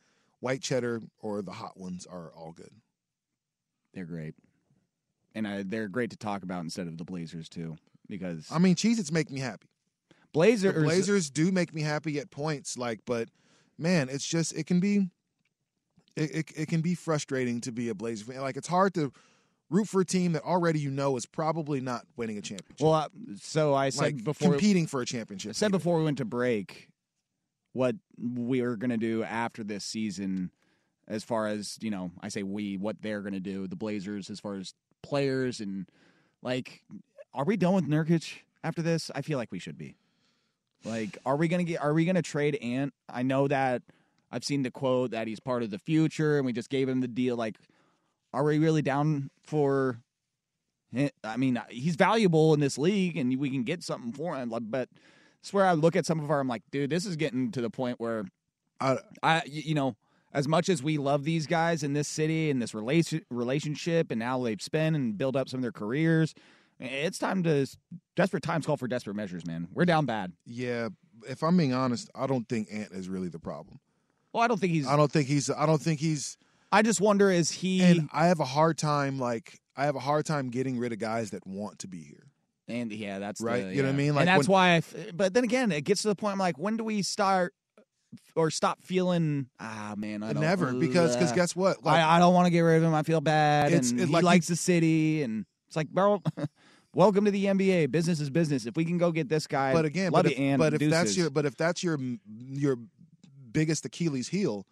White 0.40 0.62
cheddar 0.62 1.00
or 1.20 1.42
the 1.42 1.52
hot 1.52 1.78
ones 1.78 2.06
are 2.06 2.30
all 2.36 2.52
good. 2.52 2.70
they're 3.92 4.04
great, 4.04 4.34
and 5.34 5.48
I, 5.48 5.62
they're 5.64 5.88
great 5.88 6.10
to 6.10 6.16
talk 6.16 6.42
about 6.44 6.62
instead 6.62 6.86
of 6.86 6.96
the 6.96 7.04
Blazers 7.04 7.48
too, 7.48 7.76
because 8.08 8.46
I 8.50 8.58
mean, 8.58 8.76
Cheez 8.76 9.00
Its 9.00 9.10
make 9.10 9.30
me 9.30 9.40
happy. 9.40 9.66
Blazers 10.32 10.74
The 10.74 10.80
Blazers 10.80 11.30
do 11.30 11.50
make 11.50 11.74
me 11.74 11.82
happy 11.82 12.20
at 12.20 12.30
points, 12.30 12.78
like, 12.78 13.00
but 13.04 13.28
man, 13.78 14.08
it's 14.08 14.24
just 14.26 14.54
it 14.56 14.66
can 14.66 14.78
be, 14.78 15.10
it, 16.18 16.34
it, 16.34 16.52
it 16.56 16.68
can 16.68 16.80
be 16.80 16.94
frustrating 16.94 17.60
to 17.62 17.72
be 17.72 17.88
a 17.88 17.94
Blazer 17.94 18.24
fan. 18.24 18.40
Like, 18.40 18.56
it's 18.56 18.68
hard 18.68 18.94
to 18.94 19.12
root 19.70 19.88
for 19.88 20.00
a 20.00 20.04
team 20.04 20.32
that 20.32 20.42
already 20.42 20.80
you 20.80 20.90
know 20.90 21.16
is 21.16 21.26
probably 21.26 21.80
not 21.80 22.06
winning 22.16 22.38
a 22.38 22.42
championship. 22.42 22.80
Well, 22.80 22.94
uh, 22.94 23.08
so 23.40 23.74
I 23.74 23.90
said 23.90 24.02
like 24.02 24.24
before 24.24 24.50
competing 24.50 24.86
for 24.86 25.00
a 25.00 25.06
championship. 25.06 25.50
I 25.50 25.52
said 25.52 25.66
even. 25.66 25.78
before 25.78 25.98
we 25.98 26.04
went 26.04 26.18
to 26.18 26.24
break 26.24 26.88
what 27.72 27.96
we 28.18 28.60
are 28.60 28.76
going 28.76 28.90
to 28.90 28.96
do 28.96 29.22
after 29.22 29.62
this 29.62 29.84
season 29.84 30.50
as 31.06 31.24
far 31.24 31.46
as, 31.46 31.78
you 31.80 31.90
know, 31.90 32.10
I 32.20 32.28
say 32.28 32.42
we, 32.42 32.76
what 32.76 33.00
they're 33.00 33.22
going 33.22 33.34
to 33.34 33.40
do, 33.40 33.66
the 33.66 33.76
Blazers 33.76 34.30
as 34.30 34.40
far 34.40 34.56
as 34.56 34.74
players 35.02 35.60
and 35.60 35.86
like 36.42 36.82
are 37.34 37.44
we 37.44 37.56
done 37.56 37.74
with 37.74 37.86
Nurkic 37.88 38.38
after 38.64 38.82
this? 38.82 39.10
I 39.14 39.22
feel 39.22 39.38
like 39.38 39.52
we 39.52 39.58
should 39.58 39.78
be. 39.78 39.96
Like 40.84 41.18
are 41.24 41.36
we 41.36 41.48
going 41.48 41.64
to 41.64 41.70
get 41.70 41.82
are 41.82 41.94
we 41.94 42.04
going 42.04 42.16
to 42.16 42.22
trade 42.22 42.56
Ant? 42.56 42.94
I 43.08 43.22
know 43.22 43.48
that 43.48 43.82
I've 44.30 44.44
seen 44.44 44.62
the 44.62 44.70
quote 44.70 45.12
that 45.12 45.26
he's 45.26 45.40
part 45.40 45.62
of 45.62 45.70
the 45.70 45.78
future 45.78 46.36
and 46.36 46.46
we 46.46 46.52
just 46.52 46.70
gave 46.70 46.88
him 46.88 47.00
the 47.00 47.08
deal 47.08 47.36
like 47.36 47.56
are 48.32 48.44
we 48.44 48.58
really 48.58 48.82
down 48.82 49.30
for 49.42 50.00
I 51.22 51.36
mean, 51.36 51.60
he's 51.68 51.96
valuable 51.96 52.54
in 52.54 52.60
this 52.60 52.78
league, 52.78 53.16
and 53.16 53.38
we 53.38 53.50
can 53.50 53.62
get 53.62 53.82
something 53.82 54.12
for 54.12 54.36
him. 54.36 54.52
But 54.62 54.88
it's 55.40 55.52
where 55.52 55.66
I 55.66 55.72
look 55.72 55.96
at 55.96 56.06
some 56.06 56.20
of 56.20 56.30
our, 56.30 56.40
I'm 56.40 56.48
like, 56.48 56.62
dude, 56.70 56.90
this 56.90 57.04
is 57.04 57.16
getting 57.16 57.50
to 57.52 57.60
the 57.60 57.70
point 57.70 58.00
where 58.00 58.24
I, 58.80 59.42
you 59.46 59.74
know, 59.74 59.96
as 60.32 60.46
much 60.46 60.68
as 60.68 60.82
we 60.82 60.98
love 60.98 61.24
these 61.24 61.46
guys 61.46 61.82
in 61.82 61.92
this 61.92 62.08
city 62.08 62.50
and 62.50 62.60
this 62.60 62.74
relation 62.74 63.22
relationship, 63.30 64.10
and 64.10 64.18
now 64.18 64.42
they've 64.42 64.62
spent 64.62 64.96
and 64.96 65.18
built 65.18 65.36
up 65.36 65.48
some 65.48 65.58
of 65.58 65.62
their 65.62 65.72
careers, 65.72 66.34
it's 66.80 67.18
time 67.18 67.42
to 67.42 67.66
desperate 68.14 68.42
times 68.42 68.66
call 68.66 68.76
for 68.76 68.88
desperate 68.88 69.16
measures, 69.16 69.46
man. 69.46 69.68
We're 69.72 69.84
down 69.84 70.06
bad. 70.06 70.32
yeah, 70.46 70.88
if 71.28 71.42
I'm 71.42 71.56
being 71.56 71.72
honest, 71.74 72.08
I 72.14 72.26
don't 72.26 72.48
think 72.48 72.68
Ant 72.72 72.92
is 72.92 73.08
really 73.08 73.28
the 73.28 73.40
problem. 73.40 73.80
Well, 74.38 74.44
I 74.44 74.46
don't 74.48 74.60
think 74.60 74.72
he's. 74.72 74.86
I 74.86 74.94
don't 74.96 75.10
think 75.10 75.26
he's. 75.26 75.50
I 75.50 75.66
don't 75.66 75.82
think 75.82 75.98
he's. 75.98 76.36
I 76.70 76.82
just 76.82 77.00
wonder 77.00 77.28
is 77.28 77.50
he 77.50 77.82
And 77.82 78.08
I 78.12 78.28
have 78.28 78.38
a 78.38 78.44
hard 78.44 78.78
time, 78.78 79.18
like, 79.18 79.58
I 79.74 79.86
have 79.86 79.96
a 79.96 80.00
hard 80.00 80.26
time 80.26 80.50
getting 80.50 80.78
rid 80.78 80.92
of 80.92 81.00
guys 81.00 81.30
that 81.30 81.44
want 81.44 81.80
to 81.80 81.88
be 81.88 82.02
here. 82.04 82.30
And 82.68 82.92
yeah, 82.92 83.18
that's 83.18 83.40
Right, 83.40 83.64
the- 83.64 83.74
you 83.74 83.82
know 83.82 83.88
what 83.88 83.94
I 83.94 83.96
mean? 83.96 84.14
Like 84.14 84.20
and 84.20 84.28
that's 84.28 84.46
when- 84.46 84.52
why. 84.52 84.68
I 84.68 84.76
f- 84.76 84.94
but 85.12 85.34
then 85.34 85.42
again, 85.42 85.72
it 85.72 85.80
gets 85.80 86.02
to 86.02 86.08
the 86.08 86.14
point. 86.14 86.34
I'm 86.34 86.38
like, 86.38 86.56
when 86.56 86.76
do 86.76 86.84
we 86.84 87.02
start 87.02 87.52
or 88.36 88.52
stop 88.52 88.84
feeling? 88.84 89.48
Ah, 89.58 89.94
man, 89.96 90.22
I 90.22 90.34
don't, 90.34 90.42
Never, 90.42 90.72
because 90.72 91.16
because 91.16 91.32
uh, 91.32 91.34
guess 91.34 91.56
what? 91.56 91.84
Like, 91.84 91.96
I, 92.00 92.16
I 92.16 92.18
don't 92.20 92.32
want 92.34 92.46
to 92.46 92.50
get 92.50 92.60
rid 92.60 92.76
of 92.76 92.84
him. 92.84 92.94
I 92.94 93.02
feel 93.02 93.20
bad, 93.20 93.72
It's- 93.72 93.90
and 93.90 93.98
it- 94.00 94.06
he 94.06 94.12
like 94.12 94.22
likes 94.22 94.46
the 94.46 94.54
city, 94.56 95.22
and 95.24 95.46
it's 95.66 95.74
like, 95.74 95.88
bro, 95.88 96.22
welcome 96.94 97.24
to 97.24 97.32
the 97.32 97.46
NBA. 97.46 97.90
Business 97.90 98.20
is 98.20 98.30
business. 98.30 98.66
If 98.66 98.76
we 98.76 98.84
can 98.84 98.98
go 98.98 99.10
get 99.10 99.28
this 99.28 99.48
guy, 99.48 99.72
but 99.72 99.84
again, 99.84 100.12
but 100.12 100.26
if, 100.26 100.58
but 100.58 100.74
if 100.74 100.90
that's 100.90 101.16
your 101.16 101.30
but 101.30 101.44
if 101.44 101.56
that's 101.56 101.82
your 101.82 101.98
your 102.28 102.76
biggest 103.52 103.84
Achilles 103.84 104.28
heel 104.28 104.66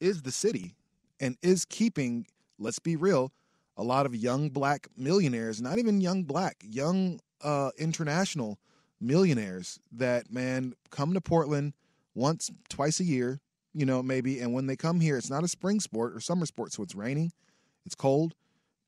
is 0.00 0.22
the 0.22 0.32
city 0.32 0.74
and 1.20 1.36
is 1.42 1.64
keeping 1.64 2.26
let's 2.58 2.78
be 2.78 2.96
real 2.96 3.32
a 3.76 3.82
lot 3.82 4.06
of 4.06 4.14
young 4.14 4.50
black 4.50 4.88
millionaires 4.96 5.60
not 5.60 5.78
even 5.78 6.00
young 6.00 6.22
black 6.22 6.56
young 6.62 7.20
uh 7.42 7.70
international 7.78 8.58
millionaires 9.00 9.78
that 9.92 10.30
man 10.32 10.74
come 10.90 11.12
to 11.14 11.20
Portland 11.20 11.72
once 12.14 12.50
twice 12.68 13.00
a 13.00 13.04
year 13.04 13.40
you 13.72 13.84
know 13.84 14.02
maybe 14.02 14.40
and 14.40 14.52
when 14.52 14.66
they 14.66 14.76
come 14.76 15.00
here 15.00 15.16
it's 15.16 15.30
not 15.30 15.44
a 15.44 15.48
spring 15.48 15.80
sport 15.80 16.14
or 16.14 16.20
summer 16.20 16.46
sport 16.46 16.72
so 16.72 16.82
it's 16.82 16.94
raining 16.94 17.32
it's 17.84 17.94
cold 17.94 18.34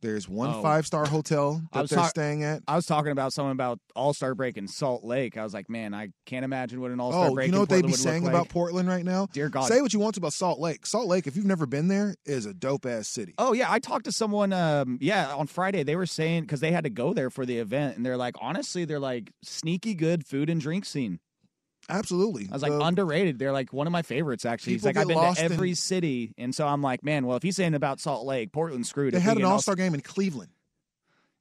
there's 0.02 0.28
one 0.28 0.50
Oh. 0.50 0.62
five 0.62 0.86
star 0.86 1.06
hotel 1.06 1.62
I 1.72 1.76
that 1.76 1.80
was 1.82 1.90
they're 1.90 1.98
talk- 1.98 2.10
staying 2.10 2.42
at 2.44 2.62
I 2.68 2.76
was 2.76 2.86
talking 2.86 3.12
about 3.12 3.32
someone 3.32 3.52
about 3.52 3.78
All 3.94 4.12
Star 4.12 4.34
Break 4.34 4.56
in 4.56 4.68
Salt 4.68 5.04
Lake. 5.04 5.36
I 5.36 5.42
was 5.44 5.54
like, 5.54 5.68
man, 5.70 5.94
I 5.94 6.08
can't 6.26 6.44
imagine 6.44 6.80
what 6.80 6.90
an 6.90 7.00
All 7.00 7.12
Star 7.12 7.28
Oh, 7.28 7.34
Break. 7.34 7.46
you 7.46 7.52
know 7.52 7.58
in 7.58 7.60
what 7.62 7.68
they'd 7.70 7.76
be 7.76 7.82
would 7.86 7.90
look 7.92 7.98
saying 8.00 8.24
like. 8.24 8.32
about 8.32 8.48
Portland 8.48 8.88
right 8.88 9.04
now? 9.04 9.26
Dear 9.32 9.48
God. 9.48 9.64
Say 9.68 9.80
what 9.80 9.92
you 9.94 10.00
want 10.00 10.16
about 10.16 10.32
Salt 10.32 10.60
Lake. 10.60 10.86
Salt 10.86 11.06
Lake, 11.06 11.26
if 11.26 11.36
you've 11.36 11.46
never 11.46 11.66
been 11.66 11.88
there, 11.88 12.14
is 12.26 12.46
a 12.46 12.54
dope 12.54 12.86
ass 12.86 13.08
city. 13.08 13.34
Oh 13.38 13.52
yeah, 13.52 13.70
I 13.72 13.78
talked 13.78 14.04
to 14.04 14.12
someone. 14.12 14.52
Um, 14.52 14.98
yeah, 15.00 15.34
on 15.34 15.46
Friday 15.46 15.82
they 15.82 15.96
were 15.96 16.06
saying 16.06 16.42
because 16.42 16.60
they 16.60 16.72
had 16.72 16.84
to 16.84 16.90
go 16.90 17.14
there 17.14 17.30
for 17.30 17.46
the 17.46 17.58
event, 17.58 17.96
and 17.96 18.04
they're 18.04 18.16
like, 18.16 18.34
honestly, 18.40 18.84
they're 18.84 19.00
like 19.00 19.32
sneaky 19.42 19.94
good 19.94 20.26
food 20.26 20.50
and 20.50 20.60
drink 20.60 20.84
scene. 20.84 21.18
Absolutely. 21.88 22.48
I 22.50 22.54
was 22.54 22.62
like 22.62 22.72
The- 22.72 22.80
underrated. 22.80 23.38
They're 23.38 23.52
like 23.52 23.72
one 23.72 23.86
of 23.86 23.92
my 23.92 24.02
favorites 24.02 24.44
actually. 24.44 24.74
He's 24.74 24.84
like 24.84 24.96
I've 24.96 25.06
been 25.08 25.18
to 25.18 25.40
every 25.40 25.70
in- 25.70 25.76
city, 25.76 26.34
and 26.36 26.54
so 26.54 26.66
I'm 26.66 26.82
like, 26.82 27.04
man, 27.04 27.26
well, 27.26 27.36
if 27.36 27.42
he's 27.42 27.56
saying 27.56 27.74
about 27.74 28.00
Salt 28.00 28.26
Lake, 28.26 28.52
Portland 28.52 28.86
screwed. 28.86 29.14
It. 29.14 29.18
They 29.18 29.20
had 29.20 29.36
an 29.36 29.44
All 29.44 29.60
Star 29.60 29.74
game 29.76 29.94
in 29.94 30.00
Cleveland. 30.00 30.50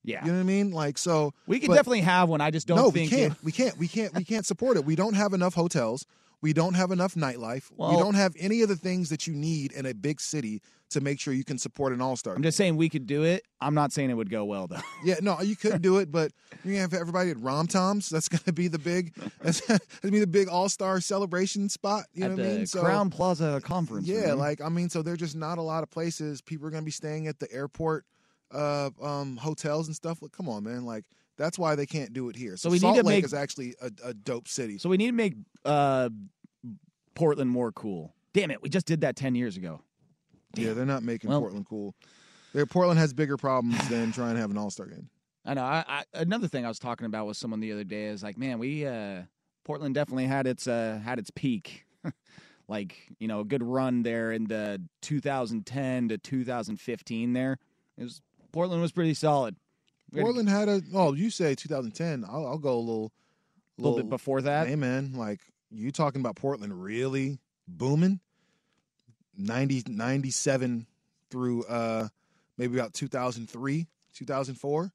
Yeah, 0.03 0.23
You 0.23 0.31
know 0.31 0.37
what 0.37 0.41
I 0.41 0.43
mean? 0.43 0.69
Like 0.71 0.99
so. 0.99 1.33
we 1.47 1.59
can 1.59 1.69
but- 1.69 1.75
definitely 1.77 2.01
have 2.01 2.29
one. 2.29 2.39
I 2.39 2.51
just 2.51 2.67
don't 2.67 2.77
no, 2.77 2.91
think 2.91 3.09
we 3.09 3.17
can't. 3.17 3.43
We 3.43 3.51
can't. 3.51 3.77
We 3.79 3.87
can't. 3.87 4.13
We 4.13 4.23
can't 4.23 4.45
support 4.45 4.77
it. 4.77 4.85
We 4.85 4.95
don't 4.95 5.15
have 5.15 5.33
enough 5.33 5.55
hotels. 5.55 6.05
We 6.45 6.53
don't 6.53 6.75
have 6.75 6.91
enough 6.91 7.15
nightlife. 7.15 7.71
we 7.75 7.97
don't 7.97 8.13
have 8.13 8.35
any 8.37 8.61
of 8.61 8.69
the 8.69 8.75
things 8.75 9.09
that 9.09 9.25
you 9.25 9.33
need 9.33 9.71
in 9.71 9.87
a 9.87 9.95
big 9.95 10.21
city 10.21 10.61
to 10.91 11.01
make 11.01 11.19
sure 11.19 11.33
you 11.33 11.43
can 11.43 11.57
support 11.57 11.91
an 11.91 12.01
All 12.01 12.15
Star. 12.15 12.35
I'm 12.35 12.43
just 12.43 12.55
saying 12.55 12.75
we 12.77 12.87
could 12.87 13.07
do 13.07 13.23
it. 13.23 13.41
I'm 13.59 13.73
not 13.73 13.91
saying 13.91 14.11
it 14.11 14.13
would 14.13 14.29
go 14.29 14.45
well 14.45 14.67
though. 14.67 14.77
Yeah, 15.03 15.15
no, 15.23 15.41
you 15.41 15.55
could 15.55 15.81
do 15.81 15.97
it, 15.97 16.11
but 16.11 16.31
you're 16.63 16.77
have 16.81 16.93
everybody 16.93 17.31
at 17.31 17.37
Rontoms. 17.37 18.09
That's 18.09 18.29
gonna 18.29 18.53
be 18.53 18.67
the 18.67 18.77
big. 18.77 19.15
That's 19.41 19.59
gonna 19.61 19.79
be 20.03 20.19
the 20.19 20.27
big 20.27 20.47
All 20.47 20.69
Star 20.69 21.01
celebration 21.01 21.67
spot. 21.67 22.03
You 22.13 22.25
At 22.25 22.29
know 22.29 22.35
the 22.35 22.41
what 22.43 22.51
I 22.51 22.57
mean? 22.57 22.65
So 22.67 22.83
Crowne 22.83 23.09
Plaza 23.11 23.59
conference. 23.63 24.07
Yeah, 24.07 24.29
room. 24.29 24.37
like 24.37 24.61
I 24.61 24.69
mean, 24.69 24.89
so 24.89 25.01
there's 25.01 25.17
just 25.17 25.35
not 25.35 25.57
a 25.57 25.63
lot 25.63 25.81
of 25.81 25.89
places. 25.89 26.43
People 26.43 26.67
are 26.67 26.69
gonna 26.69 26.83
be 26.83 26.91
staying 26.91 27.25
at 27.25 27.39
the 27.39 27.51
airport, 27.51 28.05
uh, 28.53 28.91
um, 29.01 29.37
hotels 29.37 29.87
and 29.87 29.95
stuff. 29.95 30.21
Like, 30.21 30.31
come 30.31 30.47
on, 30.47 30.63
man. 30.63 30.85
Like 30.85 31.05
that's 31.37 31.57
why 31.59 31.75
they 31.75 31.85
can't 31.85 32.13
do 32.13 32.29
it 32.29 32.35
here. 32.37 32.55
So, 32.55 32.69
So 32.69 32.69
we 32.69 32.75
need 32.75 32.81
Salt 32.81 32.97
to 32.97 33.03
Lake 33.03 33.17
make- 33.17 33.25
is 33.25 33.33
actually 33.33 33.75
a, 33.81 33.89
a 34.05 34.13
dope 34.13 34.47
city. 34.47 34.77
So 34.77 34.87
we 34.87 34.95
need 34.97 35.07
to 35.07 35.11
make 35.11 35.33
uh, 35.65 36.07
Portland 37.15 37.49
more 37.49 37.71
cool. 37.71 38.13
Damn 38.33 38.51
it, 38.51 38.61
we 38.61 38.69
just 38.69 38.85
did 38.85 39.01
that 39.01 39.15
10 39.15 39.33
years 39.35 39.57
ago. 39.57 39.81
Yeah, 40.55 40.73
they're 40.73 40.85
not 40.85 41.03
making 41.03 41.29
Well- 41.29 41.41
Portland 41.41 41.65
cool. 41.67 41.95
They're, 42.53 42.65
Portland 42.65 42.97
has 42.99 43.13
bigger 43.13 43.35
problems 43.35 43.85
than 43.89 44.13
trying 44.13 44.35
to 44.35 44.41
have 44.41 44.49
an 44.49 44.57
All 44.57 44.69
Star 44.69 44.85
game. 44.85 45.09
I 45.45 45.53
know. 45.55 45.63
I, 45.63 45.83
I, 45.87 46.03
another 46.13 46.47
thing 46.47 46.65
I 46.65 46.69
was 46.69 46.79
talking 46.79 47.05
about 47.05 47.27
with 47.27 47.35
someone 47.35 47.59
the 47.59 47.71
other 47.73 47.83
day 47.83 48.05
is 48.05 48.23
like, 48.23 48.37
man, 48.37 48.59
we 48.59 48.85
uh, 48.85 49.23
Portland 49.65 49.93
definitely 49.93 50.25
had 50.25 50.47
its 50.47 50.65
uh, 50.65 51.01
had 51.03 51.19
its 51.19 51.29
peak, 51.29 51.85
like 52.69 52.95
you 53.19 53.27
know, 53.27 53.41
a 53.41 53.43
good 53.43 53.61
run 53.61 54.03
there 54.03 54.31
in 54.31 54.45
the 54.45 54.81
2010 55.01 56.09
to 56.09 56.17
2015. 56.17 57.33
There, 57.33 57.57
it 57.97 58.03
was 58.03 58.21
Portland 58.53 58.81
was 58.81 58.93
pretty 58.93 59.13
solid. 59.13 59.57
Portland 60.13 60.47
had 60.47 60.69
a 60.69 60.81
oh, 60.93 61.13
you 61.13 61.29
say 61.29 61.55
2010. 61.55 62.23
I'll, 62.27 62.47
I'll 62.47 62.57
go 62.57 62.75
a 62.75 62.79
little, 62.79 63.11
little 63.77 63.97
bit 63.97 64.09
before 64.09 64.41
that. 64.43 64.67
Hey 64.67 64.77
man, 64.77 65.11
like 65.13 65.41
you 65.75 65.91
talking 65.91 66.21
about 66.21 66.35
Portland 66.35 66.81
really 66.81 67.39
booming? 67.67 68.19
90, 69.37 69.83
97 69.87 70.87
through 71.29 71.63
uh 71.65 72.07
maybe 72.57 72.77
about 72.77 72.93
2003, 72.93 73.87
2004. 74.13 74.91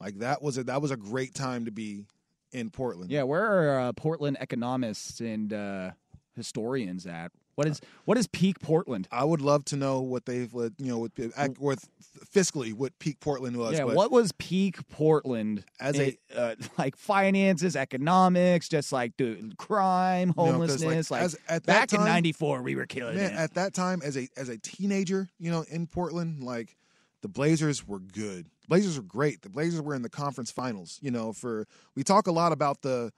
Like 0.00 0.18
that 0.18 0.42
was 0.42 0.58
a 0.58 0.64
that 0.64 0.80
was 0.80 0.90
a 0.90 0.96
great 0.96 1.34
time 1.34 1.64
to 1.64 1.70
be 1.70 2.04
in 2.52 2.70
Portland. 2.70 3.10
Yeah, 3.10 3.24
where 3.24 3.44
are 3.44 3.80
uh, 3.80 3.92
Portland 3.92 4.38
economists 4.40 5.20
and 5.20 5.52
uh, 5.52 5.90
historians 6.36 7.06
at? 7.06 7.32
What 7.60 7.68
is 7.68 7.80
what 8.06 8.16
is 8.16 8.26
peak 8.26 8.58
Portland? 8.60 9.06
I 9.12 9.22
would 9.22 9.42
love 9.42 9.66
to 9.66 9.76
know 9.76 10.00
what 10.00 10.24
they've 10.24 10.50
you 10.54 10.72
know 10.78 10.98
with 10.98 11.12
with 11.58 11.86
fiscally 12.34 12.72
what 12.72 12.98
peak 12.98 13.20
Portland 13.20 13.58
was. 13.58 13.74
yeah, 13.76 13.84
what 13.84 14.10
was 14.10 14.32
peak 14.38 14.78
Portland 14.88 15.62
As 15.78 15.98
a- 16.00 16.18
uh, 16.34 16.54
like 16.78 16.96
finances, 16.96 17.76
economics, 17.76 18.66
just 18.66 18.92
like 18.92 19.14
dude, 19.18 19.58
crime, 19.58 20.28
know, 20.28 20.32
'cause, 20.34 20.46
like, 20.46 20.52
homelessness. 20.54 21.10
Like, 21.10 21.22
as- 21.22 21.36
at 21.48 21.66
back 21.66 21.92
in 21.92 22.00
'94, 22.02 22.62
we 22.62 22.76
were 22.76 22.86
killing 22.86 23.16
man 23.16 23.32
it. 23.32 23.36
at 23.36 23.52
that 23.54 23.74
time 23.74 24.00
as 24.02 24.16
a 24.16 24.26
as 24.38 24.48
a 24.48 24.56
teenager 24.56 25.28
you 25.38 25.50
know 25.50 25.62
in 25.70 25.86
portland 25.86 26.42
like 26.42 26.76
the 27.20 27.28
blazers 27.28 27.86
were 27.86 28.00
good 28.00 28.46
blazers 28.68 28.96
were 28.96 29.02
great 29.04 29.42
the 29.42 29.50
blazers 29.50 29.82
were 29.82 29.94
in 29.94 30.00
the 30.00 30.08
conference 30.08 30.50
finals 30.50 30.98
you 31.02 31.10
know 31.10 31.32
for 31.34 31.66
we 31.94 32.02
talk 32.02 32.26
a 32.26 32.32
lot 32.32 32.52
about 32.52 32.80
the 32.80 33.12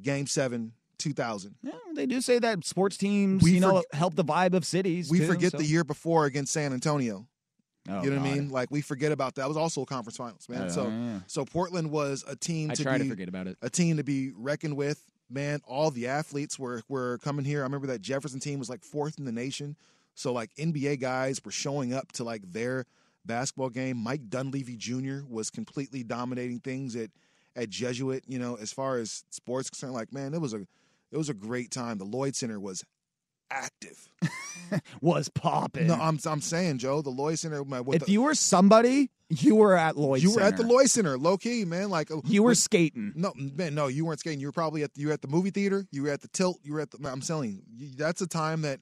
game 0.00 0.26
7 0.28 0.72
2000 0.98 1.54
Yeah, 1.62 1.72
they 1.94 2.06
do 2.06 2.20
say 2.20 2.38
that 2.38 2.64
sports 2.64 2.96
teams, 2.96 3.42
We 3.42 3.52
you 3.52 3.60
know, 3.60 3.74
forg- 3.74 3.94
help 3.94 4.14
the 4.14 4.24
vibe 4.24 4.54
of 4.54 4.64
cities. 4.64 5.10
we 5.10 5.18
too, 5.20 5.26
forget 5.26 5.52
so- 5.52 5.58
the 5.58 5.64
year 5.64 5.84
before 5.84 6.24
against 6.26 6.52
san 6.52 6.72
antonio 6.72 7.26
Oh, 7.88 8.02
you 8.02 8.10
know 8.10 8.20
what 8.20 8.28
i 8.28 8.34
mean 8.34 8.48
like 8.50 8.68
we 8.72 8.80
forget 8.80 9.12
about 9.12 9.36
that 9.36 9.42
that 9.42 9.48
was 9.48 9.56
also 9.56 9.82
a 9.82 9.86
conference 9.86 10.16
finals 10.16 10.48
man 10.48 10.64
Oh, 10.64 10.68
so 10.68 10.88
yeah. 10.88 11.20
so 11.28 11.44
portland 11.44 11.90
was 11.92 12.24
a 12.26 12.34
team 12.34 12.70
I 12.72 12.74
to 12.74 12.82
try 12.82 12.98
be 12.98 13.04
to 13.04 13.10
forget 13.10 13.28
about 13.28 13.46
it. 13.46 13.56
a 13.62 13.70
team 13.70 13.96
to 13.98 14.04
be 14.04 14.32
reckoned 14.34 14.76
with. 14.76 15.04
Man, 15.28 15.60
all 15.66 15.90
the 15.90 16.06
athletes 16.06 16.56
were 16.56 16.82
were 16.88 17.18
coming 17.18 17.44
here. 17.44 17.58
I 17.60 17.62
remember 17.64 17.88
that 17.88 18.00
Jefferson 18.00 18.38
team 18.38 18.60
was 18.60 18.68
like 18.70 18.84
fourth 18.84 19.18
in 19.18 19.24
the 19.24 19.32
nation. 19.32 19.74
So 20.14 20.32
like 20.32 20.54
NBA 20.54 21.00
guys 21.00 21.44
were 21.44 21.50
showing 21.50 21.92
up 21.92 22.12
to 22.12 22.22
like 22.22 22.42
their 22.52 22.84
basketball 23.24 23.70
game. 23.70 23.96
Mike 23.96 24.28
Dunleavy 24.30 24.76
Jr. 24.76 25.22
was 25.28 25.50
completely 25.50 26.04
dominating 26.04 26.60
things 26.60 26.94
at 26.94 27.10
at 27.56 27.70
Jesuit. 27.70 28.22
You 28.28 28.38
know, 28.38 28.54
as 28.56 28.72
far 28.72 28.98
as 28.98 29.24
sports 29.30 29.68
concerned, 29.68 29.94
like 29.94 30.12
man, 30.12 30.32
it 30.32 30.40
was 30.40 30.54
a 30.54 30.64
it 31.12 31.16
was 31.16 31.28
a 31.28 31.34
great 31.34 31.70
time. 31.70 31.98
The 31.98 32.04
Lloyd 32.04 32.34
Center 32.36 32.58
was 32.60 32.84
active. 33.50 34.08
Was 35.00 35.28
popping. 35.28 35.86
No, 35.86 35.94
I'm 35.94 36.18
I'm 36.26 36.40
saying 36.40 36.78
Joe, 36.78 37.00
the 37.00 37.10
Lloyd 37.10 37.38
Center. 37.38 37.64
My, 37.64 37.82
if 37.92 38.06
the, 38.06 38.10
you 38.10 38.22
were 38.22 38.34
somebody, 38.34 39.10
you 39.28 39.54
were 39.54 39.76
at 39.76 39.96
Lloyd. 39.96 40.20
Center. 40.22 40.30
You 40.32 40.36
were 40.36 40.42
at 40.42 40.56
the 40.56 40.64
Lloyd 40.64 40.90
Center, 40.90 41.16
low 41.16 41.36
key, 41.36 41.64
man. 41.64 41.88
Like 41.88 42.10
uh, 42.10 42.16
You 42.24 42.42
were 42.42 42.48
with- 42.50 42.58
skating. 42.58 43.12
No, 43.14 43.32
man, 43.36 43.76
no, 43.76 43.86
you 43.86 44.04
weren't 44.04 44.18
skating. 44.18 44.40
You 44.40 44.48
were 44.48 44.52
probably 44.52 44.82
at 44.82 44.90
you 44.96 45.06
were 45.06 45.12
at 45.12 45.22
the 45.22 45.28
movie 45.28 45.50
theater. 45.50 45.86
You 45.92 46.02
were 46.02 46.08
at 46.10 46.22
the 46.22 46.28
tilt. 46.28 46.58
You 46.64 46.72
were 46.72 46.80
at 46.80 46.90
the. 46.90 47.08
I'm 47.08 47.20
telling 47.20 47.62
you, 47.76 47.90
that's 47.96 48.20
a 48.20 48.26
time 48.26 48.62
that 48.62 48.80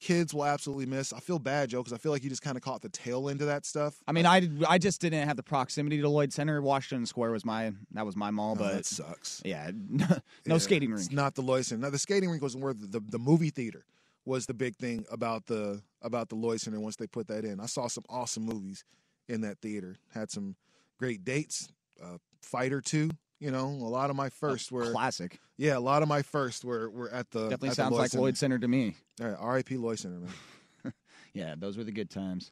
kids 0.00 0.32
will 0.32 0.44
absolutely 0.44 0.86
miss. 0.86 1.12
I 1.12 1.20
feel 1.20 1.38
bad, 1.38 1.70
Joe, 1.70 1.78
because 1.80 1.92
I 1.92 1.98
feel 1.98 2.12
like 2.12 2.22
you 2.22 2.30
just 2.30 2.42
kind 2.42 2.56
of 2.56 2.62
caught 2.62 2.82
the 2.82 2.88
tail 2.88 3.28
end 3.28 3.40
of 3.40 3.46
that 3.48 3.66
stuff. 3.66 3.96
I 4.06 4.12
mean, 4.12 4.26
I 4.26 4.40
did, 4.40 4.64
I 4.68 4.78
just 4.78 5.00
didn't 5.00 5.26
have 5.26 5.36
the 5.36 5.42
proximity 5.42 6.00
to 6.00 6.08
Lloyd 6.08 6.32
Center. 6.32 6.60
Washington 6.62 7.04
Square 7.06 7.32
was 7.32 7.44
my 7.44 7.72
that 7.92 8.06
was 8.06 8.14
my 8.16 8.30
mall, 8.30 8.52
Oh, 8.52 8.60
but 8.62 8.72
that 8.74 8.86
sucks. 8.86 9.42
yeah, 9.44 9.70
no 9.90 10.06
Yeah, 10.46 10.58
skating 10.58 10.92
It's 10.92 11.02
rink. 11.08 11.12
not 11.12 11.34
the 11.34 11.42
Lloyd 11.42 11.64
Center. 11.66 11.82
Now 11.82 11.90
the 11.90 11.98
skating 11.98 12.30
rink 12.30 12.42
was 12.42 12.56
where 12.56 12.72
the, 12.74 12.86
the 12.86 13.00
the 13.00 13.18
movie 13.18 13.50
theater 13.50 13.84
was 14.24 14.46
the 14.46 14.54
big 14.54 14.76
thing 14.76 15.04
about 15.10 15.46
the 15.46 15.82
about 16.02 16.28
the 16.28 16.36
Lloyd 16.36 16.60
Center. 16.60 16.78
Once 16.80 16.96
they 16.96 17.06
put 17.06 17.26
that 17.28 17.44
in, 17.44 17.58
I 17.60 17.66
saw 17.66 17.88
some 17.88 18.04
awesome 18.08 18.44
movies 18.44 18.84
in 19.28 19.40
that 19.40 19.58
theater. 19.60 19.96
Had 20.14 20.30
some 20.30 20.54
great 20.98 21.24
dates. 21.24 21.68
Uh, 22.02 22.18
Fighter 22.40 22.80
Two. 22.80 23.10
You 23.40 23.50
know, 23.52 23.66
a 23.66 23.90
lot 23.90 24.10
of 24.10 24.16
my 24.16 24.30
first 24.30 24.72
were 24.72 24.90
Classic. 24.90 25.38
yeah, 25.56 25.76
a 25.76 25.80
lot 25.80 26.02
of 26.02 26.08
my 26.08 26.22
first 26.22 26.64
were 26.64 26.90
were 26.90 27.10
at 27.10 27.30
the 27.30 27.42
Definitely 27.50 27.68
at 27.68 27.72
the 27.72 27.74
sounds 27.76 27.92
Lloyd 27.92 28.00
like 28.00 28.10
Center. 28.10 28.22
Lloyd 28.22 28.36
Center 28.36 28.58
to 28.58 28.68
me. 28.68 28.96
All 29.20 29.28
right, 29.28 29.36
R.I.P. 29.38 29.76
Lloyd 29.76 29.98
Center, 29.98 30.18
man. 30.20 30.32
Yeah, 31.34 31.54
those 31.56 31.76
were 31.76 31.84
the 31.84 31.92
good 31.92 32.10
times. 32.10 32.50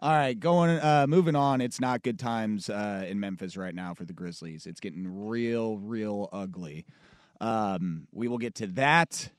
All 0.00 0.12
right, 0.12 0.38
going 0.38 0.70
uh 0.78 1.06
moving 1.08 1.34
on. 1.34 1.60
It's 1.60 1.80
not 1.80 2.02
good 2.02 2.18
times 2.20 2.70
uh 2.70 3.04
in 3.08 3.18
Memphis 3.18 3.56
right 3.56 3.74
now 3.74 3.94
for 3.94 4.04
the 4.04 4.12
Grizzlies. 4.12 4.66
It's 4.66 4.78
getting 4.80 5.26
real 5.26 5.78
real 5.78 6.28
ugly. 6.32 6.84
Um 7.40 8.06
we 8.12 8.28
will 8.28 8.38
get 8.38 8.54
to 8.56 8.66
that 8.68 9.30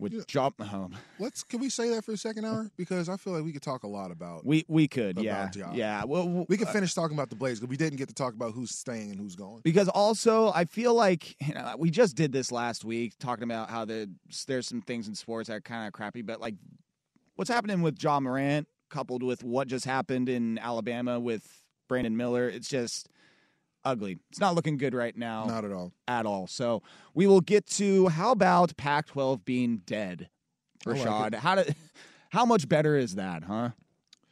with 0.00 0.12
Yeah. 0.12 0.20
job 0.26 0.54
um, 0.60 0.94
Let's 1.18 1.42
can 1.42 1.60
we 1.60 1.68
say 1.70 1.90
that 1.90 2.04
for 2.04 2.12
a 2.12 2.16
second 2.16 2.44
hour 2.44 2.70
because 2.76 3.08
I 3.08 3.16
feel 3.16 3.32
like 3.32 3.44
we 3.44 3.52
could 3.52 3.62
talk 3.62 3.82
a 3.82 3.88
lot 3.88 4.10
about. 4.10 4.44
we 4.46 4.64
we 4.68 4.88
could, 4.88 5.18
About 5.18 5.56
yeah. 5.56 5.72
Yeah. 5.72 6.04
Well, 6.04 6.46
we 6.48 6.56
could 6.56 6.68
finish 6.68 6.94
talking 6.94 7.16
about 7.16 7.30
the 7.30 7.36
Blaze 7.36 7.60
but 7.60 7.68
we 7.68 7.76
didn't 7.76 7.96
get 7.98 8.08
to 8.08 8.14
talk 8.14 8.34
about 8.34 8.52
who's 8.52 8.70
staying 8.74 9.10
and 9.10 9.18
who's 9.20 9.34
going. 9.36 9.60
because 9.62 9.88
also 9.88 10.52
I 10.54 10.64
feel 10.64 10.94
like 10.94 11.36
you 11.46 11.54
know, 11.54 11.74
we 11.78 11.90
just 11.90 12.16
did 12.16 12.32
this 12.32 12.50
last 12.52 12.84
week 12.84 13.14
talking 13.18 13.44
about 13.44 13.70
how 13.70 13.84
the 13.84 14.08
there's 14.46 14.66
some 14.68 14.80
things 14.82 15.08
in 15.08 15.14
sports 15.14 15.48
that 15.48 15.54
are 15.54 15.60
kind 15.60 15.86
of 15.86 15.92
crappy, 15.92 16.22
but 16.22 16.40
like 16.40 16.54
what's 17.36 17.50
happening 17.50 17.82
with 17.82 18.02
Ja 18.02 18.20
Morant 18.20 18.66
coupled 18.90 19.22
with 19.22 19.44
what 19.44 19.68
just 19.68 19.84
happened 19.84 20.28
in 20.28 20.58
Alabama 20.58 21.20
with 21.20 21.64
Brandon 21.88 22.16
Miller, 22.16 22.48
it's 22.48 22.68
just 22.68 23.08
ugly. 23.84 24.18
It's 24.30 24.40
not 24.40 24.54
looking 24.54 24.76
good 24.76 24.94
right 24.94 25.16
now 25.16 25.46
Not 25.46 25.64
at 25.64 25.72
all. 25.72 25.92
at 26.06 26.26
all. 26.26 26.46
So 26.46 26.82
we 27.14 27.26
will 27.26 27.40
get 27.40 27.66
to 27.76 28.08
how 28.08 28.32
about 28.32 28.76
Pac-12 28.76 29.44
being 29.44 29.78
dead, 29.86 30.28
I 30.86 30.90
like 30.90 31.00
Rashad? 31.00 31.34
how 31.34 31.54
do, 31.56 31.64
how 32.30 32.44
much 32.44 32.68
better 32.68 32.96
is 32.96 33.14
that, 33.16 33.44
huh? 33.44 33.70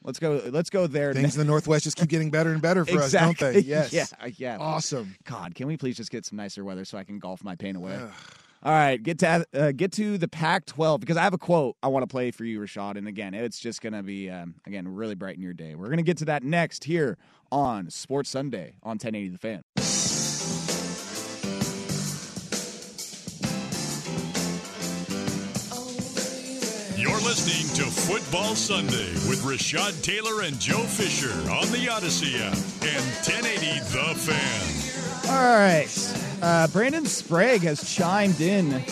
Let's 0.03 0.21
go. 0.21 0.41
Let's 0.51 0.71
go 0.71 0.87
there. 0.87 1.13
Things 1.13 1.35
in 1.35 1.41
the 1.41 1.45
Northwest 1.45 1.83
just 1.83 1.97
keep 1.97 2.09
getting 2.09 2.31
better 2.31 2.53
and 2.53 2.63
better 2.63 2.85
for 2.85 3.01
us, 3.01 3.11
don't 3.11 3.37
they? 3.37 3.59
Yes. 3.67 3.93
Yeah. 3.93 4.07
Yeah. 4.37 4.57
Awesome. 4.61 5.17
God, 5.25 5.57
can 5.57 5.67
we 5.67 5.77
please 5.77 5.97
just 5.97 6.13
get 6.13 6.25
some 6.25 6.37
nicer 6.37 6.65
weather 6.65 6.85
so 6.85 6.97
I 6.97 7.03
can 7.03 7.19
golf 7.19 7.43
my 7.43 7.57
pain 7.57 7.75
away? 7.75 7.99
All 8.63 8.73
right, 8.73 9.01
get 9.01 9.19
to 9.21 9.47
uh, 9.55 9.73
get 9.73 9.93
to 9.93 10.19
the 10.19 10.27
Pac-12 10.29 10.99
because 11.01 11.17
I 11.17 11.23
have 11.23 11.35
a 11.35 11.39
quote 11.39 11.77
I 11.83 11.89
want 11.89 12.03
to 12.03 12.09
play 12.09 12.31
for 12.31 12.45
you, 12.45 12.59
Rashad. 12.59 12.97
And 12.97 13.07
again, 13.07 13.33
it's 13.35 13.61
just 13.61 13.81
gonna 13.81 14.03
be 14.03 14.29
um, 14.31 14.55
again 14.67 14.89
really 14.89 15.15
brighten 15.15 15.43
your 15.43 15.53
day. 15.53 15.75
We're 15.75 15.89
gonna 15.89 16.03
get 16.03 16.17
to 16.19 16.25
that 16.27 16.43
next 16.43 16.85
here 16.85 17.17
on 17.53 17.91
Sports 17.91 18.31
Sunday 18.31 18.77
on 18.83 18.93
1080 18.99 19.29
The 19.29 19.39
Fan. 19.39 19.63
You're 26.99 27.21
listening 27.21 27.73
to 27.77 27.91
Football 27.91 28.55
Sunday 28.57 29.13
with 29.29 29.43
Rashad 29.45 30.03
Taylor 30.03 30.43
and 30.43 30.59
Joe 30.59 30.83
Fisher 30.83 31.31
on 31.51 31.71
the 31.71 31.87
Audacy 31.87 32.41
app 32.41 32.57
and 32.83 33.05
1080 33.23 33.81
The 33.81 34.19
Fan. 34.19 34.96
All 35.29 35.59
right. 35.59 35.89
Uh, 36.41 36.69
Brandon 36.69 37.05
Sprague 37.05 37.63
has 37.63 37.93
chimed 37.93 38.41
in 38.41 38.83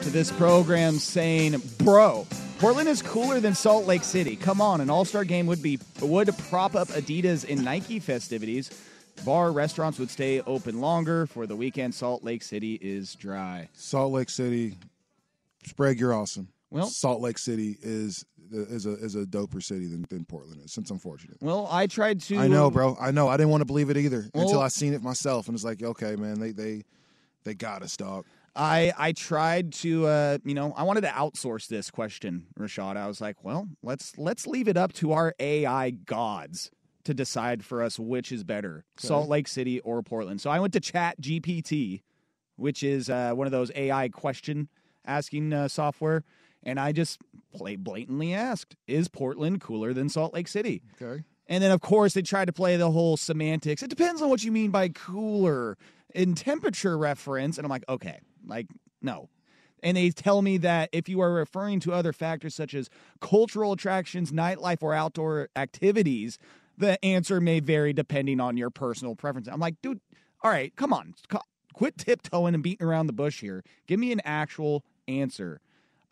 to 0.00 0.10
this 0.10 0.32
program 0.32 0.98
saying, 0.98 1.62
"Bro, 1.78 2.26
Portland 2.58 2.88
is 2.88 3.00
cooler 3.00 3.38
than 3.40 3.54
Salt 3.54 3.86
Lake 3.86 4.02
City. 4.02 4.34
Come 4.36 4.60
on, 4.60 4.80
an 4.80 4.90
All 4.90 5.04
Star 5.04 5.24
game 5.24 5.46
would 5.46 5.62
be 5.62 5.78
would 6.00 6.36
prop 6.48 6.74
up 6.74 6.88
Adidas 6.88 7.48
and 7.48 7.64
Nike 7.64 8.00
festivities. 8.00 8.70
Bar 9.24 9.52
restaurants 9.52 9.98
would 9.98 10.10
stay 10.10 10.40
open 10.40 10.80
longer. 10.80 11.26
For 11.26 11.46
the 11.46 11.54
weekend, 11.56 11.94
Salt 11.94 12.24
Lake 12.24 12.42
City 12.42 12.74
is 12.82 13.14
dry. 13.14 13.68
Salt 13.74 14.12
Lake 14.12 14.30
City, 14.30 14.76
Sprague, 15.64 16.00
you're 16.00 16.14
awesome. 16.14 16.48
Well- 16.74 16.86
Salt 16.88 17.20
Lake 17.20 17.38
City 17.38 17.78
is 17.80 18.24
is 18.50 18.84
a 18.84 18.92
is 18.94 19.14
a 19.14 19.24
doper 19.24 19.62
city 19.62 19.86
than, 19.86 20.04
than 20.10 20.24
Portland 20.24 20.60
is. 20.64 20.72
Since 20.72 20.90
unfortunate. 20.90 21.38
Well, 21.40 21.68
I 21.70 21.86
tried 21.86 22.20
to. 22.22 22.36
I 22.38 22.48
know, 22.48 22.70
bro. 22.70 22.96
I 23.00 23.10
know. 23.10 23.28
I 23.28 23.36
didn't 23.36 23.50
want 23.50 23.62
to 23.62 23.66
believe 23.66 23.90
it 23.90 23.96
either 23.96 24.28
until 24.34 24.60
I 24.60 24.68
seen 24.68 24.92
it 24.92 25.02
myself, 25.02 25.48
and 25.48 25.54
it's 25.54 25.64
like, 25.64 25.82
okay, 25.82 26.16
man, 26.16 26.40
they 26.40 26.52
they 26.52 26.82
they 27.44 27.54
got 27.54 27.82
us, 27.82 27.96
dog. 27.96 28.24
I 28.56 28.92
I 28.98 29.12
tried 29.12 29.72
to 29.74 30.06
uh 30.06 30.38
you 30.44 30.54
know 30.54 30.72
I 30.76 30.82
wanted 30.82 31.02
to 31.02 31.08
outsource 31.08 31.68
this 31.68 31.90
question, 31.90 32.46
Rashad. 32.58 32.96
I 32.96 33.06
was 33.06 33.20
like, 33.20 33.42
well, 33.44 33.68
let's 33.82 34.16
let's 34.18 34.46
leave 34.46 34.68
it 34.68 34.76
up 34.76 34.92
to 34.94 35.12
our 35.12 35.34
AI 35.38 35.90
gods 35.90 36.70
to 37.04 37.14
decide 37.14 37.64
for 37.64 37.82
us 37.82 37.98
which 37.98 38.32
is 38.32 38.44
better, 38.44 38.84
Salt 38.96 39.28
Lake 39.28 39.46
City 39.48 39.80
or 39.80 40.02
Portland. 40.02 40.40
So 40.40 40.50
I 40.50 40.58
went 40.58 40.72
to 40.72 40.80
Chat 40.80 41.20
GPT, 41.20 42.02
which 42.56 42.82
is 42.82 43.10
uh, 43.10 43.32
one 43.32 43.46
of 43.46 43.52
those 43.52 43.70
AI 43.74 44.08
question 44.08 44.68
asking 45.06 45.52
uh, 45.52 45.68
software, 45.68 46.24
and 46.64 46.80
I 46.80 46.92
just 46.92 47.20
play 47.54 47.76
blatantly 47.76 48.34
asked, 48.34 48.76
is 48.86 49.08
Portland 49.08 49.60
cooler 49.60 49.92
than 49.92 50.08
Salt 50.08 50.34
Lake 50.34 50.48
City? 50.48 50.82
Okay. 51.00 51.22
And 51.46 51.62
then, 51.62 51.70
of 51.70 51.80
course, 51.80 52.14
they 52.14 52.22
tried 52.22 52.46
to 52.46 52.52
play 52.52 52.76
the 52.76 52.90
whole 52.90 53.16
semantics. 53.16 53.82
It 53.82 53.90
depends 53.90 54.22
on 54.22 54.30
what 54.30 54.42
you 54.42 54.50
mean 54.50 54.70
by 54.70 54.88
cooler 54.88 55.76
in 56.14 56.34
temperature 56.34 56.96
reference. 56.96 57.58
And 57.58 57.66
I'm 57.66 57.70
like, 57.70 57.84
okay, 57.88 58.18
like, 58.46 58.66
no. 59.02 59.28
And 59.82 59.98
they 59.98 60.08
tell 60.10 60.40
me 60.40 60.56
that 60.58 60.88
if 60.92 61.08
you 61.10 61.20
are 61.20 61.34
referring 61.34 61.80
to 61.80 61.92
other 61.92 62.14
factors 62.14 62.54
such 62.54 62.72
as 62.72 62.88
cultural 63.20 63.72
attractions, 63.72 64.32
nightlife, 64.32 64.82
or 64.82 64.94
outdoor 64.94 65.50
activities, 65.54 66.38
the 66.78 67.02
answer 67.04 67.40
may 67.40 67.60
vary 67.60 67.92
depending 67.92 68.40
on 68.40 68.56
your 68.56 68.70
personal 68.70 69.14
preference. 69.14 69.46
I'm 69.46 69.60
like, 69.60 69.82
dude, 69.82 70.00
all 70.42 70.50
right, 70.50 70.74
come 70.76 70.94
on. 70.94 71.14
Quit 71.74 71.98
tiptoeing 71.98 72.54
and 72.54 72.62
beating 72.62 72.86
around 72.86 73.08
the 73.08 73.12
bush 73.12 73.40
here. 73.42 73.62
Give 73.86 74.00
me 74.00 74.12
an 74.12 74.22
actual 74.24 74.84
answer. 75.06 75.60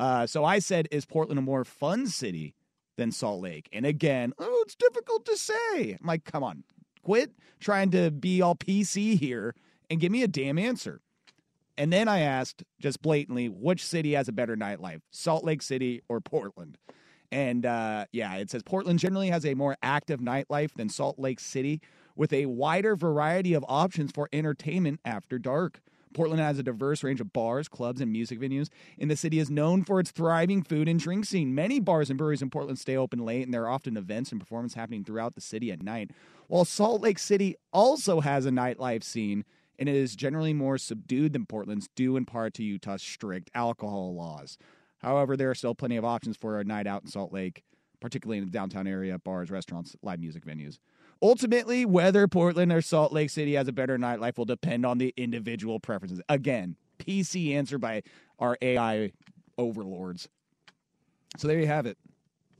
Uh, 0.02 0.26
so 0.26 0.44
I 0.44 0.58
said, 0.58 0.88
is 0.90 1.04
Portland 1.04 1.38
a 1.38 1.42
more 1.42 1.64
fun 1.64 2.08
city 2.08 2.56
than 2.96 3.12
Salt 3.12 3.40
Lake? 3.40 3.68
And 3.72 3.86
again, 3.86 4.32
oh, 4.36 4.62
it's 4.66 4.74
difficult 4.74 5.24
to 5.26 5.36
say. 5.36 5.92
I'm 5.92 6.04
like, 6.04 6.24
come 6.24 6.42
on, 6.42 6.64
quit 7.04 7.30
trying 7.60 7.92
to 7.92 8.10
be 8.10 8.42
all 8.42 8.56
PC 8.56 9.16
here 9.16 9.54
and 9.88 10.00
give 10.00 10.10
me 10.10 10.24
a 10.24 10.26
damn 10.26 10.58
answer. 10.58 11.00
And 11.78 11.92
then 11.92 12.08
I 12.08 12.18
asked 12.18 12.64
just 12.80 13.00
blatantly, 13.00 13.48
which 13.48 13.84
city 13.84 14.14
has 14.14 14.26
a 14.26 14.32
better 14.32 14.56
nightlife, 14.56 15.02
Salt 15.12 15.44
Lake 15.44 15.62
City 15.62 16.02
or 16.08 16.20
Portland? 16.20 16.78
And 17.30 17.64
uh, 17.64 18.06
yeah, 18.10 18.34
it 18.34 18.50
says 18.50 18.64
Portland 18.64 18.98
generally 18.98 19.30
has 19.30 19.46
a 19.46 19.54
more 19.54 19.76
active 19.84 20.18
nightlife 20.18 20.74
than 20.74 20.88
Salt 20.88 21.16
Lake 21.16 21.38
City, 21.38 21.80
with 22.16 22.32
a 22.32 22.46
wider 22.46 22.96
variety 22.96 23.54
of 23.54 23.64
options 23.68 24.10
for 24.10 24.28
entertainment 24.32 24.98
after 25.04 25.38
dark. 25.38 25.80
Portland 26.14 26.40
has 26.40 26.58
a 26.58 26.62
diverse 26.62 27.02
range 27.02 27.20
of 27.20 27.32
bars, 27.32 27.68
clubs, 27.68 28.00
and 28.00 28.12
music 28.12 28.40
venues, 28.40 28.68
and 28.98 29.10
the 29.10 29.16
city 29.16 29.38
is 29.38 29.50
known 29.50 29.84
for 29.84 30.00
its 30.00 30.10
thriving 30.10 30.62
food 30.62 30.88
and 30.88 31.00
drink 31.00 31.24
scene. 31.24 31.54
Many 31.54 31.80
bars 31.80 32.10
and 32.10 32.18
breweries 32.18 32.42
in 32.42 32.50
Portland 32.50 32.78
stay 32.78 32.96
open 32.96 33.20
late, 33.20 33.44
and 33.44 33.52
there 33.52 33.64
are 33.64 33.70
often 33.70 33.96
events 33.96 34.32
and 34.32 34.40
performances 34.40 34.76
happening 34.76 35.04
throughout 35.04 35.34
the 35.34 35.40
city 35.40 35.70
at 35.72 35.82
night. 35.82 36.10
While 36.48 36.64
Salt 36.64 37.00
Lake 37.00 37.18
City 37.18 37.56
also 37.72 38.20
has 38.20 38.46
a 38.46 38.50
nightlife 38.50 39.02
scene, 39.02 39.44
and 39.78 39.88
it 39.88 39.94
is 39.94 40.14
generally 40.14 40.52
more 40.52 40.78
subdued 40.78 41.32
than 41.32 41.46
Portland's, 41.46 41.88
due 41.96 42.16
in 42.16 42.24
part 42.24 42.54
to 42.54 42.62
Utah's 42.62 43.02
strict 43.02 43.50
alcohol 43.54 44.14
laws. 44.14 44.58
However, 44.98 45.36
there 45.36 45.50
are 45.50 45.54
still 45.54 45.74
plenty 45.74 45.96
of 45.96 46.04
options 46.04 46.36
for 46.36 46.60
a 46.60 46.64
night 46.64 46.86
out 46.86 47.02
in 47.02 47.08
Salt 47.08 47.32
Lake, 47.32 47.64
particularly 48.00 48.38
in 48.38 48.44
the 48.44 48.50
downtown 48.50 48.86
area, 48.86 49.18
bars, 49.18 49.50
restaurants, 49.50 49.96
live 50.02 50.20
music 50.20 50.44
venues. 50.44 50.78
Ultimately, 51.22 51.86
whether 51.86 52.26
Portland 52.26 52.72
or 52.72 52.82
Salt 52.82 53.12
Lake 53.12 53.30
City 53.30 53.54
has 53.54 53.68
a 53.68 53.72
better 53.72 53.96
nightlife 53.96 54.36
will 54.36 54.44
depend 54.44 54.84
on 54.84 54.98
the 54.98 55.14
individual 55.16 55.78
preferences. 55.78 56.20
Again, 56.28 56.76
PC 56.98 57.54
answer 57.54 57.78
by 57.78 58.02
our 58.40 58.58
AI 58.60 59.12
overlords. 59.56 60.28
So 61.36 61.46
there 61.48 61.60
you 61.60 61.66
have 61.68 61.86
it. 61.86 61.96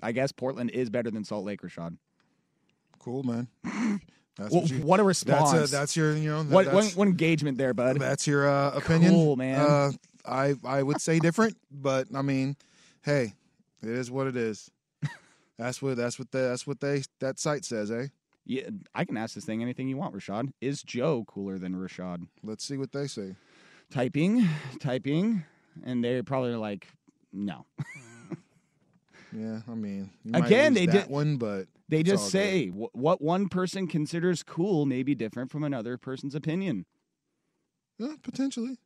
I 0.03 0.13
guess 0.13 0.33
Portland 0.33 0.71
is 0.71 0.91
better 0.91 1.11
than 1.11 1.25
Salt 1.25 1.45
Lake, 1.45 1.61
Rashad. 1.63 1.97
Cool, 2.99 3.25
man. 3.25 3.49
That's 4.37 4.51
Well, 4.51 4.63
what, 4.63 4.71
you, 4.71 4.79
what 4.79 5.01
a 5.01 5.03
response. 5.05 5.53
That's, 5.53 5.73
a, 5.73 5.77
that's 5.77 5.97
your, 5.97 6.17
you 6.17 6.31
know, 6.31 6.43
that- 6.43 6.55
what, 6.55 6.65
that's, 6.65 6.75
what, 6.75 6.97
what 6.97 7.09
engagement 7.09 7.59
there, 7.59 7.75
bud? 7.75 7.99
that's 7.99 8.27
your 8.27 8.49
uh, 8.49 8.71
opinion. 8.71 9.13
Cool, 9.13 9.37
man. 9.37 9.61
Uh, 9.61 9.91
I 10.25 10.55
I 10.65 10.83
would 10.83 11.03
say 11.03 11.19
different, 11.19 11.57
but 11.71 12.07
I 12.15 12.23
mean, 12.23 12.57
hey, 13.05 13.35
it 13.83 13.91
is 13.91 14.11
what 14.11 14.27
it 14.29 14.37
is. 14.37 14.71
That's 15.59 15.83
what 15.83 15.97
that's 15.99 16.19
what 16.19 16.31
the, 16.31 16.39
that's 16.39 16.67
what 16.67 16.81
they 16.81 17.03
that 17.21 17.39
site 17.39 17.65
says, 17.67 17.91
eh? 17.91 18.07
Yeah, 18.45 18.68
I 18.95 19.05
can 19.05 19.16
ask 19.16 19.34
this 19.34 19.45
thing 19.45 19.62
anything 19.62 19.88
you 19.88 19.97
want, 19.97 20.14
Rashad. 20.14 20.53
Is 20.61 20.82
Joe 20.82 21.24
cooler 21.28 21.59
than 21.59 21.74
Rashad? 21.74 22.26
Let's 22.43 22.64
see 22.64 22.76
what 22.76 22.93
they 22.93 23.07
say. 23.07 23.36
Typing, 23.90 24.49
typing, 24.80 25.45
and 25.84 26.03
they're 26.03 26.22
probably 26.22 26.55
like, 26.57 26.88
no. 27.32 27.66
Yeah, 29.34 29.61
I 29.66 29.74
mean, 29.74 30.11
you 30.24 30.32
Again, 30.34 30.74
they 30.74 30.84
did- 30.84 31.09
one, 31.09 31.38
but 31.38 31.66
They 31.88 32.03
just 32.03 32.28
say 32.30 32.68
wh- 32.68 32.95
what 32.95 33.22
one 33.22 33.49
person 33.49 33.86
considers 33.86 34.43
cool 34.43 34.84
may 34.84 35.03
be 35.03 35.14
different 35.14 35.51
from 35.51 35.64
another 35.64 35.97
person's 35.97 36.34
opinion. 36.34 36.84
yeah, 37.99 38.14
potentially. 38.22 38.76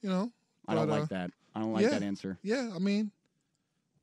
You 0.00 0.10
know, 0.10 0.32
I 0.68 0.74
don't 0.76 0.86
but, 0.88 0.94
uh, 0.94 1.00
like 1.00 1.08
that. 1.08 1.30
I 1.56 1.60
don't 1.60 1.72
like 1.72 1.82
yeah. 1.82 1.90
that 1.90 2.04
answer. 2.04 2.38
Yeah, 2.44 2.70
I 2.72 2.78
mean, 2.78 3.10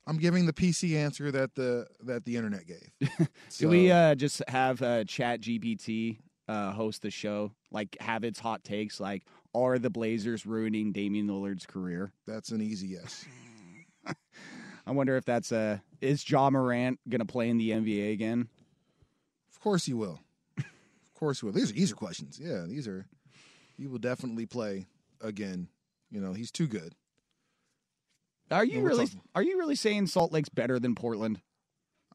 I'm 0.08 0.18
giving 0.18 0.46
the 0.46 0.54
PC 0.54 0.96
answer 0.96 1.32
that 1.32 1.56
the 1.56 1.88
that 2.04 2.26
the 2.26 2.36
internet 2.36 2.66
gave. 2.68 3.28
Do 3.58 3.70
we 3.70 3.92
uh, 3.92 4.16
just 4.16 4.42
have 4.48 4.82
uh, 4.82 5.04
Chat 5.06 5.42
GPT 5.42 6.20
uh, 6.48 6.72
host 6.72 7.02
the 7.02 7.10
show? 7.10 7.52
Like, 7.72 7.98
have 8.00 8.24
its 8.24 8.40
hot 8.40 8.64
takes? 8.64 9.00
Like, 9.00 9.24
are 9.54 9.80
the 9.80 9.90
Blazers 9.90 10.46
ruining 10.46 10.92
Damian 10.92 11.28
Lillard's 11.28 11.66
career? 11.66 12.12
that's 12.28 12.50
an 12.50 12.62
easy 12.62 12.88
yes. 12.88 13.26
I 14.88 14.92
wonder 14.92 15.18
if 15.18 15.26
that's 15.26 15.52
uh, 15.52 15.80
is 16.02 16.30
Ja 16.30 16.50
Morant 16.52 17.00
gonna 17.10 17.26
play 17.26 17.50
in 17.50 17.58
the 17.58 17.72
NBA 17.72 18.14
again? 18.14 18.48
Of 19.50 19.60
course 19.60 19.86
he 19.86 19.94
will. 19.94 20.20
Of 20.58 21.20
course 21.20 21.42
you 21.42 21.48
will. 21.48 21.54
These 21.54 21.72
are 21.72 21.76
easier 21.76 21.96
questions. 21.96 22.40
Yeah, 22.40 22.66
these 22.68 22.88
are. 22.88 23.08
He 23.78 23.88
will 23.88 23.98
definitely 23.98 24.46
play 24.46 24.86
again. 25.22 25.70
You 26.12 26.22
know, 26.22 26.34
he's 26.34 26.52
too 26.52 26.68
good. 26.68 26.94
Are 28.52 28.66
you 28.66 28.82
really? 28.82 29.06
talking- 29.08 29.22
Are 29.34 29.44
you 29.44 29.58
really 29.58 29.76
saying 29.76 30.08
Salt 30.08 30.32
Lake's 30.32 30.50
better 30.50 30.80
than 30.80 30.96
Portland? 30.96 31.42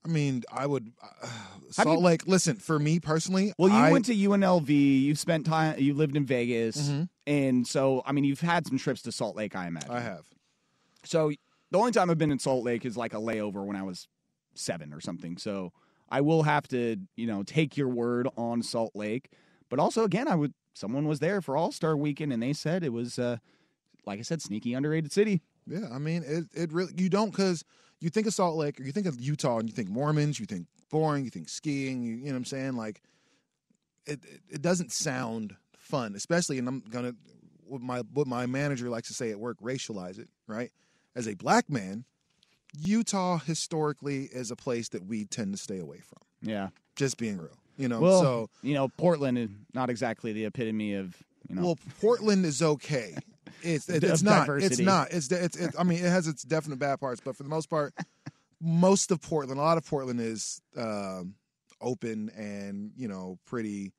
I 0.05 0.09
mean, 0.09 0.45
I 0.51 0.67
would. 0.67 0.93
Uh, 1.03 1.29
Salt 1.71 1.89
you- 1.99 2.05
Lake. 2.05 2.27
Listen, 2.27 2.57
for 2.57 2.79
me 2.79 3.01
personally, 3.01 3.53
Well, 3.59 3.69
you 3.69 3.75
I, 3.77 3.93
went 3.93 4.07
to 4.07 4.15
UNLV. 4.15 4.71
You've 4.71 5.19
spent 5.19 5.45
time. 5.47 5.79
You 5.79 5.93
lived 5.95 6.17
in 6.17 6.25
Vegas, 6.25 6.89
Mhm. 6.89 7.09
and 7.27 7.67
so 7.67 8.03
I 8.07 8.13
mean, 8.13 8.25
you've 8.25 8.41
had 8.41 8.67
some 8.67 8.79
trips 8.79 9.03
to 9.03 9.13
Salt 9.13 9.37
Lake. 9.37 9.55
I 9.55 9.67
imagine. 9.67 9.91
I 9.91 10.01
have. 10.01 10.27
So 11.05 11.33
the 11.71 11.79
only 11.79 11.93
time 11.93 12.11
I've 12.11 12.19
been 12.19 12.33
in 12.33 12.39
Salt 12.39 12.65
Lake 12.65 12.85
is 12.85 12.97
like 12.97 13.13
a 13.15 13.19
layover 13.19 13.65
when 13.65 13.77
I 13.77 13.83
was 13.83 14.09
seven 14.55 14.93
or 14.93 15.01
something. 15.01 15.37
So 15.37 15.73
I 16.09 16.21
will 16.23 16.43
have 16.45 16.67
to, 16.69 16.97
you 17.17 17.27
know, 17.27 17.43
take 17.43 17.77
your 17.77 17.89
word 17.89 18.27
on 18.37 18.63
Salt 18.63 18.93
Lake. 18.97 19.31
But 19.69 19.79
also, 19.79 20.05
again, 20.05 20.27
I 20.29 20.35
would. 20.35 20.55
Someone 20.75 21.07
was 21.07 21.19
there 21.21 21.43
for 21.43 21.57
All 21.57 21.73
Star 21.73 21.97
Weekend, 21.97 22.33
and 22.33 22.43
they 22.43 22.53
said 22.55 22.83
it 22.85 22.93
was, 22.93 23.19
uh, 23.19 23.37
like 24.07 24.19
I 24.19 24.23
said, 24.23 24.41
sneaky 24.41 24.73
underrated 24.73 25.13
city. 25.13 25.43
Yeah, 25.67 25.89
I 25.93 25.99
mean, 25.99 26.25
it, 26.27 26.45
it 26.55 26.73
really 26.73 26.93
you 26.97 27.09
don't 27.09 27.31
because 27.31 27.65
you 28.01 28.11
think 28.11 28.27
of 28.27 28.35
Salt 28.35 28.57
Lake 28.57 28.81
or 28.81 28.85
you 28.85 28.93
think 28.93 29.07
of 29.07 29.21
Utah 29.21 29.59
and 29.59 29.69
you 29.69 29.75
think 29.75 29.89
Mormons, 29.89 30.41
you 30.41 30.47
think 30.47 30.67
boring, 30.91 31.25
you 31.25 31.31
think 31.31 31.49
skiing, 31.49 32.03
you, 32.03 32.17
you 32.17 32.25
know 32.27 32.33
what 32.33 32.37
I'm 32.39 32.45
saying? 32.45 32.77
Like, 32.77 33.03
it, 34.07 34.21
it 34.25 34.41
it 34.49 34.63
doesn't 34.63 34.93
sound 34.93 35.57
fun, 35.79 36.15
especially 36.15 36.59
and 36.59 36.69
I'm 36.69 36.81
gonna 36.81 37.15
what 37.65 37.81
my 37.81 38.01
what 38.13 38.27
my 38.27 38.47
manager 38.47 38.89
likes 38.89 39.09
to 39.09 39.15
say 39.15 39.31
at 39.31 39.39
work, 39.39 39.59
racialize 39.61 40.19
it, 40.19 40.29
right? 40.47 40.71
As 41.15 41.27
a 41.27 41.35
black 41.35 41.69
man, 41.71 42.05
Utah 42.79 43.39
historically 43.39 44.25
is 44.25 44.51
a 44.51 44.57
place 44.57 44.89
that 44.91 45.05
we 45.05 45.25
tend 45.25 45.53
to 45.53 45.59
stay 45.59 45.79
away 45.79 45.99
from. 45.99 46.21
Yeah. 46.43 46.69
Just 46.97 47.17
being 47.19 47.39
real, 47.39 47.57
you 47.77 47.89
know. 47.89 48.01
Well, 48.01 48.21
so 48.21 48.51
you 48.63 48.75
know, 48.75 48.89
Portland 48.89 49.39
is 49.39 49.51
not 49.75 49.91
exactly 49.91 50.33
the 50.33 50.45
epitome 50.45 50.95
of, 50.95 51.17
you 51.49 51.55
know, 51.57 51.63
Well, 51.63 51.79
Portland 52.01 52.45
is 52.45 52.63
okay. 52.63 53.17
It's 53.63 53.89
it, 53.89 54.03
Of 54.05 54.11
it's 54.11 54.23
not. 54.23 54.49
It's 54.49 54.79
not. 54.79 55.09
It's 55.13 55.31
it's. 55.31 55.57
It, 55.57 55.75
I 55.79 55.83
mean, 55.83 55.99
it 55.99 56.09
has 56.09 56.27
its 56.27 56.43
definite 56.43 56.79
bad 56.79 57.01
parts, 57.01 57.21
but 57.25 57.37
for 57.37 57.43
the 57.43 57.49
most 57.49 57.69
part, 57.69 57.95
most 58.61 59.11
of 59.11 59.21
Portland, 59.21 59.59
a 59.59 59.63
lot 59.63 59.79
of 59.79 59.87
Portland 59.87 60.21
is 60.21 60.61
um, 60.77 61.35
open 61.81 62.31
and 62.37 62.93
you 62.97 63.09
know 63.09 63.39
pretty 63.47 63.93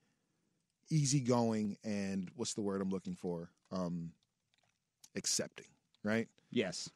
easygoing 0.89 1.78
and 1.84 2.30
what's 2.36 2.53
the 2.53 2.62
word 2.62 2.82
I'm 2.82 2.89
looking 2.89 3.16
for? 3.16 3.49
Um, 3.72 4.12
accepting, 5.16 5.68
right? 6.03 6.28
yes, 6.51 6.89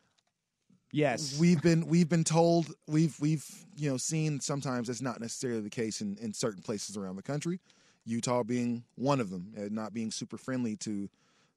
yes, 0.92 1.38
We've 1.40 1.62
been 1.62 1.88
we've 1.88 2.10
been 2.10 2.24
told 2.24 2.74
we've 2.88 3.18
we've 3.20 3.46
you 3.76 3.90
know 3.90 3.98
seen 3.98 4.40
sometimes 4.40 4.88
that's 4.88 5.02
not 5.02 5.22
necessarily 5.22 5.62
the 5.62 5.70
case 5.70 6.02
in 6.02 6.18
in 6.22 6.34
certain 6.34 6.62
places 6.62 6.98
around 6.98 7.16
the 7.16 7.24
country. 7.24 7.60
Utah 8.08 8.44
being 8.44 8.84
one 8.96 9.20
of 9.20 9.32
them, 9.32 9.54
and 9.56 9.72
not 9.72 9.94
being 9.94 10.12
super 10.12 10.38
friendly 10.38 10.76
to 10.78 11.10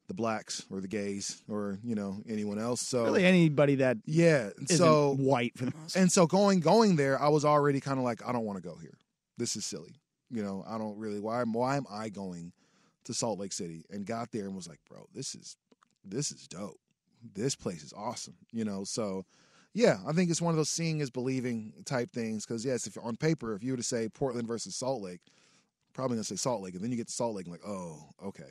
the 0.09 0.15
blacks 0.15 0.65
or 0.71 0.81
the 0.81 0.89
gays 0.89 1.43
or 1.49 1.79
you 1.85 1.95
know 1.95 2.21
anyone 2.29 2.59
else. 2.59 2.81
So 2.81 3.05
really 3.05 3.25
anybody 3.25 3.77
that 3.77 3.99
yeah, 4.07 4.51
so 4.67 5.15
white 5.15 5.57
for 5.57 5.67
the 5.67 5.73
most. 5.79 5.97
and 5.97 6.11
so 6.11 6.27
going 6.27 6.61
going 6.61 6.97
there, 6.97 7.21
I 7.21 7.29
was 7.29 7.45
already 7.45 7.81
kind 7.81 7.99
of 7.99 8.05
like, 8.05 8.27
I 8.27 8.33
don't 8.33 8.45
want 8.45 8.61
to 8.61 8.67
go 8.67 8.77
here. 8.77 8.99
This 9.37 9.55
is 9.55 9.65
silly. 9.65 10.01
You 10.31 10.43
know, 10.43 10.65
I 10.67 10.79
don't 10.79 10.99
really. 10.99 11.21
Why 11.21 11.43
am 11.43 11.53
why 11.53 11.77
am 11.77 11.87
I 11.91 12.09
going 12.09 12.53
to 13.05 13.15
Salt 13.15 13.39
Lake 13.39 13.53
City? 13.53 13.85
And 13.91 14.05
got 14.05 14.33
there 14.33 14.47
and 14.47 14.57
was 14.57 14.69
like, 14.69 14.81
bro, 14.89 15.07
this 15.15 15.35
is 15.35 15.57
this 16.05 16.33
is 16.33 16.49
dope. 16.49 16.81
This 17.35 17.55
place 17.55 17.83
is 17.83 17.93
awesome. 17.93 18.37
You 18.51 18.65
know, 18.65 18.85
so 18.85 19.25
yeah, 19.75 19.99
I 20.07 20.13
think 20.13 20.31
it's 20.31 20.43
one 20.43 20.53
of 20.53 20.57
those 20.57 20.71
seeing 20.71 21.01
is 21.01 21.11
believing 21.11 21.73
type 21.85 22.13
things. 22.13 22.47
Because 22.47 22.65
yes, 22.65 22.87
if 22.87 22.97
on 23.03 23.17
paper, 23.17 23.55
if 23.55 23.63
you 23.63 23.73
were 23.73 23.77
to 23.77 23.83
say 23.83 24.09
Portland 24.09 24.49
versus 24.49 24.75
Salt 24.75 25.03
Lake, 25.03 25.21
probably 25.93 26.17
gonna 26.17 26.25
say 26.25 26.37
Salt 26.37 26.63
Lake, 26.63 26.75
and 26.75 26.83
then 26.83 26.91
you 26.91 26.97
get 26.97 27.09
to 27.09 27.13
Salt 27.13 27.37
Lake 27.37 27.47
and 27.47 27.53
like, 27.53 27.67
oh, 27.67 28.09
okay, 28.25 28.51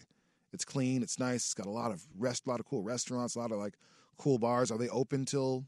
it's 0.53 0.65
clean, 0.65 1.01
it's 1.03 1.19
nice, 1.19 1.45
it's 1.45 1.53
got 1.53 1.65
a 1.67 1.71
lot 1.71 1.91
of 1.91 2.03
rest, 2.17 2.45
a 2.45 2.49
lot 2.49 2.59
of 2.59 2.65
cool 2.65 2.83
restaurants, 2.83 3.35
a 3.35 3.39
lot 3.39 3.51
of 3.51 3.57
like 3.59 3.75
cool 4.17 4.37
bars. 4.39 4.71
Are 4.71 4.77
they 4.77 4.89
open 4.89 5.25
till 5.25 5.65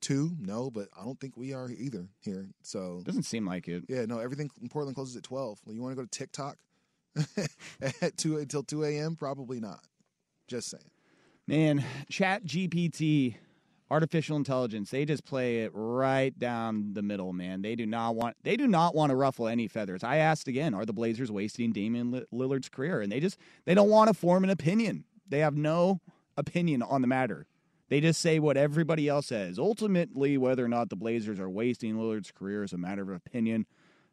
two? 0.00 0.32
No, 0.38 0.70
but 0.70 0.88
I 0.98 1.04
don't 1.04 1.18
think 1.20 1.36
we 1.36 1.52
are 1.54 1.70
either 1.70 2.08
here. 2.20 2.48
So 2.62 3.02
Doesn't 3.04 3.22
seem 3.24 3.46
like 3.46 3.68
it. 3.68 3.84
yeah, 3.88 4.04
no, 4.04 4.18
everything 4.18 4.50
in 4.60 4.68
Portland 4.68 4.94
closes 4.94 5.16
at 5.16 5.22
twelve. 5.22 5.58
Well, 5.64 5.74
you 5.74 5.82
want 5.82 5.92
to 5.92 5.96
go 5.96 6.06
to 6.06 6.10
TikTok 6.10 6.56
at 8.02 8.16
two 8.16 8.38
until 8.38 8.62
two 8.62 8.84
a.m.? 8.84 9.16
Probably 9.16 9.60
not. 9.60 9.80
Just 10.48 10.68
saying. 10.70 10.90
Man, 11.46 11.84
Chat 12.10 12.44
GPT, 12.44 13.36
artificial 13.90 14.36
intelligence, 14.36 14.90
they 14.90 15.04
just 15.04 15.24
play 15.24 15.60
it 15.60 15.70
right 15.74 16.36
down 16.38 16.94
the 16.94 17.02
middle, 17.02 17.32
man. 17.32 17.62
They 17.62 17.74
do 17.74 17.86
not 17.86 18.16
want 18.16 18.36
they 18.42 18.56
do 18.56 18.66
not 18.66 18.94
want 18.94 19.10
to 19.10 19.16
ruffle 19.16 19.48
any 19.48 19.68
feathers. 19.68 20.02
I 20.02 20.16
asked 20.16 20.48
again, 20.48 20.74
are 20.74 20.84
the 20.84 20.92
Blazers 20.92 21.30
wasting 21.30 21.72
Damian 21.72 22.24
Lillard's 22.32 22.68
career? 22.68 23.00
And 23.00 23.10
they 23.10 23.20
just 23.20 23.38
they 23.64 23.74
don't 23.74 23.90
want 23.90 24.08
to 24.08 24.14
form 24.14 24.44
an 24.44 24.50
opinion. 24.50 25.04
They 25.28 25.40
have 25.40 25.56
no 25.56 26.00
opinion 26.36 26.82
on 26.82 27.00
the 27.00 27.08
matter. 27.08 27.46
They 27.88 28.00
just 28.00 28.20
say 28.20 28.40
what 28.40 28.56
everybody 28.56 29.08
else 29.08 29.26
says. 29.26 29.58
Ultimately, 29.58 30.36
whether 30.36 30.64
or 30.64 30.68
not 30.68 30.90
the 30.90 30.96
Blazers 30.96 31.38
are 31.38 31.48
wasting 31.48 31.94
Lillard's 31.96 32.32
career 32.32 32.64
is 32.64 32.72
a 32.72 32.78
matter 32.78 33.02
of 33.02 33.10
opinion. 33.10 33.66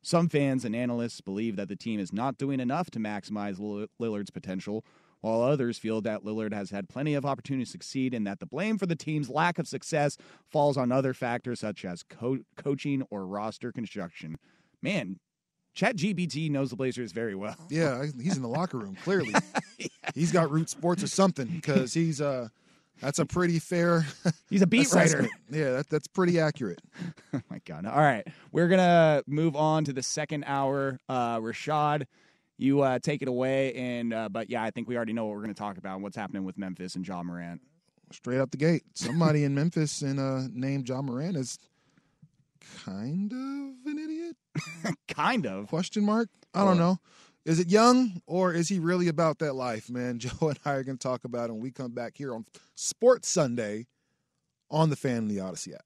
Some 0.04 0.30
fans 0.30 0.66
and 0.66 0.76
analysts 0.76 1.22
believe 1.22 1.56
that 1.56 1.70
the 1.70 1.76
team 1.76 2.00
is 2.00 2.14
not 2.14 2.38
doing 2.38 2.60
enough 2.60 2.92
to 2.92 3.00
maximize 3.00 3.58
Lillard's 4.00 4.32
potential, 4.32 4.86
while 5.24 5.42
others 5.42 5.78
feel 5.78 6.02
that 6.02 6.26
Lillard 6.26 6.54
has 6.54 6.70
had 6.70 6.90
plenty 6.90 7.14
of 7.14 7.26
opportunity 7.26 7.64
to 7.64 7.72
succeed 7.72 8.14
and 8.14 8.28
that 8.28 8.42
the 8.42 8.46
blame 8.46 8.78
for 8.78 8.86
the 8.86 8.96
team's 8.96 9.30
lack 9.30 9.58
of 9.58 9.70
success 9.70 10.18
falls 10.52 10.76
on 10.76 10.92
other 10.92 11.14
factors 11.14 11.62
such 11.62 11.86
as 11.86 12.04
co- 12.04 12.40
coaching 12.58 13.04
or 13.10 13.26
roster 13.26 13.72
construction. 13.72 14.38
Man, 14.82 15.20
Chat 15.74 15.96
GPT 15.96 16.52
knows 16.52 16.72
the 16.72 16.76
Blazers 16.76 17.14
very 17.14 17.36
well. 17.36 17.56
Yeah, 17.70 18.04
he's 18.22 18.36
in 18.36 18.42
the 18.42 18.50
locker 18.50 18.78
room, 18.78 18.98
clearly. 19.02 19.34
yeah. 19.78 19.88
He's 20.14 20.34
got 20.34 20.52
root 20.52 20.70
sports 20.70 21.02
or 21.02 21.08
something 21.08 21.48
because 21.48 21.94
he's 21.94 22.20
uh 22.20 22.50
that's 23.02 23.20
a 23.20 23.26
pretty 23.26 23.60
fair. 23.60 24.06
He's 24.50 24.62
a 24.62 24.68
beat 24.68 24.92
writer. 24.94 25.28
Yeah, 25.50 25.72
that, 25.72 25.90
that's 25.90 26.08
pretty 26.08 26.40
accurate. 26.40 26.80
oh 27.34 27.42
my 27.50 27.60
god! 27.66 27.86
All 27.86 28.00
right, 28.00 28.26
we're 28.52 28.68
gonna 28.68 29.24
move 29.26 29.56
on 29.56 29.84
to 29.86 29.94
the 29.94 30.04
second 30.04 30.44
hour. 30.46 31.00
Uh, 31.10 31.40
Rashad, 31.40 32.06
you 32.64 32.82
uh, 32.82 33.00
take 33.00 33.22
it 33.22 33.28
away, 33.28 33.74
and 33.74 34.14
uh, 34.14 34.30
but 34.30 34.50
yeah, 34.50 34.64
I 34.64 34.72
think 34.72 34.88
we 34.88 34.96
already 34.96 35.14
know 35.14 35.26
what 35.26 35.36
we're 35.36 35.42
gonna 35.42 35.54
talk 35.54 35.78
about. 35.78 36.02
What's 36.02 36.16
happening 36.16 36.44
with 36.44 36.58
Memphis 36.58 36.96
and 36.96 37.08
Ja 37.08 37.22
Morant? 37.22 37.62
Straight 38.12 38.40
out 38.40 38.52
the 38.52 38.58
gate, 38.58 38.84
somebody 38.94 39.44
in 39.44 39.56
Memphis 39.56 40.02
and 40.02 40.20
uh, 40.20 40.42
named 40.52 40.88
Ja 40.88 41.02
Morant 41.02 41.36
is 41.36 41.58
kind 42.86 43.32
of 43.32 43.38
an 43.92 44.00
idiot. 44.00 44.36
kind 45.08 45.46
of 45.46 45.68
question 45.68 46.06
mark. 46.06 46.30
I 46.54 46.64
don't 46.64 46.78
know. 46.78 47.00
Is 47.46 47.60
it 47.60 47.70
young 47.70 48.22
or 48.26 48.54
is 48.54 48.70
he 48.70 48.80
really 48.80 49.08
about 49.08 49.40
that 49.40 49.54
life, 49.54 49.90
man? 49.90 50.20
Joe 50.20 50.50
and 50.50 50.60
I 50.64 50.74
are 50.74 50.84
going 50.84 50.98
to 50.98 51.08
talk 51.08 51.26
about 51.26 51.50
it 51.50 51.54
when 51.54 51.62
we 51.62 51.72
come 51.72 51.92
back 51.92 52.16
here 52.16 52.34
on 52.34 52.46
Sports 52.76 53.28
Sunday 53.28 53.88
on 54.70 54.90
the 54.90 54.96
the 54.96 55.38
Audacy 55.38 55.74
app. 55.74 55.86